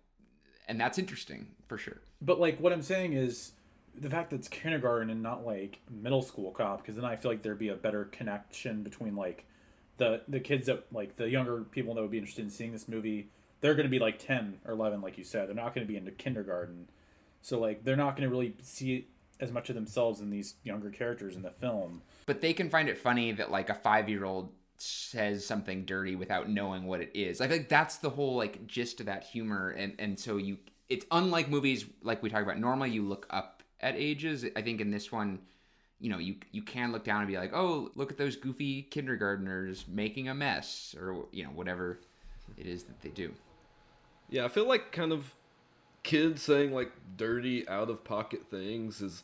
and 0.68 0.80
that's 0.80 0.98
interesting 0.98 1.46
for 1.68 1.78
sure. 1.78 2.00
But 2.20 2.40
like 2.40 2.58
what 2.58 2.72
i'm 2.72 2.82
saying 2.82 3.12
is 3.12 3.52
the 3.98 4.10
fact 4.10 4.30
that 4.30 4.36
it's 4.36 4.48
kindergarten 4.48 5.10
and 5.10 5.22
not 5.22 5.44
like 5.46 5.80
middle 5.90 6.22
school 6.22 6.50
cop 6.50 6.82
because 6.82 6.96
then 6.96 7.04
i 7.04 7.16
feel 7.16 7.30
like 7.30 7.42
there'd 7.42 7.58
be 7.58 7.68
a 7.68 7.74
better 7.74 8.04
connection 8.06 8.82
between 8.82 9.16
like 9.16 9.46
the 9.96 10.22
the 10.28 10.40
kids 10.40 10.66
that 10.66 10.84
like 10.92 11.16
the 11.16 11.28
younger 11.28 11.62
people 11.62 11.94
that 11.94 12.02
would 12.02 12.10
be 12.10 12.18
interested 12.18 12.44
in 12.44 12.50
seeing 12.50 12.72
this 12.72 12.88
movie 12.88 13.28
they're 13.60 13.74
going 13.74 13.86
to 13.86 13.90
be 13.90 13.98
like 13.98 14.24
10 14.24 14.60
or 14.64 14.72
11 14.72 15.00
like 15.00 15.18
you 15.18 15.24
said. 15.24 15.48
They're 15.48 15.54
not 15.54 15.74
going 15.74 15.86
to 15.86 15.90
be 15.90 15.96
into 15.96 16.10
kindergarten. 16.10 16.88
So 17.42 17.58
like 17.58 17.84
they're 17.84 17.96
not 17.96 18.16
going 18.16 18.28
to 18.28 18.34
really 18.34 18.54
see 18.62 19.08
as 19.40 19.52
much 19.52 19.68
of 19.68 19.74
themselves 19.74 20.20
in 20.20 20.30
these 20.30 20.54
younger 20.64 20.90
characters 20.90 21.36
in 21.36 21.42
the 21.42 21.50
film. 21.50 22.02
But 22.26 22.40
they 22.40 22.52
can 22.52 22.70
find 22.70 22.88
it 22.88 22.98
funny 22.98 23.32
that 23.32 23.50
like 23.50 23.68
a 23.68 23.74
five 23.74 24.08
year 24.08 24.24
old 24.24 24.52
says 24.78 25.46
something 25.46 25.84
dirty 25.84 26.16
without 26.16 26.50
knowing 26.50 26.84
what 26.84 27.00
it 27.00 27.10
is. 27.14 27.40
I 27.40 27.48
think 27.48 27.68
that's 27.68 27.96
the 27.96 28.10
whole 28.10 28.36
like 28.36 28.66
gist 28.66 29.00
of 29.00 29.06
that 29.06 29.24
humor. 29.24 29.70
And 29.70 29.94
and 29.98 30.18
so 30.18 30.36
you 30.36 30.58
it's 30.88 31.06
unlike 31.10 31.48
movies 31.48 31.84
like 32.02 32.22
we 32.22 32.30
talk 32.30 32.42
about. 32.42 32.58
Normally 32.58 32.90
you 32.90 33.02
look 33.02 33.26
up 33.30 33.55
at 33.80 33.94
ages. 33.96 34.44
I 34.56 34.62
think 34.62 34.80
in 34.80 34.90
this 34.90 35.10
one, 35.10 35.40
you 35.98 36.10
know, 36.10 36.18
you 36.18 36.36
you 36.52 36.62
can 36.62 36.92
look 36.92 37.04
down 37.04 37.20
and 37.20 37.28
be 37.28 37.36
like, 37.36 37.52
oh, 37.54 37.90
look 37.94 38.10
at 38.10 38.18
those 38.18 38.36
goofy 38.36 38.82
kindergartners 38.82 39.84
making 39.88 40.28
a 40.28 40.34
mess, 40.34 40.94
or 40.98 41.26
you 41.32 41.44
know, 41.44 41.50
whatever 41.50 42.00
it 42.56 42.66
is 42.66 42.84
that 42.84 43.00
they 43.00 43.10
do. 43.10 43.32
Yeah, 44.28 44.44
I 44.44 44.48
feel 44.48 44.68
like 44.68 44.92
kind 44.92 45.12
of 45.12 45.34
kids 46.02 46.42
saying 46.42 46.72
like 46.72 46.92
dirty, 47.16 47.68
out 47.68 47.90
of 47.90 48.04
pocket 48.04 48.50
things 48.50 49.00
has 49.00 49.22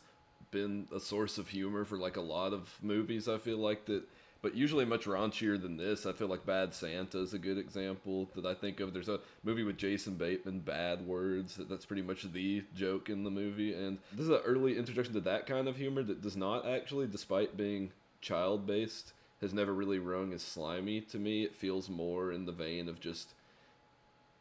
been 0.51 0.87
a 0.95 0.99
source 0.99 1.37
of 1.37 1.49
humor 1.49 1.85
for 1.85 1.97
like 1.97 2.17
a 2.17 2.21
lot 2.21 2.53
of 2.53 2.77
movies. 2.81 3.27
I 3.27 3.37
feel 3.37 3.57
like 3.57 3.85
that 3.85 4.03
but 4.43 4.55
usually 4.55 4.83
much 4.83 5.05
raunchier 5.05 5.59
than 5.59 5.77
this. 5.77 6.05
I 6.05 6.11
feel 6.11 6.27
like 6.27 6.45
Bad 6.45 6.73
Santa 6.73 7.17
is 7.19 7.33
a 7.33 7.39
good 7.39 7.57
example 7.57 8.29
that 8.35 8.45
I 8.45 8.53
think 8.53 8.81
of. 8.81 8.93
There's 8.93 9.07
a 9.07 9.21
movie 9.43 9.63
with 9.63 9.77
Jason 9.77 10.15
Bateman, 10.15 10.59
Bad 10.59 11.07
Words. 11.07 11.57
That's 11.69 11.85
pretty 11.85 12.01
much 12.01 12.23
the 12.23 12.61
joke 12.75 13.09
in 13.09 13.23
the 13.23 13.31
movie, 13.31 13.73
and 13.73 13.97
this 14.11 14.25
is 14.25 14.29
an 14.29 14.41
early 14.45 14.77
introduction 14.77 15.13
to 15.13 15.21
that 15.21 15.47
kind 15.47 15.69
of 15.69 15.77
humor 15.77 16.03
that 16.03 16.21
does 16.21 16.35
not 16.35 16.67
actually, 16.67 17.07
despite 17.07 17.55
being 17.55 17.93
child 18.19 18.67
based, 18.67 19.13
has 19.39 19.53
never 19.53 19.73
really 19.73 19.99
rung 19.99 20.33
as 20.33 20.41
slimy 20.41 20.99
to 20.99 21.17
me. 21.17 21.43
It 21.43 21.55
feels 21.55 21.89
more 21.89 22.33
in 22.33 22.45
the 22.45 22.51
vein 22.51 22.89
of 22.89 22.99
just 22.99 23.33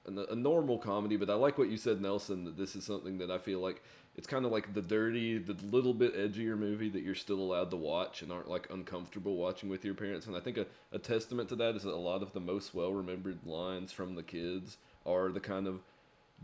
a, 0.05 0.35
normal 0.35 0.79
comedy, 0.79 1.17
but 1.17 1.31
I 1.31 1.35
like 1.35 1.59
what 1.59 1.71
you 1.71 1.77
said, 1.77 2.01
Nelson, 2.01 2.45
that 2.45 2.57
this 2.57 2.75
is 2.75 2.85
something 2.85 3.19
that 3.19 3.31
I 3.31 3.39
feel 3.39 3.61
like 3.61 3.83
it's 4.17 4.27
kind 4.27 4.45
of 4.45 4.53
like 4.53 4.75
the 4.75 4.83
dirty, 4.83 5.39
the 5.39 5.57
little 5.71 5.95
bit 5.95 6.15
edgier 6.15 6.57
movie 6.59 6.91
that 6.91 7.03
you're 7.03 7.15
still 7.15 7.39
allowed 7.39 7.71
to 7.71 7.77
watch 7.77 8.21
and 8.21 8.31
aren't 8.31 8.51
like 8.51 8.69
uncomfortable 8.71 9.37
watching 9.37 9.71
with 9.71 9.85
your 9.85 9.95
parents. 9.95 10.27
And 10.27 10.37
I 10.37 10.41
think 10.41 10.59
a, 10.59 10.67
a 10.93 10.99
testament 10.99 11.49
to 11.49 11.57
that 11.57 11.77
is 11.77 11.85
that 11.85 11.95
a 11.95 11.97
lot 11.97 12.23
of 12.23 12.33
the 12.33 12.41
most 12.41 12.75
well 12.75 12.93
remembered 12.93 13.39
lines 13.47 13.91
from 13.91 14.15
the 14.15 14.23
kids 14.23 14.77
are 15.07 15.31
the 15.31 15.41
kind 15.41 15.67
of 15.67 15.81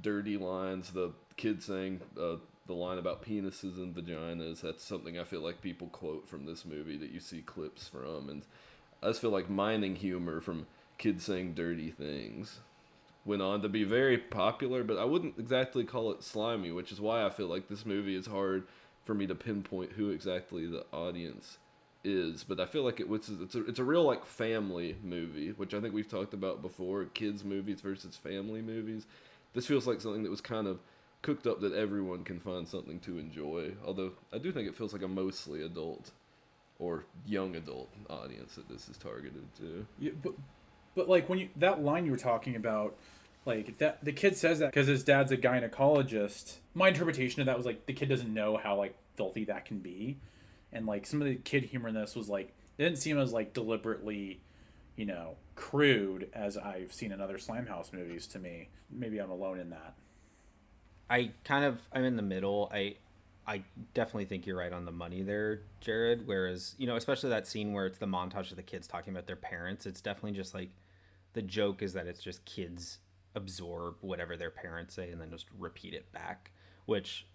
dirty 0.00 0.38
lines. 0.38 0.90
The 0.92 1.12
kid 1.36 1.62
saying 1.62 2.00
uh, 2.18 2.36
the 2.66 2.72
line 2.74 2.98
about 2.98 3.22
penises 3.22 3.76
and 3.76 3.94
vaginas. 3.94 4.62
That's 4.62 4.82
something 4.82 5.18
I 5.18 5.24
feel 5.24 5.40
like 5.40 5.60
people 5.60 5.88
quote 5.88 6.26
from 6.26 6.46
this 6.46 6.64
movie 6.64 6.96
that 6.96 7.10
you 7.10 7.20
see 7.20 7.42
clips 7.42 7.86
from. 7.86 8.30
And 8.30 8.42
I 9.02 9.08
just 9.08 9.20
feel 9.20 9.30
like 9.30 9.50
mining 9.50 9.96
humor 9.96 10.40
from 10.40 10.66
kids 10.96 11.24
saying 11.24 11.52
dirty 11.52 11.90
things 11.90 12.60
went 13.28 13.42
on 13.42 13.62
to 13.62 13.68
be 13.68 13.84
very 13.84 14.18
popular, 14.18 14.82
but 14.82 14.98
I 14.98 15.04
wouldn't 15.04 15.38
exactly 15.38 15.84
call 15.84 16.10
it 16.10 16.22
slimy, 16.22 16.72
which 16.72 16.90
is 16.90 17.00
why 17.00 17.24
I 17.24 17.30
feel 17.30 17.46
like 17.46 17.68
this 17.68 17.86
movie 17.86 18.16
is 18.16 18.26
hard 18.26 18.64
for 19.04 19.14
me 19.14 19.26
to 19.26 19.34
pinpoint 19.34 19.92
who 19.92 20.10
exactly 20.10 20.66
the 20.66 20.84
audience 20.92 21.58
is, 22.02 22.42
but 22.42 22.58
I 22.58 22.66
feel 22.66 22.82
like 22.82 23.00
it 23.00 23.08
was 23.08 23.28
it's 23.28 23.54
a, 23.54 23.64
it's 23.66 23.78
a 23.78 23.84
real 23.84 24.02
like 24.02 24.24
family 24.24 24.96
movie, 25.02 25.50
which 25.50 25.74
I 25.74 25.80
think 25.80 25.94
we've 25.94 26.08
talked 26.08 26.34
about 26.34 26.62
before, 26.62 27.04
kids 27.04 27.44
movies 27.44 27.80
versus 27.80 28.16
family 28.16 28.62
movies. 28.62 29.06
This 29.54 29.66
feels 29.66 29.86
like 29.86 30.00
something 30.00 30.22
that 30.22 30.30
was 30.30 30.40
kind 30.40 30.66
of 30.66 30.80
cooked 31.22 31.46
up 31.46 31.60
that 31.60 31.72
everyone 31.74 32.24
can 32.24 32.38
find 32.38 32.66
something 32.66 33.00
to 33.00 33.18
enjoy. 33.18 33.72
Although 33.84 34.12
I 34.32 34.38
do 34.38 34.52
think 34.52 34.68
it 34.68 34.74
feels 34.74 34.92
like 34.92 35.02
a 35.02 35.08
mostly 35.08 35.62
adult 35.62 36.12
or 36.78 37.04
young 37.26 37.56
adult 37.56 37.90
audience 38.08 38.54
that 38.54 38.68
this 38.68 38.88
is 38.88 38.96
targeted 38.96 39.44
to. 39.56 39.86
Yeah, 39.98 40.12
but 40.22 40.34
but 40.94 41.08
like 41.08 41.28
when 41.28 41.38
you 41.38 41.48
that 41.56 41.82
line 41.82 42.04
you 42.04 42.12
were 42.12 42.18
talking 42.18 42.56
about, 42.56 42.96
like 43.44 43.78
that 43.78 44.04
the 44.04 44.12
kid 44.12 44.36
says 44.36 44.58
that 44.58 44.72
because 44.72 44.86
his 44.86 45.04
dad's 45.04 45.32
a 45.32 45.36
gynecologist. 45.36 46.56
My 46.74 46.88
interpretation 46.88 47.40
of 47.40 47.46
that 47.46 47.56
was 47.56 47.66
like 47.66 47.86
the 47.86 47.92
kid 47.92 48.08
doesn't 48.08 48.32
know 48.32 48.56
how 48.56 48.76
like 48.76 48.96
filthy 49.16 49.44
that 49.46 49.64
can 49.64 49.78
be, 49.78 50.18
and 50.72 50.86
like 50.86 51.06
some 51.06 51.22
of 51.22 51.28
the 51.28 51.36
kid 51.36 51.64
humor 51.64 51.88
in 51.88 51.94
this 51.94 52.14
was 52.14 52.28
like 52.28 52.54
it 52.76 52.84
didn't 52.84 52.98
seem 52.98 53.18
as 53.18 53.32
like 53.32 53.52
deliberately, 53.54 54.40
you 54.96 55.06
know, 55.06 55.36
crude 55.54 56.30
as 56.32 56.56
I've 56.56 56.92
seen 56.92 57.12
in 57.12 57.20
other 57.20 57.38
Slimehouse 57.38 57.92
movies. 57.92 58.26
To 58.28 58.38
me, 58.38 58.68
maybe 58.90 59.18
I'm 59.18 59.30
alone 59.30 59.58
in 59.58 59.70
that. 59.70 59.94
I 61.10 61.32
kind 61.44 61.64
of 61.64 61.80
I'm 61.92 62.04
in 62.04 62.16
the 62.16 62.22
middle. 62.22 62.70
I 62.72 62.96
I 63.46 63.62
definitely 63.94 64.26
think 64.26 64.46
you're 64.46 64.58
right 64.58 64.72
on 64.72 64.84
the 64.84 64.92
money 64.92 65.22
there, 65.22 65.62
Jared. 65.80 66.26
Whereas, 66.26 66.74
you 66.76 66.86
know, 66.86 66.96
especially 66.96 67.30
that 67.30 67.46
scene 67.46 67.72
where 67.72 67.86
it's 67.86 67.98
the 67.98 68.06
montage 68.06 68.50
of 68.50 68.56
the 68.56 68.62
kids 68.62 68.86
talking 68.86 69.14
about 69.14 69.26
their 69.26 69.36
parents, 69.36 69.86
it's 69.86 70.02
definitely 70.02 70.32
just 70.32 70.52
like 70.52 70.68
the 71.32 71.40
joke 71.40 71.82
is 71.82 71.94
that 71.94 72.06
it's 72.06 72.22
just 72.22 72.44
kids 72.44 72.98
absorb 73.38 73.96
whatever 74.00 74.36
their 74.36 74.50
parents 74.50 74.94
say 74.94 75.10
and 75.10 75.20
then 75.20 75.30
just 75.30 75.46
repeat 75.58 75.94
it 75.94 76.12
back, 76.12 76.50
which 76.86 77.26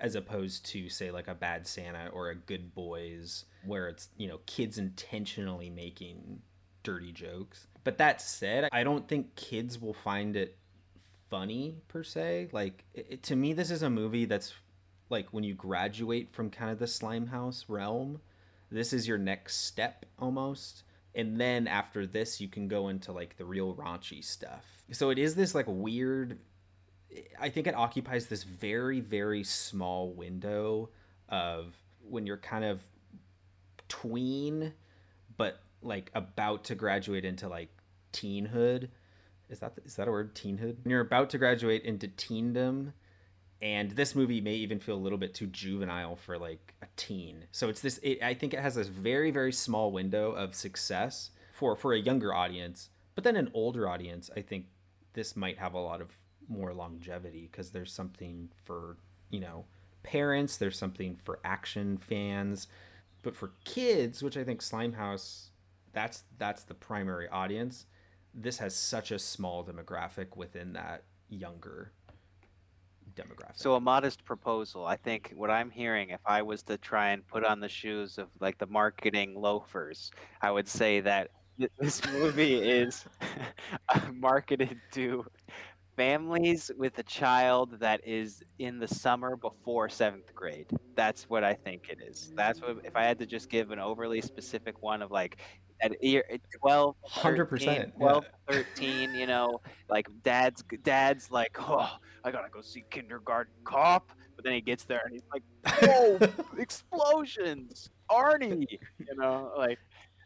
as 0.00 0.14
opposed 0.14 0.66
to 0.66 0.88
say 0.88 1.10
like 1.10 1.28
a 1.28 1.34
bad 1.34 1.66
Santa 1.66 2.08
or 2.12 2.28
a 2.28 2.34
good 2.34 2.74
boys 2.74 3.46
where 3.64 3.88
it's, 3.88 4.10
you 4.16 4.28
know, 4.28 4.38
kids 4.46 4.78
intentionally 4.78 5.70
making 5.70 6.40
dirty 6.82 7.10
jokes. 7.10 7.66
But 7.84 7.98
that 7.98 8.20
said, 8.20 8.68
I 8.70 8.84
don't 8.84 9.08
think 9.08 9.34
kids 9.34 9.80
will 9.80 9.94
find 9.94 10.36
it 10.36 10.58
funny 11.30 11.76
per 11.88 12.04
se. 12.04 12.50
Like 12.52 12.84
it, 12.94 13.22
to 13.24 13.36
me 13.36 13.54
this 13.54 13.70
is 13.70 13.82
a 13.82 13.90
movie 13.90 14.26
that's 14.26 14.52
like 15.10 15.28
when 15.32 15.44
you 15.44 15.54
graduate 15.54 16.32
from 16.32 16.50
kind 16.50 16.70
of 16.70 16.78
the 16.78 16.84
Slimehouse 16.84 17.64
realm, 17.66 18.20
this 18.70 18.92
is 18.92 19.08
your 19.08 19.18
next 19.18 19.64
step 19.64 20.04
almost. 20.18 20.82
And 21.14 21.40
then 21.40 21.66
after 21.66 22.06
this, 22.06 22.40
you 22.40 22.48
can 22.48 22.68
go 22.68 22.88
into 22.88 23.12
like 23.12 23.36
the 23.36 23.44
real 23.44 23.74
raunchy 23.74 24.22
stuff. 24.22 24.77
So 24.92 25.10
it 25.10 25.18
is 25.18 25.34
this 25.34 25.54
like 25.54 25.66
weird. 25.68 26.38
I 27.40 27.48
think 27.48 27.66
it 27.66 27.74
occupies 27.74 28.26
this 28.26 28.42
very, 28.42 29.00
very 29.00 29.44
small 29.44 30.10
window 30.12 30.90
of 31.28 31.74
when 32.02 32.26
you're 32.26 32.36
kind 32.36 32.64
of 32.64 32.80
tween, 33.88 34.72
but 35.36 35.60
like 35.82 36.10
about 36.14 36.64
to 36.64 36.74
graduate 36.74 37.24
into 37.24 37.48
like 37.48 37.70
teenhood. 38.12 38.88
Is 39.48 39.60
that 39.60 39.72
is 39.84 39.96
that 39.96 40.08
a 40.08 40.10
word? 40.10 40.34
Teenhood. 40.34 40.76
When 40.84 40.90
you're 40.90 41.00
about 41.00 41.30
to 41.30 41.38
graduate 41.38 41.84
into 41.84 42.08
teendom, 42.08 42.92
and 43.60 43.90
this 43.92 44.14
movie 44.14 44.40
may 44.40 44.54
even 44.54 44.78
feel 44.78 44.94
a 44.94 44.98
little 44.98 45.18
bit 45.18 45.34
too 45.34 45.46
juvenile 45.46 46.16
for 46.16 46.38
like 46.38 46.74
a 46.82 46.86
teen 46.96 47.44
so 47.50 47.68
it's 47.68 47.80
this 47.80 47.98
it, 48.02 48.22
i 48.22 48.32
think 48.32 48.54
it 48.54 48.60
has 48.60 48.74
this 48.74 48.88
very 48.88 49.30
very 49.30 49.52
small 49.52 49.90
window 49.90 50.32
of 50.32 50.54
success 50.54 51.30
for 51.52 51.74
for 51.74 51.92
a 51.92 51.98
younger 51.98 52.32
audience 52.32 52.90
but 53.14 53.24
then 53.24 53.36
an 53.36 53.50
older 53.54 53.88
audience 53.88 54.30
i 54.36 54.40
think 54.40 54.66
this 55.18 55.34
might 55.34 55.58
have 55.58 55.74
a 55.74 55.80
lot 55.80 56.00
of 56.00 56.16
more 56.48 56.72
longevity 56.72 57.48
because 57.50 57.70
there's 57.70 57.92
something 57.92 58.48
for 58.64 58.96
you 59.30 59.40
know 59.40 59.64
parents 60.04 60.56
there's 60.56 60.78
something 60.78 61.18
for 61.24 61.40
action 61.42 61.98
fans 61.98 62.68
but 63.24 63.34
for 63.34 63.50
kids 63.64 64.22
which 64.22 64.36
i 64.36 64.44
think 64.44 64.60
slimehouse 64.60 65.48
that's 65.92 66.22
that's 66.38 66.62
the 66.62 66.72
primary 66.72 67.28
audience 67.30 67.86
this 68.32 68.58
has 68.58 68.76
such 68.76 69.10
a 69.10 69.18
small 69.18 69.64
demographic 69.64 70.36
within 70.36 70.72
that 70.72 71.02
younger 71.28 71.90
demographic. 73.16 73.56
So 73.56 73.74
a 73.74 73.80
modest 73.80 74.24
proposal. 74.24 74.86
I 74.86 74.94
think 74.94 75.32
what 75.34 75.50
I'm 75.50 75.70
hearing, 75.70 76.10
if 76.10 76.20
I 76.24 76.42
was 76.42 76.62
to 76.64 76.78
try 76.78 77.10
and 77.10 77.26
put 77.26 77.44
on 77.44 77.58
the 77.58 77.68
shoes 77.68 78.16
of 78.16 78.28
like 78.38 78.58
the 78.58 78.66
marketing 78.66 79.34
loafers, 79.34 80.12
I 80.40 80.52
would 80.52 80.68
say 80.68 81.00
that 81.00 81.30
this 81.78 82.02
movie 82.12 82.56
is 82.56 83.04
marketed 84.12 84.80
to 84.92 85.24
families 85.96 86.70
with 86.78 86.96
a 86.98 87.02
child 87.02 87.80
that 87.80 88.00
is 88.06 88.42
in 88.60 88.78
the 88.78 88.86
summer 88.86 89.36
before 89.36 89.88
seventh 89.88 90.32
grade. 90.34 90.70
That's 90.94 91.28
what 91.28 91.42
I 91.42 91.54
think 91.54 91.88
it 91.88 91.98
is. 92.00 92.32
That's 92.36 92.60
what 92.60 92.78
if 92.84 92.94
I 92.94 93.02
had 93.02 93.18
to 93.18 93.26
just 93.26 93.50
give 93.50 93.72
an 93.72 93.80
overly 93.80 94.20
specific 94.20 94.80
one 94.82 95.02
of 95.02 95.10
like 95.10 95.38
at 95.80 96.02
year 96.02 96.24
12 96.60 96.94
100% 97.08 97.96
12 97.96 98.24
yeah. 98.50 98.54
13 98.54 99.14
you 99.14 99.26
know 99.26 99.60
like 99.88 100.08
dad's 100.22 100.64
dad's 100.82 101.30
like 101.30 101.56
oh 101.60 101.88
i 102.24 102.30
gotta 102.30 102.48
go 102.50 102.60
see 102.60 102.84
kindergarten 102.90 103.52
cop 103.64 104.10
but 104.34 104.44
then 104.44 104.54
he 104.54 104.60
gets 104.60 104.84
there 104.84 105.02
and 105.04 105.12
he's 105.12 105.22
like 105.32 105.42
oh 105.82 106.18
explosions 106.58 107.90
arnie 108.10 108.66
you 108.98 109.16
know 109.16 109.52
like 109.56 109.78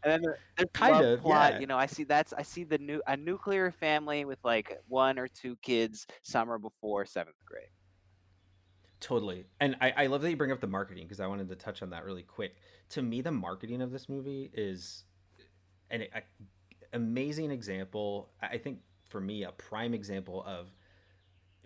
and 0.05 0.25
then 0.25 0.35
the 0.57 0.67
kind 0.67 1.05
of 1.05 1.21
plot, 1.21 1.55
yeah. 1.55 1.59
you 1.61 1.67
know, 1.67 1.77
I 1.77 1.87
see 1.87 2.05
that's 2.05 2.33
I 2.33 2.43
see 2.43 2.65
the 2.65 2.79
new 2.79 3.01
a 3.07 3.17
nuclear 3.17 3.71
family 3.71 4.25
with 4.25 4.39
like 4.45 4.81
one 4.89 5.19
or 5.19 5.29
two 5.29 5.57
kids 5.57 6.07
summer 6.23 6.59
before 6.59 7.05
seventh 7.05 7.37
grade. 7.45 7.69
Totally, 9.01 9.45
and 9.61 9.77
I, 9.81 9.93
I 9.97 10.07
love 10.07 10.23
that 10.23 10.31
you 10.31 10.37
bring 10.37 10.53
up 10.53 10.61
the 10.61 10.67
marketing 10.67 11.05
because 11.05 11.21
I 11.21 11.27
wanted 11.27 11.49
to 11.49 11.57
touch 11.57 11.83
on 11.83 11.91
that 11.91 12.05
really 12.05 12.23
quick. 12.23 12.57
To 12.91 13.03
me, 13.03 13.21
the 13.21 13.33
marketing 13.33 13.83
of 13.83 13.91
this 13.91 14.09
movie 14.09 14.51
is 14.55 15.05
an 15.91 16.03
a, 16.15 16.23
amazing 16.93 17.51
example. 17.51 18.31
I 18.41 18.59
think 18.59 18.79
for 19.09 19.21
me, 19.21 19.45
a 19.45 19.53
prime 19.53 19.95
example 19.95 20.45
of 20.47 20.69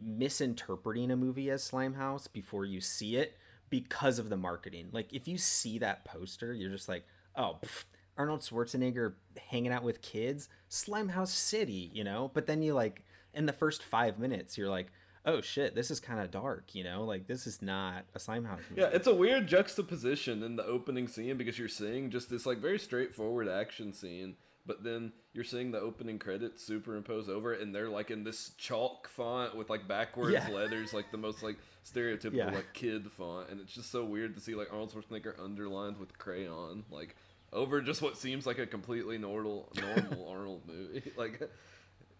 misinterpreting 0.00 1.10
a 1.10 1.16
movie 1.16 1.50
as 1.50 1.68
Slimehouse 1.68 2.30
before 2.30 2.64
you 2.64 2.80
see 2.80 3.16
it 3.16 3.36
because 3.70 4.18
of 4.18 4.28
the 4.28 4.36
marketing. 4.36 4.88
Like 4.92 5.12
if 5.12 5.26
you 5.26 5.38
see 5.38 5.78
that 5.78 6.04
poster, 6.04 6.52
you're 6.52 6.70
just 6.70 6.88
like, 6.88 7.04
oh, 7.34 7.58
pff, 7.62 7.84
Arnold 8.18 8.40
Schwarzenegger 8.40 9.14
hanging 9.50 9.72
out 9.72 9.82
with 9.82 10.02
kids, 10.02 10.48
Slimehouse 10.70 11.28
City, 11.28 11.90
you 11.92 12.04
know. 12.04 12.30
But 12.34 12.46
then 12.46 12.62
you 12.62 12.74
like 12.74 13.04
in 13.34 13.46
the 13.46 13.52
first 13.52 13.82
five 13.82 14.18
minutes, 14.18 14.56
you're 14.56 14.70
like, 14.70 14.88
oh 15.26 15.40
shit, 15.40 15.74
this 15.74 15.90
is 15.90 16.00
kind 16.00 16.20
of 16.20 16.30
dark, 16.30 16.74
you 16.74 16.84
know? 16.84 17.04
Like 17.04 17.26
this 17.26 17.46
is 17.46 17.60
not 17.60 18.04
a 18.14 18.18
Slimehouse 18.18 18.62
movie. 18.70 18.80
Yeah, 18.80 18.90
it's 18.92 19.06
a 19.06 19.14
weird 19.14 19.46
juxtaposition 19.46 20.42
in 20.42 20.56
the 20.56 20.64
opening 20.64 21.08
scene 21.08 21.36
because 21.36 21.58
you're 21.58 21.68
seeing 21.68 22.10
just 22.10 22.30
this 22.30 22.46
like 22.46 22.58
very 22.58 22.78
straightforward 22.78 23.48
action 23.48 23.92
scene, 23.92 24.36
but 24.64 24.82
then 24.82 25.12
you're 25.32 25.44
seeing 25.44 25.70
the 25.70 25.80
opening 25.80 26.18
credits 26.18 26.62
superimpose 26.62 27.28
over 27.28 27.52
it 27.52 27.60
and 27.60 27.74
they're 27.74 27.90
like 27.90 28.10
in 28.10 28.24
this 28.24 28.52
chalk 28.56 29.08
font 29.08 29.54
with 29.54 29.68
like 29.68 29.86
backwards 29.86 30.32
yeah. 30.32 30.48
letters, 30.52 30.94
like 30.94 31.10
the 31.10 31.18
most 31.18 31.42
like 31.42 31.56
stereotypical 31.84 32.34
yeah. 32.34 32.50
like 32.50 32.72
kid 32.72 33.10
font, 33.10 33.50
and 33.50 33.60
it's 33.60 33.74
just 33.74 33.90
so 33.90 34.04
weird 34.04 34.34
to 34.34 34.40
see 34.40 34.54
like 34.54 34.68
Arnold 34.72 34.92
Schwarzenegger 34.92 35.38
underlined 35.42 35.98
with 35.98 36.16
crayon, 36.18 36.84
like 36.90 37.16
over 37.52 37.80
just 37.80 38.02
what 38.02 38.16
seems 38.16 38.46
like 38.46 38.58
a 38.58 38.66
completely 38.66 39.18
normal 39.18 39.72
normal 39.80 40.28
Arnold 40.30 40.62
movie. 40.66 41.02
Like 41.16 41.40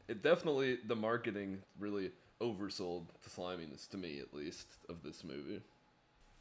it 0.09 0.23
definitely 0.23 0.79
the 0.87 0.97
marketing 0.97 1.63
really 1.79 2.13
oversold 2.41 3.07
the 3.23 3.31
sliminess 3.31 3.89
to 3.89 3.97
me 3.97 4.21
at 4.21 4.33
least 4.33 4.67
of 4.89 5.03
this 5.03 5.25
movie. 5.25 5.61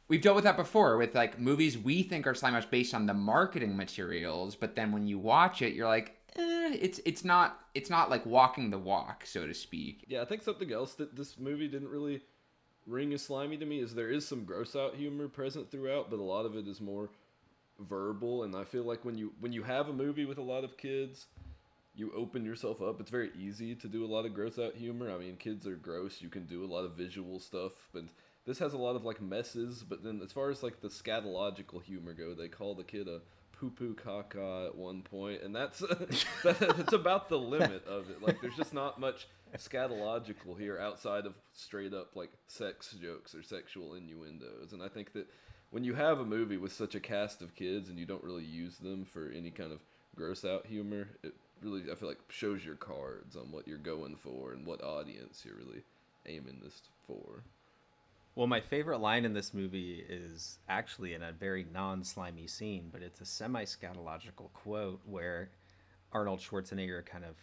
We've 0.08 0.22
dealt 0.22 0.36
with 0.36 0.44
that 0.44 0.56
before 0.56 0.96
with 0.96 1.14
like 1.14 1.40
movies 1.40 1.76
we 1.76 2.02
think 2.02 2.26
are 2.26 2.34
Slimehouse 2.34 2.68
based 2.70 2.94
on 2.94 3.06
the 3.06 3.14
marketing 3.14 3.76
materials, 3.76 4.54
but 4.54 4.76
then 4.76 4.92
when 4.92 5.06
you 5.06 5.18
watch 5.18 5.62
it, 5.62 5.74
you're 5.74 5.88
like, 5.88 6.14
eh, 6.36 6.76
it's 6.80 7.00
it's 7.04 7.24
not 7.24 7.60
it's 7.74 7.90
not 7.90 8.08
like 8.08 8.24
walking 8.24 8.70
the 8.70 8.78
walk, 8.78 9.26
so 9.26 9.46
to 9.46 9.54
speak. 9.54 10.04
Yeah, 10.06 10.22
I 10.22 10.24
think 10.24 10.42
something 10.42 10.72
else 10.72 10.94
that 10.94 11.16
this 11.16 11.38
movie 11.38 11.66
didn't 11.66 11.88
really 11.88 12.20
ring 12.86 13.12
as 13.12 13.22
slimy 13.22 13.56
to 13.56 13.66
me 13.66 13.80
is 13.80 13.94
there 13.94 14.10
is 14.10 14.26
some 14.26 14.44
gross 14.44 14.76
out 14.76 14.94
humor 14.94 15.26
present 15.26 15.70
throughout, 15.70 16.08
but 16.08 16.20
a 16.20 16.22
lot 16.22 16.46
of 16.46 16.56
it 16.56 16.68
is 16.68 16.80
more 16.80 17.10
verbal, 17.80 18.44
and 18.44 18.54
I 18.54 18.64
feel 18.64 18.84
like 18.84 19.04
when 19.04 19.18
you 19.18 19.32
when 19.40 19.52
you 19.52 19.62
have 19.62 19.88
a 19.88 19.92
movie 19.92 20.24
with 20.24 20.38
a 20.38 20.42
lot 20.42 20.64
of 20.64 20.76
kids 20.76 21.26
you 21.96 22.12
open 22.14 22.44
yourself 22.44 22.82
up. 22.82 23.00
It's 23.00 23.10
very 23.10 23.30
easy 23.36 23.74
to 23.74 23.88
do 23.88 24.04
a 24.04 24.06
lot 24.06 24.26
of 24.26 24.34
gross 24.34 24.58
out 24.58 24.74
humor. 24.74 25.10
I 25.10 25.16
mean, 25.16 25.36
kids 25.36 25.66
are 25.66 25.76
gross. 25.76 26.20
You 26.20 26.28
can 26.28 26.44
do 26.44 26.64
a 26.64 26.68
lot 26.68 26.84
of 26.84 26.92
visual 26.92 27.40
stuff, 27.40 27.72
but 27.92 28.04
this 28.44 28.58
has 28.58 28.74
a 28.74 28.78
lot 28.78 28.96
of 28.96 29.04
like 29.04 29.20
messes. 29.20 29.82
But 29.82 30.04
then, 30.04 30.20
as 30.22 30.30
far 30.30 30.50
as 30.50 30.62
like 30.62 30.80
the 30.80 30.88
scatological 30.88 31.82
humor 31.82 32.12
go, 32.12 32.34
they 32.34 32.48
call 32.48 32.74
the 32.74 32.84
kid 32.84 33.08
a 33.08 33.22
poo 33.58 33.70
poo 33.70 33.94
caca 33.94 34.66
at 34.66 34.76
one 34.76 35.00
point, 35.00 35.42
and 35.42 35.56
that's 35.56 35.82
that's 36.44 36.92
about 36.92 37.30
the 37.30 37.38
limit 37.38 37.86
of 37.86 38.10
it. 38.10 38.22
Like, 38.22 38.42
there's 38.42 38.56
just 38.56 38.74
not 38.74 39.00
much 39.00 39.26
scatological 39.56 40.58
here 40.58 40.78
outside 40.78 41.24
of 41.24 41.34
straight 41.54 41.94
up 41.94 42.14
like 42.14 42.30
sex 42.46 42.94
jokes 43.00 43.34
or 43.34 43.42
sexual 43.42 43.94
innuendos. 43.94 44.74
And 44.74 44.82
I 44.82 44.88
think 44.88 45.14
that 45.14 45.28
when 45.70 45.84
you 45.84 45.94
have 45.94 46.20
a 46.20 46.24
movie 46.24 46.56
with 46.56 46.72
such 46.72 46.94
a 46.94 47.00
cast 47.00 47.42
of 47.42 47.54
kids 47.54 47.88
and 47.88 47.98
you 47.98 48.06
don't 48.06 48.24
really 48.24 48.44
use 48.44 48.76
them 48.78 49.04
for 49.04 49.30
any 49.34 49.50
kind 49.50 49.72
of 49.72 49.80
gross 50.14 50.44
out 50.44 50.66
humor, 50.66 51.08
it 51.22 51.34
really 51.62 51.90
I 51.90 51.94
feel 51.94 52.08
like 52.08 52.20
shows 52.28 52.64
your 52.64 52.76
cards 52.76 53.36
on 53.36 53.50
what 53.50 53.66
you're 53.66 53.78
going 53.78 54.16
for 54.16 54.52
and 54.52 54.66
what 54.66 54.82
audience 54.82 55.42
you're 55.44 55.56
really 55.56 55.82
aiming 56.26 56.60
this 56.62 56.82
for. 57.06 57.42
Well, 58.34 58.46
my 58.46 58.60
favorite 58.60 58.98
line 58.98 59.24
in 59.24 59.32
this 59.32 59.54
movie 59.54 60.04
is 60.08 60.58
actually 60.68 61.14
in 61.14 61.22
a 61.22 61.32
very 61.32 61.66
non 61.72 62.04
slimy 62.04 62.46
scene, 62.46 62.90
but 62.92 63.02
it's 63.02 63.20
a 63.20 63.26
semi 63.26 63.64
scatological 63.64 64.52
quote 64.52 65.00
where 65.06 65.50
Arnold 66.12 66.40
Schwarzenegger 66.40 67.04
kind 67.04 67.24
of 67.24 67.36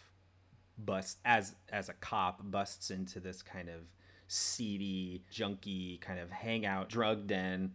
busts 0.78 1.18
as 1.24 1.54
as 1.70 1.88
a 1.88 1.94
cop 1.94 2.40
busts 2.50 2.90
into 2.90 3.20
this 3.20 3.42
kind 3.42 3.68
of 3.68 3.82
seedy, 4.28 5.22
junky 5.32 6.00
kind 6.00 6.20
of 6.20 6.30
hangout 6.30 6.88
drug 6.88 7.26
den, 7.26 7.72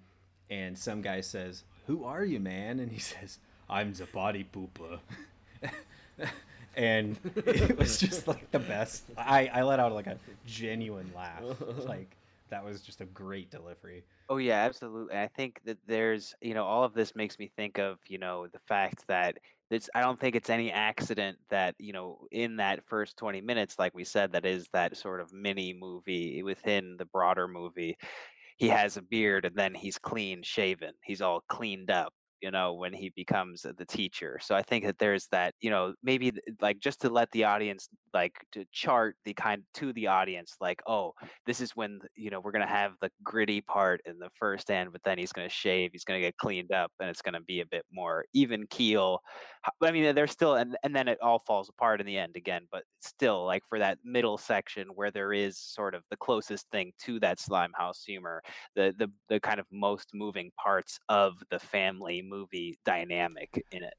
and 0.50 0.78
some 0.78 1.02
guy 1.02 1.22
says, 1.22 1.64
"Who 1.88 2.04
are 2.04 2.24
you, 2.24 2.40
man?" 2.40 2.80
And 2.80 2.92
he 2.92 3.00
says, 3.14 3.40
"I'm 3.70 3.94
the 3.94 4.06
body 4.06 4.46
pooper." 4.52 5.00
and 6.76 7.18
it 7.36 7.78
was 7.78 7.98
just 7.98 8.28
like 8.28 8.52
the 8.52 8.60
best. 8.60 9.04
I 9.18 9.48
I 9.54 9.64
let 9.64 9.80
out 9.80 9.94
like 9.94 10.08
a 10.08 10.18
genuine 10.46 11.12
laugh, 11.16 11.44
like 11.86 12.16
that 12.50 12.64
was 12.64 12.82
just 12.82 13.02
a 13.02 13.06
great 13.06 13.52
delivery. 13.52 14.04
Oh 14.30 14.38
yeah, 14.38 14.64
absolutely. 14.64 15.16
I 15.16 15.28
think 15.28 15.60
that 15.66 15.78
there's, 15.88 16.36
you 16.42 16.54
know, 16.54 16.64
all 16.64 16.84
of 16.84 16.94
this 16.94 17.16
makes 17.16 17.40
me 17.40 17.50
think 17.56 17.80
of, 17.80 17.98
you 18.08 18.18
know, 18.20 18.48
the 18.48 18.60
fact 18.68 19.08
that 19.08 19.38
it's 19.72 19.90
I 19.94 20.02
don't 20.02 20.20
think 20.20 20.36
it's 20.36 20.50
any 20.50 20.72
accident 20.72 21.38
that, 21.50 21.76
you 21.80 21.94
know, 21.94 22.20
in 22.32 22.58
that 22.58 22.84
first 22.88 23.18
20 23.18 23.42
minutes, 23.42 23.78
like 23.80 23.96
we 23.96 24.04
said, 24.04 24.32
that 24.32 24.46
is 24.46 24.68
that 24.74 24.98
sort 24.98 25.20
of 25.20 25.34
mini 25.34 25.74
movie 25.74 26.44
within 26.44 26.96
the 26.98 27.06
broader 27.06 27.48
movie. 27.48 27.98
He 28.60 28.70
has 28.70 28.96
a 28.98 29.02
beard 29.02 29.46
and 29.46 29.56
then 29.56 29.74
he's 29.74 29.98
clean 29.98 30.44
shaven. 30.44 30.94
He's 31.04 31.22
all 31.22 31.42
cleaned 31.50 31.90
up 31.90 32.14
you 32.42 32.52
know, 32.52 32.74
when 32.74 32.94
he 32.94 33.12
becomes 33.16 33.64
the 33.64 33.86
teacher. 33.86 34.40
So 34.42 34.56
I 34.56 34.62
think 34.62 34.86
that 34.86 34.98
there's 34.98 35.28
that, 35.32 35.54
you 35.60 35.70
know, 35.70 35.94
maybe 36.04 36.32
like 36.62 36.80
just 36.80 37.02
to 37.02 37.10
let 37.10 37.30
the 37.32 37.44
audience 37.44 37.90
like 38.14 38.34
to 38.54 38.66
chart 38.72 39.16
the 39.26 39.34
kind 39.34 39.64
to 39.76 39.94
the 39.94 40.08
audience 40.08 40.56
like, 40.62 40.82
oh, 40.88 41.14
this 41.46 41.60
is 41.62 41.76
when 41.76 42.00
you 42.16 42.30
know 42.30 42.40
we're 42.40 42.52
gonna 42.52 42.68
have 42.68 42.94
the 43.02 43.12
gritty 43.24 43.62
part 43.62 44.02
in 44.06 44.20
the 44.20 44.30
first 44.40 44.72
end, 44.72 44.92
but 44.92 45.02
then 45.04 45.18
he's 45.18 45.34
gonna 45.34 45.50
shave, 45.50 45.92
he's 45.92 46.06
gonna 46.06 46.20
get 46.20 46.38
cleaned 46.38 46.72
up, 46.72 46.92
and 47.00 47.10
it's 47.10 47.22
gonna 47.22 47.42
be 47.42 47.62
a 47.62 47.66
bit 47.66 47.86
more 47.92 48.26
even 48.34 48.66
keel. 48.70 49.20
I 49.82 49.92
mean, 49.92 50.16
there's 50.16 50.32
still 50.32 50.56
and 50.56 50.78
and 50.84 50.96
then 50.96 51.08
it 51.08 51.20
all 51.22 51.40
falls 51.40 51.70
apart 51.70 52.00
in 52.00 52.08
the 52.08 52.18
end 52.18 52.36
again, 52.38 52.68
but 52.72 52.84
still 53.02 53.46
like 53.46 53.64
for 53.68 53.80
that 53.80 54.00
middle 54.04 54.38
section 54.38 54.88
where 54.96 55.12
there 55.12 55.34
is 55.34 55.58
sort 55.58 55.96
of 55.96 56.04
the 56.10 56.18
closest 56.18 56.70
thing 56.72 56.94
to 57.00 57.20
that 57.20 57.40
slime 57.40 57.72
house 57.76 58.04
humor, 58.04 58.42
the 58.76 58.94
the 58.98 59.12
the 59.28 59.40
kind 59.40 59.60
of 59.60 59.68
most 59.72 60.10
moving 60.14 60.52
parts 60.62 61.00
of 61.10 61.44
the 61.52 61.60
family 61.60 62.22
movie 62.22 62.80
dynamic 62.86 63.64
in 63.72 63.84
it. 63.84 63.94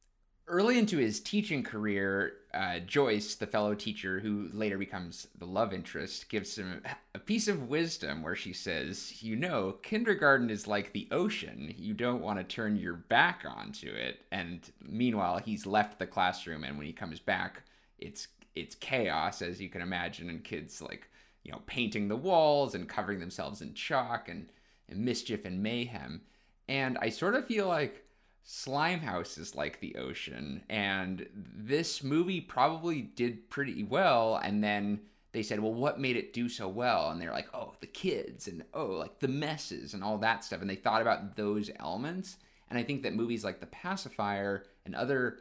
Early 0.51 0.81
into 0.81 0.99
his 0.99 1.21
teaching 1.21 1.63
career, 1.63 2.33
uh, 2.53 2.81
Joyce, 2.81 3.37
the 3.37 3.47
fellow 3.47 3.73
teacher 3.73 4.19
who 4.19 4.49
later 4.53 4.79
becomes 4.79 5.29
the 5.39 5.45
love 5.45 5.73
interest, 5.73 6.29
gives 6.29 6.59
him 6.59 6.83
a 7.15 7.21
piece 7.21 7.47
of 7.47 7.69
wisdom 7.69 8.21
where 8.21 8.35
she 8.35 8.53
says, 8.53 9.23
You 9.23 9.37
know, 9.37 9.77
kindergarten 9.85 10.51
is 10.51 10.67
like 10.67 10.93
the 10.93 11.07
ocean. 11.13 11.73
You 11.79 11.95
don't 11.95 12.21
want 12.21 12.41
to 12.41 12.45
turn 12.45 12.77
your 12.77 12.95
back 12.95 13.45
onto 13.47 13.91
it. 13.91 14.23
And 14.33 14.69
meanwhile, 14.83 15.39
he's 15.39 15.67
left 15.67 16.01
the 16.01 16.07
classroom, 16.09 16.65
and 16.65 16.77
when 16.77 16.87
he 16.89 16.93
comes 16.93 17.21
back, 17.21 17.63
it's 18.01 18.27
it's 18.57 18.75
chaos, 18.75 19.43
as 19.43 19.61
you 19.61 19.69
can 19.69 19.83
imagine, 19.83 20.29
and 20.31 20.43
kids 20.43 20.83
like, 20.83 21.09
you 21.45 21.53
know, 21.53 21.63
painting 21.67 22.09
the 22.09 22.17
walls 22.17 22.75
and 22.75 22.89
covering 22.89 23.21
themselves 23.21 23.63
in 23.63 23.73
chalk 23.75 24.29
and, 24.29 24.49
and 24.89 24.99
mischief 24.99 25.45
and 25.45 25.63
mayhem. 25.63 26.23
And 26.69 26.99
I 27.01 27.11
sort 27.11 27.37
of 27.37 27.47
feel 27.47 27.69
like 27.69 28.05
Slimehouse 28.47 29.39
is 29.39 29.55
like 29.55 29.81
the 29.81 29.97
ocean, 29.97 30.63
and 30.69 31.27
this 31.35 32.03
movie 32.03 32.41
probably 32.41 33.03
did 33.03 33.49
pretty 33.51 33.85
well. 33.85 34.37
And 34.43 34.63
then 34.63 35.01
they 35.33 35.43
said, 35.43 35.61
well, 35.61 35.73
what 35.73 36.01
made 36.01 36.17
it 36.17 36.33
do 36.33 36.49
so 36.49 36.69
well? 36.69 37.11
And 37.11 37.21
they're 37.21 37.33
like, 37.33 37.49
oh, 37.55 37.75
the 37.81 37.87
kids, 37.87 38.49
and 38.49 38.65
oh, 38.75 38.87
like 38.87 39.21
the 39.21 39.29
messes 39.29 39.95
and 39.95 40.03
all 40.03 40.19
that 40.19 40.45
stuff. 40.45 40.61
And 40.61 40.69
they 40.69 40.77
thought 40.77 41.03
about 41.03 41.37
those 41.37 41.71
elements. 41.79 42.39
And 42.69 42.79
I 42.79 42.83
think 42.83 43.03
that 43.03 43.15
movies 43.15 43.45
like 43.45 43.61
The 43.61 43.67
Pacifier 43.67 44.65
and 44.85 44.95
other 44.95 45.39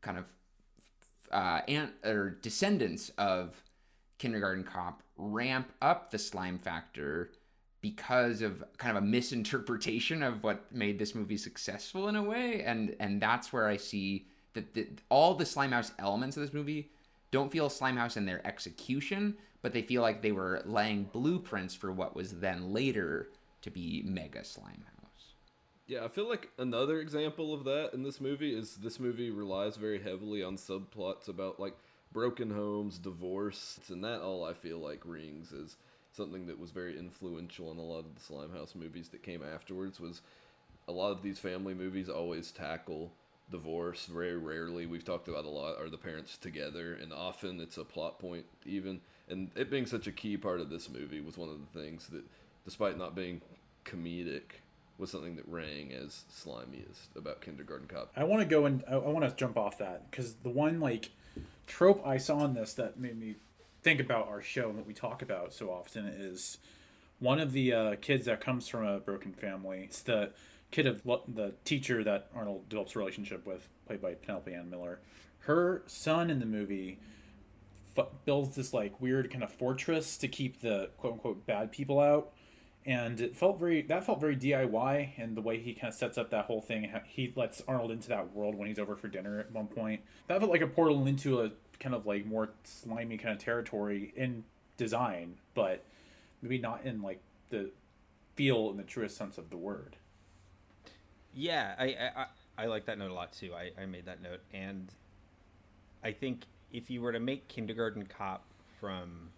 kind 0.00 0.18
of 0.18 0.24
uh, 1.30 1.60
ant 1.68 1.92
or 2.04 2.30
descendants 2.30 3.10
of 3.18 3.62
Kindergarten 4.18 4.64
Cop 4.64 5.02
ramp 5.16 5.72
up 5.82 6.10
the 6.10 6.18
slime 6.18 6.58
factor 6.58 7.32
because 7.90 8.42
of 8.42 8.64
kind 8.78 8.96
of 8.96 9.02
a 9.04 9.06
misinterpretation 9.06 10.20
of 10.20 10.42
what 10.42 10.72
made 10.72 10.98
this 10.98 11.14
movie 11.14 11.36
successful 11.36 12.08
in 12.08 12.16
a 12.16 12.22
way 12.22 12.62
and 12.62 12.96
and 12.98 13.22
that's 13.22 13.52
where 13.52 13.68
i 13.68 13.76
see 13.76 14.26
that 14.54 14.74
the, 14.74 14.88
all 15.08 15.34
the 15.34 15.44
slimehouse 15.44 15.92
elements 16.00 16.36
of 16.36 16.42
this 16.42 16.52
movie 16.52 16.90
don't 17.30 17.52
feel 17.52 17.68
slimehouse 17.68 18.16
in 18.16 18.26
their 18.26 18.44
execution 18.44 19.36
but 19.62 19.72
they 19.72 19.82
feel 19.82 20.02
like 20.02 20.20
they 20.20 20.32
were 20.32 20.62
laying 20.64 21.04
blueprints 21.04 21.76
for 21.76 21.92
what 21.92 22.16
was 22.16 22.40
then 22.40 22.72
later 22.72 23.30
to 23.62 23.70
be 23.70 24.02
mega 24.04 24.40
slimehouse. 24.40 25.34
Yeah 25.86 26.04
i 26.04 26.08
feel 26.08 26.28
like 26.28 26.50
another 26.58 26.98
example 26.98 27.54
of 27.54 27.62
that 27.64 27.90
in 27.94 28.02
this 28.02 28.20
movie 28.20 28.52
is 28.52 28.76
this 28.76 28.98
movie 28.98 29.30
relies 29.30 29.76
very 29.76 30.02
heavily 30.02 30.42
on 30.42 30.56
subplots 30.56 31.28
about 31.28 31.60
like 31.60 31.76
broken 32.12 32.50
homes 32.50 32.98
divorce 32.98 33.78
and 33.90 34.02
that 34.02 34.22
all 34.22 34.44
i 34.44 34.54
feel 34.54 34.78
like 34.78 35.02
rings 35.04 35.52
is 35.52 35.76
something 36.16 36.46
that 36.46 36.58
was 36.58 36.70
very 36.70 36.98
influential 36.98 37.70
in 37.70 37.78
a 37.78 37.82
lot 37.82 38.00
of 38.00 38.14
the 38.14 38.20
Slimehouse 38.20 38.74
movies 38.74 39.08
that 39.10 39.22
came 39.22 39.42
afterwards 39.42 40.00
was 40.00 40.22
a 40.88 40.92
lot 40.92 41.10
of 41.10 41.22
these 41.22 41.38
family 41.38 41.74
movies 41.74 42.08
always 42.08 42.50
tackle 42.50 43.12
divorce. 43.50 44.06
Very 44.06 44.36
rarely, 44.36 44.86
we've 44.86 45.04
talked 45.04 45.28
about 45.28 45.44
a 45.44 45.48
lot, 45.48 45.78
are 45.78 45.90
the 45.90 45.98
parents 45.98 46.36
together, 46.36 46.94
and 46.94 47.12
often 47.12 47.60
it's 47.60 47.78
a 47.78 47.84
plot 47.84 48.18
point 48.18 48.46
even. 48.64 49.00
And 49.28 49.50
it 49.56 49.70
being 49.70 49.86
such 49.86 50.06
a 50.06 50.12
key 50.12 50.36
part 50.36 50.60
of 50.60 50.70
this 50.70 50.88
movie 50.88 51.20
was 51.20 51.36
one 51.36 51.48
of 51.48 51.58
the 51.60 51.80
things 51.80 52.06
that, 52.08 52.24
despite 52.64 52.96
not 52.96 53.14
being 53.14 53.40
comedic, 53.84 54.60
was 54.98 55.10
something 55.10 55.36
that 55.36 55.46
rang 55.46 55.92
as 55.92 56.24
slimiest 56.32 57.14
about 57.16 57.40
Kindergarten 57.42 57.86
Cop. 57.86 58.10
I 58.16 58.24
want 58.24 58.42
to 58.42 58.48
go 58.48 58.64
and 58.64 58.82
I, 58.88 58.96
want 58.96 59.28
to 59.28 59.34
jump 59.36 59.58
off 59.58 59.78
that 59.78 60.10
because 60.10 60.34
the 60.34 60.48
one 60.48 60.80
like 60.80 61.10
trope 61.66 62.06
I 62.06 62.16
saw 62.16 62.44
in 62.44 62.54
this 62.54 62.72
that 62.74 62.98
made 62.98 63.18
me 63.18 63.34
think 63.86 64.00
about 64.00 64.26
our 64.26 64.42
show 64.42 64.68
and 64.68 64.76
what 64.76 64.84
we 64.84 64.92
talk 64.92 65.22
about 65.22 65.54
so 65.54 65.70
often 65.70 66.06
is 66.06 66.58
one 67.20 67.38
of 67.38 67.52
the 67.52 67.72
uh, 67.72 67.94
kids 68.00 68.24
that 68.24 68.40
comes 68.40 68.66
from 68.66 68.84
a 68.84 68.98
broken 68.98 69.32
family. 69.32 69.82
It's 69.84 70.02
the 70.02 70.32
kid 70.72 70.88
of 70.88 71.02
the 71.04 71.54
teacher 71.64 72.02
that 72.02 72.28
Arnold 72.34 72.68
develops 72.68 72.96
a 72.96 72.98
relationship 72.98 73.46
with, 73.46 73.68
played 73.86 74.02
by 74.02 74.14
Penelope 74.14 74.52
Ann 74.52 74.70
Miller. 74.70 74.98
Her 75.38 75.84
son 75.86 76.30
in 76.30 76.40
the 76.40 76.46
movie 76.46 76.98
f- 77.96 78.08
builds 78.24 78.56
this 78.56 78.74
like 78.74 79.00
weird 79.00 79.30
kind 79.30 79.44
of 79.44 79.52
fortress 79.52 80.16
to 80.16 80.26
keep 80.26 80.62
the 80.62 80.90
quote 80.98 81.12
unquote 81.12 81.46
bad 81.46 81.70
people 81.70 82.00
out. 82.00 82.32
And 82.84 83.20
it 83.20 83.36
felt 83.36 83.60
very 83.60 83.82
that 83.82 84.04
felt 84.04 84.20
very 84.20 84.36
DIY, 84.36 85.10
and 85.16 85.36
the 85.36 85.40
way 85.40 85.60
he 85.60 85.74
kind 85.74 85.92
of 85.92 85.94
sets 85.94 86.18
up 86.18 86.30
that 86.30 86.46
whole 86.46 86.60
thing. 86.60 86.90
He 87.06 87.32
lets 87.36 87.62
Arnold 87.68 87.92
into 87.92 88.08
that 88.08 88.32
world 88.32 88.56
when 88.56 88.66
he's 88.66 88.80
over 88.80 88.96
for 88.96 89.06
dinner 89.06 89.38
at 89.38 89.52
one 89.52 89.68
point. 89.68 90.02
That 90.26 90.40
felt 90.40 90.50
like 90.50 90.60
a 90.60 90.66
portal 90.66 91.06
into 91.06 91.40
a 91.42 91.50
kind 91.80 91.94
of 91.94 92.06
like 92.06 92.26
more 92.26 92.50
slimy 92.64 93.16
kind 93.16 93.34
of 93.34 93.42
territory 93.42 94.12
in 94.16 94.44
design, 94.76 95.34
but 95.54 95.84
maybe 96.42 96.58
not 96.58 96.84
in 96.84 97.02
like 97.02 97.20
the 97.50 97.70
feel 98.34 98.70
in 98.70 98.76
the 98.76 98.82
truest 98.82 99.16
sense 99.16 99.38
of 99.38 99.50
the 99.50 99.56
word. 99.56 99.96
Yeah, 101.34 101.74
I 101.78 101.84
I, 102.16 102.26
I 102.58 102.66
like 102.66 102.86
that 102.86 102.98
note 102.98 103.10
a 103.10 103.14
lot 103.14 103.32
too. 103.32 103.52
I, 103.54 103.70
I 103.80 103.86
made 103.86 104.06
that 104.06 104.22
note, 104.22 104.40
and 104.52 104.90
I 106.02 106.12
think 106.12 106.44
if 106.72 106.90
you 106.90 107.02
were 107.02 107.12
to 107.12 107.20
make 107.20 107.48
Kindergarten 107.48 108.06
Cop 108.06 108.44
from 108.80 109.30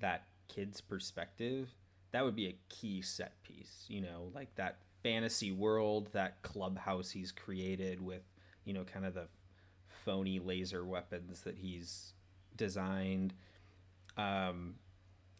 that 0.00 0.24
kid's 0.48 0.80
perspective, 0.80 1.68
that 2.12 2.24
would 2.24 2.36
be 2.36 2.48
a 2.48 2.54
key 2.68 3.02
set 3.02 3.32
piece. 3.42 3.84
You 3.88 4.00
know, 4.02 4.30
like 4.34 4.54
that 4.56 4.78
fantasy 5.02 5.52
world, 5.52 6.08
that 6.12 6.42
clubhouse 6.42 7.10
he's 7.10 7.30
created 7.30 8.00
with, 8.00 8.22
you 8.64 8.72
know, 8.72 8.82
kind 8.84 9.06
of 9.06 9.14
the 9.14 9.26
phony 10.06 10.38
laser 10.38 10.84
weapons 10.84 11.42
that 11.42 11.58
he's 11.58 12.14
designed. 12.56 13.34
Um, 14.16 14.76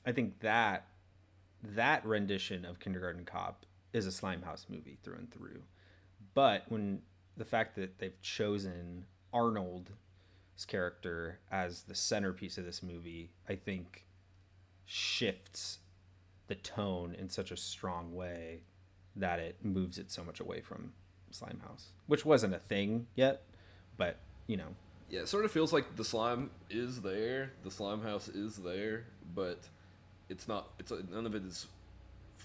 I 0.05 0.13
think 0.13 0.41
that 0.41 0.89
that 1.63 2.05
rendition 2.05 2.65
of 2.65 2.81
Kindergarten 2.81 3.25
Cop 3.25 3.65
is 3.93 4.07
a 4.07 4.11
Slimehouse 4.11 4.67
movie 4.69 4.99
through 5.03 5.15
and 5.15 5.31
through. 5.33 5.63
But 6.35 6.65
when 6.69 7.01
the 7.37 7.45
fact 7.45 7.77
that 7.77 7.99
they've 7.99 8.21
chosen 8.21 9.07
Arnold's 9.33 9.91
character 10.67 11.39
as 11.51 11.83
the 11.85 11.95
centerpiece 11.95 12.59
of 12.59 12.65
this 12.65 12.83
movie, 12.83 13.31
I 13.49 13.55
think 13.55 14.05
shifts 14.85 15.79
the 16.49 16.57
tone 16.57 17.15
in 17.19 17.29
such 17.29 17.51
a 17.51 17.57
strong 17.57 18.15
way 18.15 18.63
that 19.15 19.39
it 19.39 19.57
moves 19.63 19.99
it 19.99 20.11
so 20.11 20.23
much 20.25 20.41
away 20.41 20.61
from 20.61 20.93
Slimehouse, 21.33 21.93
which 22.07 22.25
wasn't 22.25 22.55
a 22.55 22.59
thing 22.59 23.07
yet, 23.15 23.45
but 23.97 24.19
you 24.47 24.57
know. 24.57 24.75
Yeah, 25.09 25.21
it 25.21 25.29
sort 25.29 25.45
of 25.45 25.53
feels 25.53 25.73
like 25.73 25.95
the 25.97 26.05
slime 26.05 26.51
is 26.69 27.01
there, 27.01 27.53
the 27.63 27.71
slime 27.71 28.03
house 28.03 28.29
is 28.29 28.57
there, 28.57 29.05
but 29.35 29.61
it's 30.29 30.49
not. 30.49 30.71
It's 30.79 30.93
none 31.11 31.27
of 31.27 31.35
it 31.35 31.45
is 31.45 31.67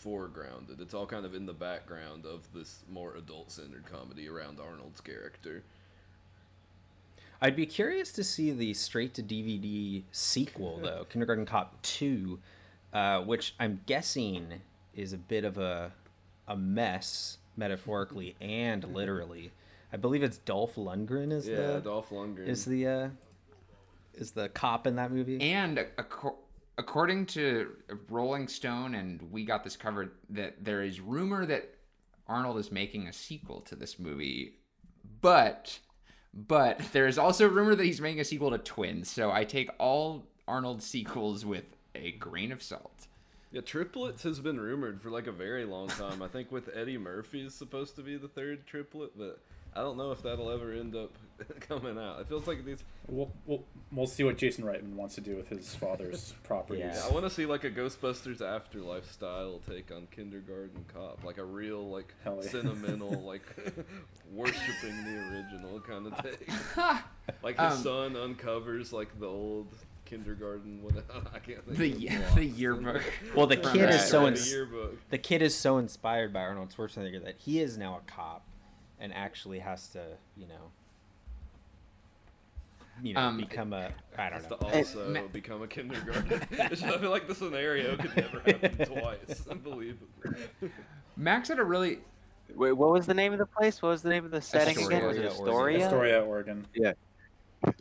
foregrounded. 0.04 0.80
It's 0.80 0.94
all 0.94 1.06
kind 1.06 1.26
of 1.26 1.34
in 1.34 1.46
the 1.46 1.54
background 1.54 2.26
of 2.26 2.48
this 2.54 2.84
more 2.90 3.16
adult-centered 3.16 3.86
comedy 3.86 4.28
around 4.28 4.60
Arnold's 4.60 5.02
character. 5.02 5.64
I'd 7.42 7.56
be 7.56 7.66
curious 7.66 8.12
to 8.14 8.24
see 8.24 8.52
the 8.52 8.74
straight 8.74 9.16
to 9.16 9.24
DVD 9.24 10.04
sequel 10.12 10.80
though, 10.84 11.06
Kindergarten 11.10 11.46
Cop 11.46 11.82
2, 11.82 12.40
uh, 12.94 13.22
which 13.22 13.56
I'm 13.60 13.82
guessing 13.88 14.62
is 14.96 15.14
a 15.14 15.18
bit 15.18 15.44
of 15.46 15.58
a 15.58 15.92
a 16.48 16.56
mess 16.56 17.38
metaphorically 17.56 18.36
and 18.42 18.84
literally. 18.94 19.52
I 19.94 19.98
believe 19.98 20.24
it's 20.24 20.38
Dolph 20.40 20.76
Lundgren 20.76 21.32
is 21.32 21.48
Yeah, 21.48 21.74
the 21.74 21.80
Dolph 21.82 22.10
Lundgren. 22.10 22.48
is 22.48 22.66
the 22.66 22.88
uh, 22.88 23.10
is 24.14 24.32
the 24.32 24.50
cop 24.50 24.88
in 24.88 24.96
that 24.96 25.12
movie. 25.12 25.42
And 25.42 25.80
ac- 25.80 26.30
according 26.78 27.26
to 27.28 27.72
Rolling 28.10 28.48
Stone, 28.48 28.96
and 28.96 29.22
we 29.32 29.44
got 29.46 29.64
this 29.64 29.76
covered, 29.76 30.12
that 30.30 30.64
there 30.64 30.84
is 30.84 31.00
rumor 31.00 31.46
that 31.46 31.76
Arnold 32.28 32.58
is 32.58 32.72
making 32.72 33.08
a 33.08 33.14
sequel 33.14 33.62
to 33.62 33.76
this 33.76 34.00
movie, 34.00 34.56
but 35.22 35.80
but 36.34 36.80
there 36.94 37.08
is 37.08 37.18
also 37.18 37.48
rumor 37.50 37.76
that 37.76 37.84
he's 37.84 38.00
making 38.00 38.22
a 38.22 38.26
sequel 38.26 38.52
to 38.52 38.58
Twins. 38.58 39.10
So 39.10 39.32
I 39.32 39.44
take 39.44 39.70
all 39.78 40.26
Arnold 40.48 40.82
sequels 40.82 41.46
with 41.46 41.66
a 41.94 42.12
grain 42.14 42.52
of 42.54 42.64
salt. 42.64 43.08
Yeah, 43.52 43.60
triplets 43.60 44.24
has 44.24 44.40
been 44.40 44.58
rumored 44.58 45.02
for 45.02 45.10
like 45.10 45.28
a 45.28 45.32
very 45.34 45.66
long 45.66 45.90
time. 45.90 46.22
I 46.22 46.30
think 46.30 46.54
with 46.54 46.70
Eddie 46.74 46.98
Murphy 46.98 47.42
is 47.46 47.54
supposed 47.54 47.98
to 47.98 48.02
be 48.02 48.16
the 48.16 48.30
third 48.30 48.66
triplet, 48.66 49.18
but 49.18 49.42
I 49.76 49.82
don't 49.82 49.98
know 49.98 50.12
if 50.12 50.22
that'll 50.24 50.52
ever 50.52 50.74
end 50.74 50.96
up 50.96 51.12
coming 51.62 51.98
out. 51.98 52.20
It 52.20 52.28
feels 52.28 52.46
like 52.48 52.66
these. 52.66 52.84
We'll, 53.08 53.32
we'll, 53.46 53.64
we'll 53.92 54.06
see 54.08 54.24
what 54.24 54.38
Jason 54.38 54.64
Reitman 54.66 54.94
wants 54.96 55.16
to 55.16 55.22
do 55.22 55.36
with 55.36 55.48
his 55.48 55.74
father's 55.74 56.34
properties. 56.44 56.84
Yeah, 56.86 57.04
I 57.10 57.12
want 57.12 57.26
to 57.26 57.30
see 57.30 57.46
like 57.46 57.64
a 57.64 57.72
Ghostbusters 57.72 58.42
afterlife 58.42 59.10
style 59.12 59.60
take 59.68 59.92
on 59.92 60.08
Kindergarten 60.12 60.86
Cop, 60.94 61.24
like 61.24 61.38
a 61.38 61.44
real 61.46 61.90
like 61.90 62.14
yeah. 62.26 62.42
sentimental 62.42 63.12
like 63.26 63.44
worshiping 64.32 65.04
the 65.06 65.18
original 65.32 65.80
kind 65.82 66.08
of 66.08 66.18
take. 66.24 66.50
like 67.44 67.60
his 67.60 67.78
Um, 67.78 67.84
son 67.84 68.16
uncovers 68.18 68.94
like 68.94 69.18
the 69.20 69.28
old 69.28 69.68
kindergarten 70.06 70.84
one. 70.84 71.02
I 71.34 71.40
can't 71.40 71.66
think 71.66 71.78
The 71.78 72.08
of 72.18 72.36
the 72.36 72.46
yearbook. 72.46 73.04
Well, 73.36 73.48
the 73.48 73.58
kid 73.58 73.90
is 73.90 74.06
so 74.06 74.28
ins- 74.28 74.52
yearbook. 74.52 74.98
the 75.10 75.18
kid 75.18 75.42
is 75.42 75.56
so 75.56 75.78
inspired 75.78 76.34
by 76.34 76.42
Arnold 76.42 76.74
Schwarzenegger 76.76 77.24
that 77.24 77.36
he 77.38 77.62
is 77.62 77.78
now 77.78 78.02
a 78.06 78.12
cop 78.12 78.44
and 79.02 79.14
actually 79.14 79.60
has 79.60 79.88
to, 79.90 80.00
you 80.38 80.48
know, 80.48 80.72
you 83.04 83.14
know, 83.16 83.20
Um, 83.22 83.38
become 83.38 83.74
a 83.74 83.92
I 84.18 84.30
don't 84.30 84.42
Has 84.42 84.50
know. 84.50 84.58
to 84.58 84.78
also 84.78 85.28
become 85.34 85.62
a 85.64 85.68
kindergarten. 85.68 86.42
I 86.62 86.76
feel 86.76 87.10
like 87.10 87.28
the 87.28 87.36
scenario 87.36 87.98
could 87.98 88.16
never 88.16 88.40
happen 88.42 88.78
twice. 88.86 89.48
Unbelievable. 89.50 90.08
Max 91.18 91.50
had 91.50 91.60
a 91.60 91.64
really 91.64 92.00
Wait, 92.56 92.74
what 92.74 92.92
was 92.92 93.06
the 93.08 93.14
name 93.14 93.32
of 93.34 93.40
the 93.40 93.46
place? 93.46 93.82
What 93.82 93.90
was 93.90 94.02
the 94.02 94.10
name 94.10 94.26
of 94.26 94.32
the 94.32 94.42
setting 94.42 94.78
again? 94.86 95.06
Was 95.08 95.18
it 95.18 95.26
Astoria, 95.26 95.78
Astoria? 95.80 95.86
Astoria, 95.86 96.22
Oregon. 96.26 96.68
Yeah. 96.76 96.94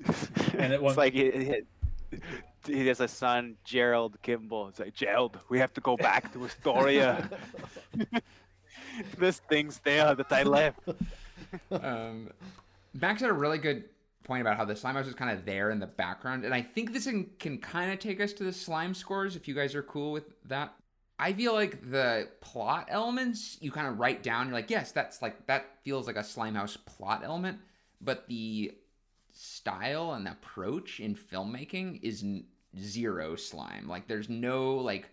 And 0.58 0.72
it 0.72 0.80
was 0.82 0.96
won't- 0.96 0.98
like 0.98 1.12
he, 1.12 1.30
he- 1.30 2.20
he 2.66 2.86
has 2.88 3.00
a 3.00 3.08
son, 3.08 3.56
Gerald 3.64 4.20
Kimble. 4.22 4.68
It's 4.68 4.78
like 4.80 4.94
Gerald, 4.94 5.38
we 5.48 5.58
have 5.58 5.72
to 5.74 5.80
go 5.80 5.96
back 5.96 6.32
to 6.34 6.44
Astoria. 6.44 7.28
There's 9.18 9.38
things 9.48 9.80
there 9.84 10.14
that 10.14 10.32
I 10.32 10.42
left. 10.42 10.80
um, 11.70 12.30
Max 12.94 13.20
had 13.20 13.30
a 13.30 13.34
really 13.34 13.58
good 13.58 13.84
point 14.24 14.42
about 14.42 14.56
how 14.56 14.64
the 14.64 14.76
slime 14.76 14.94
house 14.94 15.06
is 15.06 15.14
kind 15.14 15.36
of 15.36 15.44
there 15.44 15.70
in 15.70 15.78
the 15.78 15.86
background, 15.86 16.44
and 16.44 16.54
I 16.54 16.62
think 16.62 16.92
this 16.92 17.04
can, 17.04 17.30
can 17.38 17.58
kind 17.58 17.92
of 17.92 17.98
take 17.98 18.20
us 18.20 18.32
to 18.34 18.44
the 18.44 18.52
slime 18.52 18.94
scores 18.94 19.36
if 19.36 19.48
you 19.48 19.54
guys 19.54 19.74
are 19.74 19.82
cool 19.82 20.12
with 20.12 20.24
that. 20.46 20.74
I 21.18 21.34
feel 21.34 21.52
like 21.52 21.90
the 21.90 22.28
plot 22.40 22.86
elements 22.88 23.58
you 23.60 23.70
kind 23.70 23.86
of 23.86 23.98
write 23.98 24.22
down. 24.22 24.46
You're 24.46 24.54
like, 24.54 24.70
yes, 24.70 24.90
that's 24.92 25.20
like 25.20 25.46
that 25.46 25.66
feels 25.84 26.06
like 26.06 26.16
a 26.16 26.24
slime 26.24 26.54
house 26.54 26.78
plot 26.78 27.22
element, 27.22 27.58
but 28.00 28.26
the 28.26 28.72
style 29.32 30.12
and 30.14 30.26
approach 30.26 30.98
in 31.00 31.14
filmmaking 31.14 32.00
is 32.02 32.24
zero 32.78 33.36
slime. 33.36 33.88
Like, 33.88 34.08
there's 34.08 34.28
no 34.28 34.76
like 34.76 35.10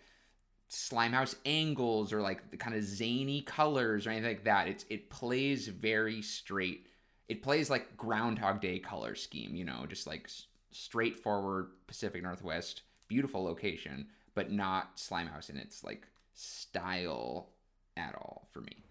Slimehouse 0.69 1.35
angles 1.45 2.11
or 2.11 2.21
like 2.21 2.51
the 2.51 2.57
kind 2.57 2.75
of 2.75 2.83
zany 2.83 3.41
colors 3.41 4.05
or 4.05 4.09
anything 4.09 4.29
like 4.29 4.43
that. 4.43 4.67
It's 4.67 4.85
it 4.89 5.09
plays 5.09 5.67
very 5.67 6.21
straight. 6.21 6.87
It 7.29 7.41
plays 7.41 7.69
like 7.69 7.97
Groundhog 7.97 8.61
Day 8.61 8.79
color 8.79 9.15
scheme, 9.15 9.55
you 9.55 9.65
know, 9.65 9.85
just 9.87 10.07
like 10.07 10.29
straightforward 10.71 11.67
Pacific 11.87 12.21
Northwest, 12.21 12.83
beautiful 13.07 13.43
location, 13.43 14.07
but 14.35 14.51
not 14.51 14.97
Slimehouse 14.97 15.49
in 15.49 15.57
its 15.57 15.83
like 15.83 16.07
style 16.33 17.49
at 17.95 18.15
all 18.15 18.47
for 18.51 18.61
me. 18.61 18.83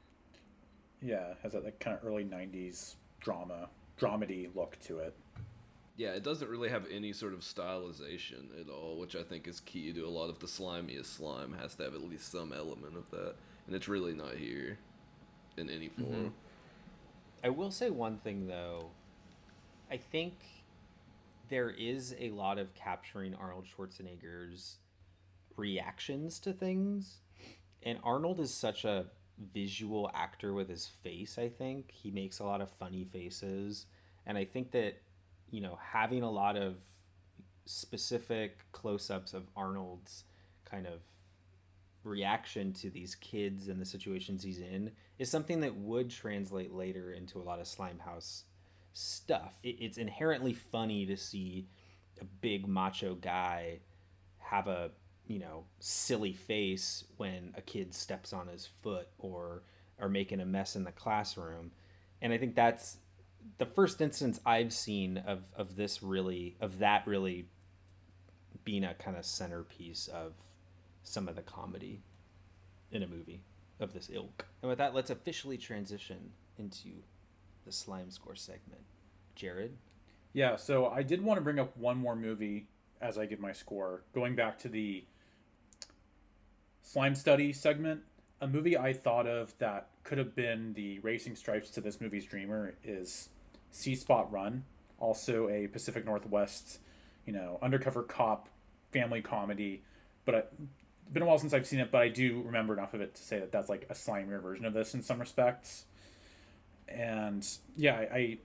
Yeah, 1.03 1.35
has 1.43 1.53
that 1.53 1.65
like 1.65 1.79
kind 1.79 1.97
of 1.97 2.07
early 2.07 2.25
'90s 2.25 2.95
drama, 3.21 3.69
dramedy 3.99 4.55
look 4.55 4.79
to 4.85 4.99
it. 4.99 5.15
Yeah, 5.97 6.11
it 6.11 6.23
doesn't 6.23 6.49
really 6.51 6.69
have 6.69 6.85
any 6.91 7.13
sort 7.13 7.33
of 7.33 7.41
stylization 7.41 8.61
at 8.61 8.69
all, 8.69 8.99
which 8.99 9.17
I 9.17 9.23
think 9.23 9.49
is 9.49 9.61
key 9.61 9.93
to 9.93 10.03
a 10.03 10.09
lot 10.09 10.29
of 10.29 10.39
the 10.39 10.47
slimiest 10.47 11.07
slime. 11.07 11.55
Has 11.59 11.75
to 11.77 11.85
have 11.85 11.95
at 11.95 12.03
least 12.03 12.31
some 12.31 12.53
element 12.53 12.97
of 12.97 13.11
that, 13.13 13.35
and 13.67 13.75
it's 13.75 13.89
really 13.89 14.13
not 14.13 14.35
here 14.35 14.79
in 15.57 15.71
any 15.71 15.87
mm-hmm. 15.89 16.05
form. 16.05 16.35
I 17.43 17.49
will 17.49 17.71
say 17.71 17.91
one 17.91 18.19
thing 18.19 18.47
though. 18.47 18.91
I 19.91 19.97
think 19.97 20.35
there 21.49 21.71
is 21.71 22.15
a 22.19 22.31
lot 22.31 22.59
of 22.59 22.75
capturing 22.75 23.35
Arnold 23.35 23.67
Schwarzenegger's 23.67 24.79
reactions 25.57 26.39
to 26.41 26.53
things. 26.53 27.19
And 27.83 27.99
Arnold 28.03 28.41
is 28.41 28.53
such 28.53 28.85
a 28.85 29.07
visual 29.55 30.11
actor 30.15 30.53
with 30.53 30.69
his 30.69 30.87
face, 31.05 31.39
I 31.39 31.49
think. 31.49 31.91
He 31.93 32.11
makes 32.11 32.41
a 32.41 32.45
lot 32.45 32.61
of 32.61 32.71
funny 32.71 33.05
faces. 33.05 33.87
And 34.27 34.37
I 34.37 34.45
think 34.45 34.73
that, 34.73 35.01
you 35.57 35.63
know, 35.63 35.79
having 35.83 36.23
a 36.23 36.31
lot 36.31 36.55
of 36.55 36.75
specific 37.65 38.59
close 38.73 39.09
ups 39.09 39.33
of 39.33 39.45
Arnold's 39.57 40.25
kind 40.71 40.87
of 40.87 41.01
reaction 42.05 42.75
to 42.75 42.91
these 42.91 43.15
kids 43.15 43.69
and 43.69 43.81
the 43.81 43.87
situations 43.87 44.43
he's 44.43 44.59
in 44.61 44.91
is 45.19 45.31
something 45.31 45.61
that 45.61 45.75
would 45.75 46.11
translate 46.11 46.75
later 46.75 47.11
into 47.11 47.39
a 47.39 47.43
lot 47.43 47.59
of 47.59 47.65
Slimehouse 47.65 48.43
stuff. 48.93 49.55
It's 49.63 49.97
inherently 49.97 50.53
funny 50.53 51.07
to 51.07 51.17
see 51.17 51.69
a 52.21 52.27
big 52.27 52.69
macho 52.69 53.15
guy 53.15 53.79
have 54.37 54.67
a 54.67 54.91
you 55.27 55.39
know 55.39 55.65
silly 55.81 56.35
face 56.35 57.05
when 57.17 57.55
a 57.57 57.63
kid 57.63 57.95
steps 57.95 58.35
on 58.35 58.49
his 58.49 58.69
foot 58.83 59.09
or 59.19 59.63
are 59.99 60.11
making 60.11 60.41
a 60.41 60.47
mess 60.47 60.77
in 60.77 60.85
the 60.85 60.93
classroom 60.93 61.73
and 62.23 62.33
i 62.33 62.39
think 62.39 62.55
that's 62.55 62.99
the 63.59 63.67
first 63.67 64.01
instance 64.01 64.41
i've 64.45 64.73
seen 64.73 65.19
of 65.19 65.43
of 65.57 65.77
this 65.77 66.03
really 66.03 66.57
of 66.61 66.79
that 66.79 67.07
really 67.07 67.47
being 68.65 68.85
a 68.85 68.95
kind 68.95 69.17
of 69.17 69.25
centerpiece 69.25 70.09
of 70.09 70.33
some 71.03 71.29
of 71.29 71.37
the 71.37 71.43
comedy 71.43 72.03
in 72.91 73.03
a 73.03 73.07
movie 73.07 73.41
of 73.81 73.93
this 73.93 74.11
ilk. 74.13 74.47
And 74.61 74.69
with 74.69 74.79
that, 74.79 74.95
let's 74.95 75.11
officially 75.11 75.57
transition 75.57 76.33
into 76.59 76.89
the 77.65 77.73
slime 77.73 78.11
score 78.11 78.35
segment. 78.35 78.83
Jared? 79.35 79.77
Yeah, 80.33 80.57
so 80.57 80.87
I 80.87 81.03
did 81.03 81.23
want 81.23 81.39
to 81.39 81.43
bring 81.43 81.59
up 81.59 81.77
one 81.77 81.97
more 81.97 82.17
movie 82.17 82.67
as 83.01 83.19
I 83.19 83.27
give 83.27 83.41
my 83.41 83.53
score. 83.53 84.03
Going 84.15 84.35
back 84.35 84.59
to 84.61 84.69
the 84.69 85.05
slime 86.83 87.15
study 87.15 87.53
segment, 87.53 88.03
a 88.41 88.49
movie 88.49 88.77
I 88.77 88.93
thought 88.93 89.27
of 89.27 89.57
that 89.59 89.89
could 90.03 90.19
have 90.19 90.35
been 90.35 90.73
the 90.75 90.99
racing 91.01 91.37
stripes 91.37 91.71
to 91.71 91.81
this 91.81 92.01
movie's 92.01 92.25
dreamer 92.25 92.75
is 92.85 93.29
See 93.77 93.95
Spot 93.95 94.33
Run, 94.33 94.65
also 94.99 95.51
a 95.51 95.67
Pacific 95.67 96.07
Northwest, 96.07 96.79
you 97.27 97.33
know, 97.35 97.59
undercover 97.61 98.03
cop 98.03 98.49
family 98.91 99.21
comedy. 99.21 99.83
But 100.25 100.51
it's 101.05 101.13
been 101.13 101.23
a 101.23 101.27
while 101.27 101.39
since 101.39 101.53
I've 101.53 101.67
seen 101.67 101.81
it, 101.81 101.91
but 101.91 102.01
I 102.01 102.09
do 102.09 102.41
remember 102.47 102.73
enough 102.73 102.95
of 102.95 103.03
it 103.03 103.15
to 103.15 103.23
say 103.23 103.39
that 103.39 103.53
that's 103.53 103.69
like 103.69 103.87
a 103.91 103.93
slimier 103.93 104.41
version 104.41 104.65
of 104.65 104.73
this 104.73 104.95
in 104.95 105.03
some 105.03 105.21
respects. 105.21 105.85
And 106.89 107.47
yeah, 107.77 107.97
I, 107.97 108.17
I 108.17 108.39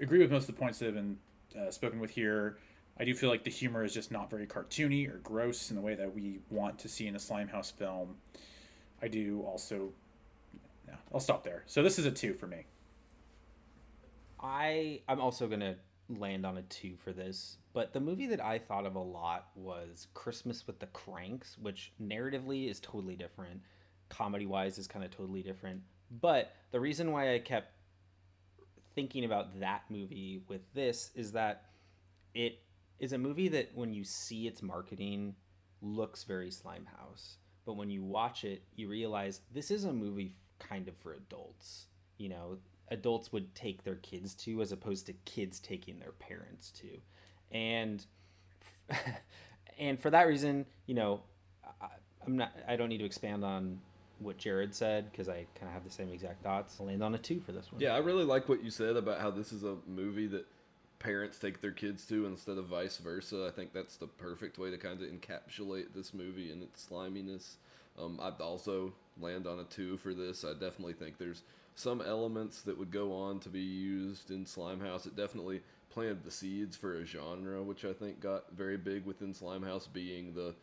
agree 0.00 0.20
with 0.20 0.30
most 0.30 0.48
of 0.48 0.54
the 0.54 0.60
points 0.60 0.78
that 0.78 0.84
have 0.84 0.94
been 0.94 1.18
uh, 1.60 1.72
spoken 1.72 1.98
with 1.98 2.10
here. 2.10 2.58
I 2.96 3.04
do 3.04 3.12
feel 3.12 3.28
like 3.28 3.42
the 3.42 3.50
humor 3.50 3.82
is 3.82 3.92
just 3.92 4.12
not 4.12 4.30
very 4.30 4.46
cartoony 4.46 5.12
or 5.12 5.18
gross 5.18 5.70
in 5.70 5.76
the 5.76 5.82
way 5.82 5.96
that 5.96 6.14
we 6.14 6.38
want 6.48 6.78
to 6.78 6.88
see 6.88 7.08
in 7.08 7.16
a 7.16 7.18
Slimehouse 7.18 7.72
film. 7.72 8.14
I 9.02 9.08
do 9.08 9.42
also. 9.42 9.90
Yeah, 10.86 10.94
I'll 11.12 11.18
stop 11.18 11.42
there. 11.42 11.64
So 11.66 11.82
this 11.82 11.98
is 11.98 12.06
a 12.06 12.10
two 12.12 12.34
for 12.34 12.46
me. 12.46 12.66
I 14.42 15.02
I'm 15.08 15.20
also 15.20 15.46
gonna 15.48 15.76
land 16.08 16.44
on 16.44 16.56
a 16.58 16.62
two 16.62 16.96
for 16.96 17.12
this, 17.12 17.58
but 17.72 17.92
the 17.92 18.00
movie 18.00 18.26
that 18.26 18.40
I 18.40 18.58
thought 18.58 18.86
of 18.86 18.96
a 18.96 19.00
lot 19.00 19.48
was 19.54 20.08
Christmas 20.14 20.66
with 20.66 20.78
the 20.80 20.86
Kranks, 20.88 21.56
which 21.58 21.92
narratively 22.02 22.68
is 22.68 22.80
totally 22.80 23.16
different, 23.16 23.60
comedy 24.08 24.46
wise 24.46 24.78
is 24.78 24.86
kind 24.86 25.04
of 25.04 25.10
totally 25.10 25.42
different. 25.42 25.82
But 26.20 26.52
the 26.72 26.80
reason 26.80 27.12
why 27.12 27.34
I 27.34 27.38
kept 27.38 27.72
thinking 28.94 29.24
about 29.24 29.60
that 29.60 29.82
movie 29.88 30.42
with 30.48 30.62
this 30.74 31.10
is 31.14 31.32
that 31.32 31.66
it 32.34 32.58
is 32.98 33.12
a 33.12 33.18
movie 33.18 33.48
that 33.48 33.70
when 33.74 33.92
you 33.94 34.04
see 34.04 34.46
its 34.46 34.62
marketing 34.62 35.34
looks 35.80 36.24
very 36.24 36.50
Slimehouse, 36.50 37.36
but 37.64 37.76
when 37.76 37.90
you 37.90 38.02
watch 38.02 38.44
it, 38.44 38.62
you 38.74 38.88
realize 38.88 39.40
this 39.52 39.70
is 39.70 39.84
a 39.84 39.92
movie 39.92 40.34
kind 40.58 40.88
of 40.88 40.96
for 40.96 41.14
adults. 41.14 41.86
You 42.18 42.28
know, 42.28 42.58
adults 42.90 43.32
would 43.32 43.54
take 43.54 43.84
their 43.84 43.96
kids 43.96 44.34
to 44.34 44.60
as 44.60 44.72
opposed 44.72 45.06
to 45.06 45.12
kids 45.24 45.60
taking 45.60 45.98
their 45.98 46.12
parents 46.12 46.70
to. 46.70 46.88
And 47.50 48.04
and 49.78 50.00
for 50.00 50.10
that 50.10 50.26
reason, 50.26 50.66
you 50.86 50.94
know, 50.94 51.22
I, 51.80 51.86
I'm 52.26 52.36
not 52.36 52.52
I 52.66 52.76
don't 52.76 52.88
need 52.88 52.98
to 52.98 53.04
expand 53.04 53.44
on 53.44 53.80
what 54.18 54.36
Jared 54.36 54.74
said 54.74 55.10
because 55.10 55.28
I 55.28 55.46
kind 55.54 55.66
of 55.66 55.72
have 55.72 55.84
the 55.84 55.90
same 55.90 56.10
exact 56.10 56.42
thoughts. 56.42 56.76
I'll 56.78 56.86
land 56.86 57.02
on 57.02 57.14
a 57.14 57.18
two 57.18 57.40
for 57.40 57.52
this 57.52 57.72
one. 57.72 57.80
Yeah, 57.80 57.94
I 57.94 57.98
really 57.98 58.24
like 58.24 58.48
what 58.48 58.62
you 58.62 58.70
said 58.70 58.96
about 58.96 59.20
how 59.20 59.30
this 59.30 59.52
is 59.52 59.64
a 59.64 59.76
movie 59.86 60.26
that 60.28 60.46
parents 60.98 61.38
take 61.38 61.62
their 61.62 61.72
kids 61.72 62.04
to 62.06 62.26
instead 62.26 62.58
of 62.58 62.66
vice 62.66 62.98
versa. 62.98 63.46
I 63.48 63.50
think 63.50 63.72
that's 63.72 63.96
the 63.96 64.06
perfect 64.06 64.58
way 64.58 64.70
to 64.70 64.76
kind 64.76 65.00
of 65.00 65.08
encapsulate 65.08 65.94
this 65.94 66.12
movie 66.12 66.52
and 66.52 66.62
its 66.62 66.82
sliminess. 66.82 67.56
Um, 67.98 68.20
I'd 68.22 68.40
also 68.40 68.92
land 69.18 69.46
on 69.46 69.58
a 69.58 69.64
two 69.64 69.96
for 69.96 70.14
this. 70.14 70.44
I 70.44 70.52
definitely 70.52 70.92
think 70.92 71.18
there's 71.18 71.42
some 71.80 72.02
elements 72.02 72.60
that 72.62 72.78
would 72.78 72.90
go 72.90 73.12
on 73.12 73.40
to 73.40 73.48
be 73.48 73.60
used 73.60 74.30
in 74.30 74.44
Slimehouse. 74.44 75.06
It 75.06 75.16
definitely 75.16 75.62
planted 75.88 76.22
the 76.22 76.30
seeds 76.30 76.76
for 76.76 76.94
a 76.94 77.04
genre, 77.04 77.62
which 77.62 77.84
I 77.84 77.92
think 77.92 78.20
got 78.20 78.52
very 78.52 78.76
big 78.76 79.06
within 79.06 79.32
Slimehouse, 79.32 79.90
being 79.92 80.34
the 80.34 80.54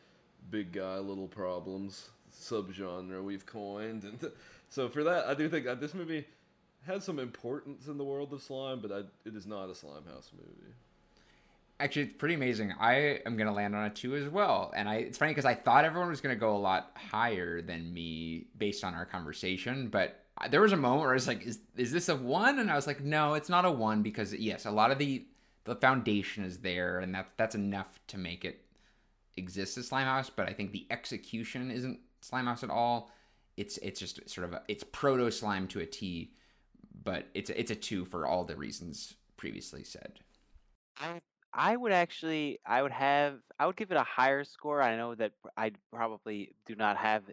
big 0.49 0.72
guy, 0.72 0.99
little 0.99 1.28
problems 1.28 2.09
subgenre 2.32 3.24
we've 3.24 3.45
coined. 3.45 4.03
And 4.03 4.32
so 4.70 4.88
for 4.89 5.03
that, 5.03 5.26
I 5.26 5.34
do 5.34 5.49
think 5.49 5.65
that 5.65 5.82
this 5.82 5.93
movie 5.93 6.26
has 6.86 7.03
some 7.03 7.20
importance 7.20 7.88
in 7.88 7.97
the 7.97 8.03
world 8.03 8.32
of 8.32 8.41
slime, 8.41 8.80
but 8.80 8.91
I, 8.91 8.99
it 9.26 9.36
is 9.36 9.47
not 9.47 9.65
a 9.65 9.74
Slimehouse 9.74 10.32
movie. 10.34 10.74
Actually, 11.80 12.03
it's 12.03 12.18
pretty 12.18 12.36
amazing. 12.36 12.74
I 12.80 13.22
am 13.26 13.38
gonna 13.38 13.53
land 13.53 13.76
on 13.76 13.86
a 13.86 13.89
two 13.89 14.15
as 14.15 14.28
well, 14.30 14.74
and 14.76 14.89
I 14.89 14.95
it's 14.95 15.18
funny 15.18 15.32
because 15.32 15.45
I 15.45 15.53
thought 15.53 15.86
everyone 15.86 16.09
was 16.09 16.22
gonna 16.22 16.36
go 16.36 16.55
a 16.55 16.57
lot 16.57 16.91
higher 16.95 17.61
than 17.61 17.93
me 17.93 18.47
based 18.57 18.84
on 18.84 18.95
our 18.95 19.05
conversation, 19.05 19.88
but 19.88 20.26
there 20.49 20.61
was 20.61 20.71
a 20.71 20.77
moment 20.77 21.01
where 21.01 21.11
I 21.11 21.15
was 21.15 21.27
like, 21.27 21.43
"Is 21.43 21.59
is 21.75 21.91
this 21.91 22.09
a 22.09 22.15
one?" 22.15 22.59
And 22.59 22.69
I 22.69 22.75
was 22.75 22.88
like, 22.88 23.01
"No, 23.01 23.33
it's 23.33 23.49
not 23.49 23.65
a 23.65 23.71
one 23.71 24.03
because 24.03 24.33
yes, 24.33 24.65
a 24.65 24.71
lot 24.71 24.91
of 24.91 24.97
the 24.97 25.25
the 25.63 25.75
foundation 25.75 26.43
is 26.43 26.59
there, 26.59 26.99
and 26.99 27.13
that 27.15 27.29
that's 27.38 27.55
enough 27.55 27.99
to 28.07 28.17
make 28.17 28.45
it 28.45 28.65
exist 29.35 29.77
as 29.77 29.89
Slimehouse. 29.89 30.29
But 30.33 30.47
I 30.47 30.53
think 30.53 30.71
the 30.71 30.85
execution 30.89 31.71
isn't 31.71 31.99
Slimehouse 32.21 32.63
at 32.63 32.69
all. 32.69 33.11
It's 33.55 33.77
it's 33.79 33.99
just 33.99 34.29
sort 34.29 34.45
of 34.45 34.53
a, 34.53 34.61
it's 34.67 34.83
proto 34.83 35.31
slime 35.31 35.67
to 35.69 35.79
a 35.79 35.85
T, 35.85 36.31
but 37.03 37.27
it's 37.33 37.49
a, 37.49 37.59
it's 37.59 37.71
a 37.71 37.75
two 37.75 38.05
for 38.05 38.27
all 38.27 38.43
the 38.43 38.55
reasons 38.55 39.15
previously 39.38 39.83
said. 39.83 40.19
I 40.99 41.21
I 41.53 41.75
would 41.75 41.91
actually 41.91 42.59
I 42.65 42.81
would 42.81 42.91
have 42.91 43.39
I 43.59 43.65
would 43.65 43.75
give 43.75 43.91
it 43.91 43.97
a 43.97 44.03
higher 44.03 44.43
score. 44.43 44.81
I 44.81 44.95
know 44.95 45.15
that 45.15 45.31
I 45.57 45.71
probably 45.91 46.53
do 46.65 46.75
not 46.75 46.97
have 46.97 47.23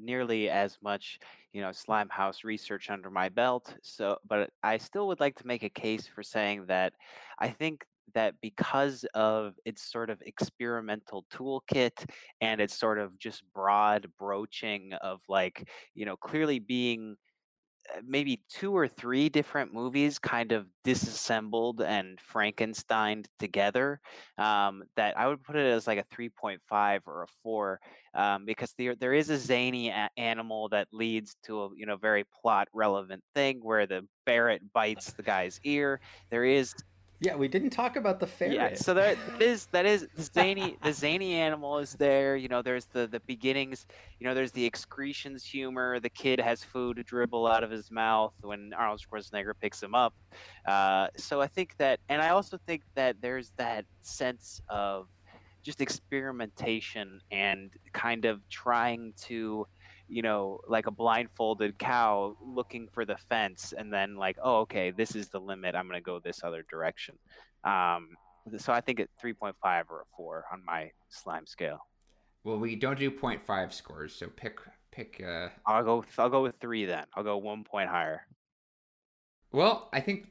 nearly 0.00 0.50
as 0.50 0.78
much, 0.82 1.18
you 1.52 1.60
know, 1.60 1.72
slime 1.72 2.08
house 2.08 2.44
research 2.44 2.90
under 2.90 3.10
my 3.10 3.28
belt. 3.28 3.74
So, 3.82 4.18
but 4.26 4.50
I 4.62 4.78
still 4.78 5.08
would 5.08 5.20
like 5.20 5.36
to 5.36 5.46
make 5.46 5.62
a 5.62 5.70
case 5.70 6.06
for 6.06 6.22
saying 6.22 6.66
that 6.66 6.92
I 7.38 7.48
think 7.48 7.84
that 8.14 8.34
because 8.40 9.04
of 9.14 9.54
its 9.64 9.82
sort 9.82 10.10
of 10.10 10.20
experimental 10.22 11.24
toolkit 11.32 12.08
and 12.40 12.60
its 12.60 12.76
sort 12.76 12.98
of 12.98 13.18
just 13.18 13.42
broad 13.54 14.10
broaching 14.18 14.92
of 14.94 15.20
like, 15.28 15.68
you 15.94 16.04
know, 16.04 16.16
clearly 16.16 16.58
being 16.58 17.16
maybe 18.06 18.40
two 18.48 18.76
or 18.76 18.88
three 18.88 19.28
different 19.28 19.72
movies 19.72 20.18
kind 20.18 20.52
of 20.52 20.66
disassembled 20.84 21.80
and 21.80 22.20
Frankenstein 22.20 23.24
together. 23.38 24.00
Um, 24.38 24.84
that 24.96 25.18
I 25.18 25.26
would 25.26 25.42
put 25.42 25.56
it 25.56 25.66
as 25.66 25.86
like 25.86 25.98
a 25.98 26.14
3.5 26.14 27.00
or 27.06 27.22
a 27.22 27.26
four 27.42 27.80
um, 28.14 28.44
because 28.44 28.74
there 28.76 28.94
there 28.94 29.14
is 29.14 29.30
a 29.30 29.38
zany 29.38 29.88
a- 29.88 30.10
animal 30.16 30.68
that 30.70 30.88
leads 30.92 31.36
to 31.44 31.62
a 31.62 31.68
you 31.76 31.86
know 31.86 31.96
very 31.96 32.24
plot 32.40 32.68
relevant 32.72 33.22
thing 33.34 33.60
where 33.62 33.86
the 33.86 34.06
ferret 34.26 34.62
bites 34.72 35.12
the 35.12 35.22
guy's 35.22 35.60
ear. 35.64 36.00
There 36.30 36.44
is 36.44 36.74
Yeah, 37.22 37.36
we 37.36 37.48
didn't 37.48 37.70
talk 37.70 37.96
about 37.96 38.18
the 38.18 38.26
ferret. 38.26 38.54
yeah, 38.54 38.74
so 38.74 38.94
that 38.94 39.18
that 39.38 39.42
is 39.42 39.66
that 39.72 39.84
is 39.84 40.08
the 40.16 40.22
zany 40.22 40.76
the 40.82 40.92
zany 40.92 41.34
animal 41.34 41.78
is 41.78 41.92
there. 41.92 42.36
You 42.36 42.48
know, 42.48 42.62
there's 42.62 42.86
the 42.86 43.06
the 43.06 43.20
beginnings. 43.20 43.86
You 44.18 44.26
know, 44.26 44.34
there's 44.34 44.52
the 44.52 44.64
excretions 44.64 45.44
humor. 45.44 46.00
The 46.00 46.08
kid 46.08 46.40
has 46.40 46.64
food 46.64 47.04
dribble 47.06 47.46
out 47.46 47.62
of 47.62 47.70
his 47.70 47.90
mouth 47.90 48.32
when 48.40 48.72
Arnold 48.72 49.02
Schwarzenegger 49.02 49.52
picks 49.60 49.82
him 49.82 49.94
up. 49.94 50.14
Uh, 50.66 51.08
so 51.16 51.40
I 51.40 51.46
think 51.46 51.76
that, 51.78 52.00
and 52.08 52.22
I 52.22 52.30
also 52.30 52.58
think 52.66 52.82
that 52.94 53.16
there's 53.20 53.52
that 53.56 53.84
sense 54.00 54.62
of 54.68 55.08
just 55.62 55.80
experimentation 55.80 57.20
and 57.30 57.70
kind 57.92 58.24
of 58.24 58.46
trying 58.48 59.12
to 59.24 59.66
you 60.10 60.22
know, 60.22 60.60
like 60.68 60.86
a 60.86 60.90
blindfolded 60.90 61.78
cow 61.78 62.36
looking 62.44 62.88
for 62.92 63.04
the 63.04 63.16
fence, 63.28 63.72
and 63.76 63.92
then 63.92 64.16
like, 64.16 64.36
oh, 64.42 64.60
okay, 64.60 64.90
this 64.90 65.14
is 65.14 65.28
the 65.28 65.40
limit. 65.40 65.74
I'm 65.74 65.86
gonna 65.86 66.00
go 66.00 66.18
this 66.18 66.42
other 66.42 66.64
direction. 66.68 67.16
Um, 67.64 68.08
so 68.56 68.72
I 68.72 68.80
think 68.80 69.00
at 69.00 69.08
3.5 69.22 69.54
or 69.90 70.00
a 70.00 70.04
four 70.16 70.44
on 70.52 70.64
my 70.64 70.90
slime 71.08 71.46
scale. 71.46 71.86
Well, 72.42 72.58
we 72.58 72.74
don't 72.74 72.98
do 72.98 73.10
0.5 73.10 73.72
scores, 73.72 74.14
so 74.14 74.28
pick 74.28 74.58
pick. 74.90 75.22
Uh... 75.26 75.48
I'll 75.66 75.84
go. 75.84 76.04
I'll 76.18 76.30
go 76.30 76.42
with 76.42 76.56
three 76.60 76.86
then. 76.86 77.04
I'll 77.14 77.24
go 77.24 77.36
one 77.36 77.64
point 77.64 77.88
higher. 77.88 78.26
Well, 79.52 79.88
I 79.92 80.00
think 80.00 80.28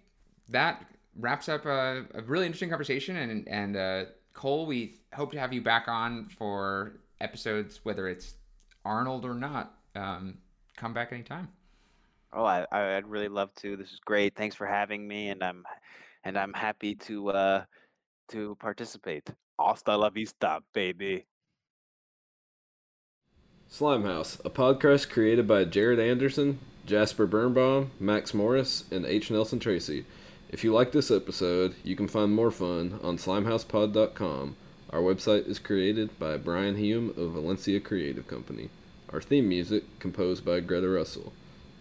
that 0.50 0.86
wraps 1.16 1.50
up 1.50 1.66
a, 1.66 2.06
a 2.14 2.22
really 2.24 2.46
interesting 2.46 2.70
conversation, 2.70 3.18
and 3.18 3.48
and 3.48 3.78
uh, 3.78 4.06
Cole, 4.34 4.66
we 4.66 5.02
hope 5.14 5.32
to 5.34 5.40
have 5.40 5.54
you 5.54 5.62
back 5.62 5.88
on 5.88 6.30
for 6.38 7.00
episodes, 7.22 7.82
whether 7.84 8.08
it's 8.08 8.36
Arnold 8.86 9.26
or 9.26 9.34
not. 9.34 9.74
Um, 9.96 10.38
come 10.78 10.94
back 10.94 11.12
anytime. 11.12 11.50
Oh, 12.32 12.44
I 12.44 12.66
I'd 12.72 13.08
really 13.08 13.28
love 13.28 13.54
to. 13.56 13.76
This 13.76 13.92
is 13.92 14.00
great. 14.06 14.36
Thanks 14.36 14.56
for 14.56 14.68
having 14.68 15.08
me, 15.08 15.30
and 15.30 15.44
I'm 15.44 15.66
and 16.24 16.38
I'm 16.38 16.54
happy 16.54 16.96
to 16.96 17.30
uh 17.32 17.64
to 18.30 18.56
participate. 18.60 19.30
Hasta 19.60 19.98
la 19.98 20.10
vista, 20.10 20.62
baby. 20.74 21.26
Slimehouse, 23.72 24.40
a 24.44 24.50
podcast 24.50 25.10
created 25.10 25.48
by 25.48 25.64
Jared 25.64 26.00
Anderson, 26.00 26.58
Jasper 26.88 27.28
Birnbaum, 27.28 27.92
Max 28.00 28.34
Morris, 28.34 28.86
and 28.92 29.06
H. 29.06 29.30
Nelson 29.30 29.60
Tracy. 29.60 30.06
If 30.50 30.64
you 30.64 30.74
like 30.74 30.92
this 30.92 31.12
episode, 31.12 31.76
you 31.84 31.96
can 31.96 32.08
find 32.08 32.34
more 32.34 32.50
fun 32.50 33.00
on 33.04 33.18
slimehousepod.com. 33.18 34.56
Our 34.92 35.02
website 35.02 35.48
is 35.48 35.60
created 35.60 36.18
by 36.18 36.38
Brian 36.38 36.76
Hume 36.76 37.10
of 37.10 37.34
Valencia 37.34 37.80
Creative 37.80 38.26
Company. 38.26 38.70
Our 39.14 39.22
theme 39.22 39.48
music 39.48 39.84
composed 40.00 40.44
by 40.44 40.62
Greta 40.62 40.90
Russell. 40.90 41.32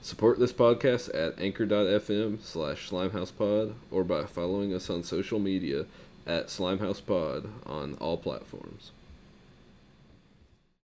Support 0.02 0.38
this 0.38 0.52
podcast 0.52 1.08
at 1.14 1.40
anchor.fm 1.40 2.42
slash 2.42 2.90
slimehousepod 2.90 3.72
or 3.90 4.04
by 4.04 4.26
following 4.26 4.74
us 4.74 4.90
on 4.90 5.02
social 5.04 5.38
media 5.38 5.86
at 6.26 6.48
slimehousepod 6.48 7.48
on 7.64 7.94
all 7.94 8.18
platforms. 8.18 8.92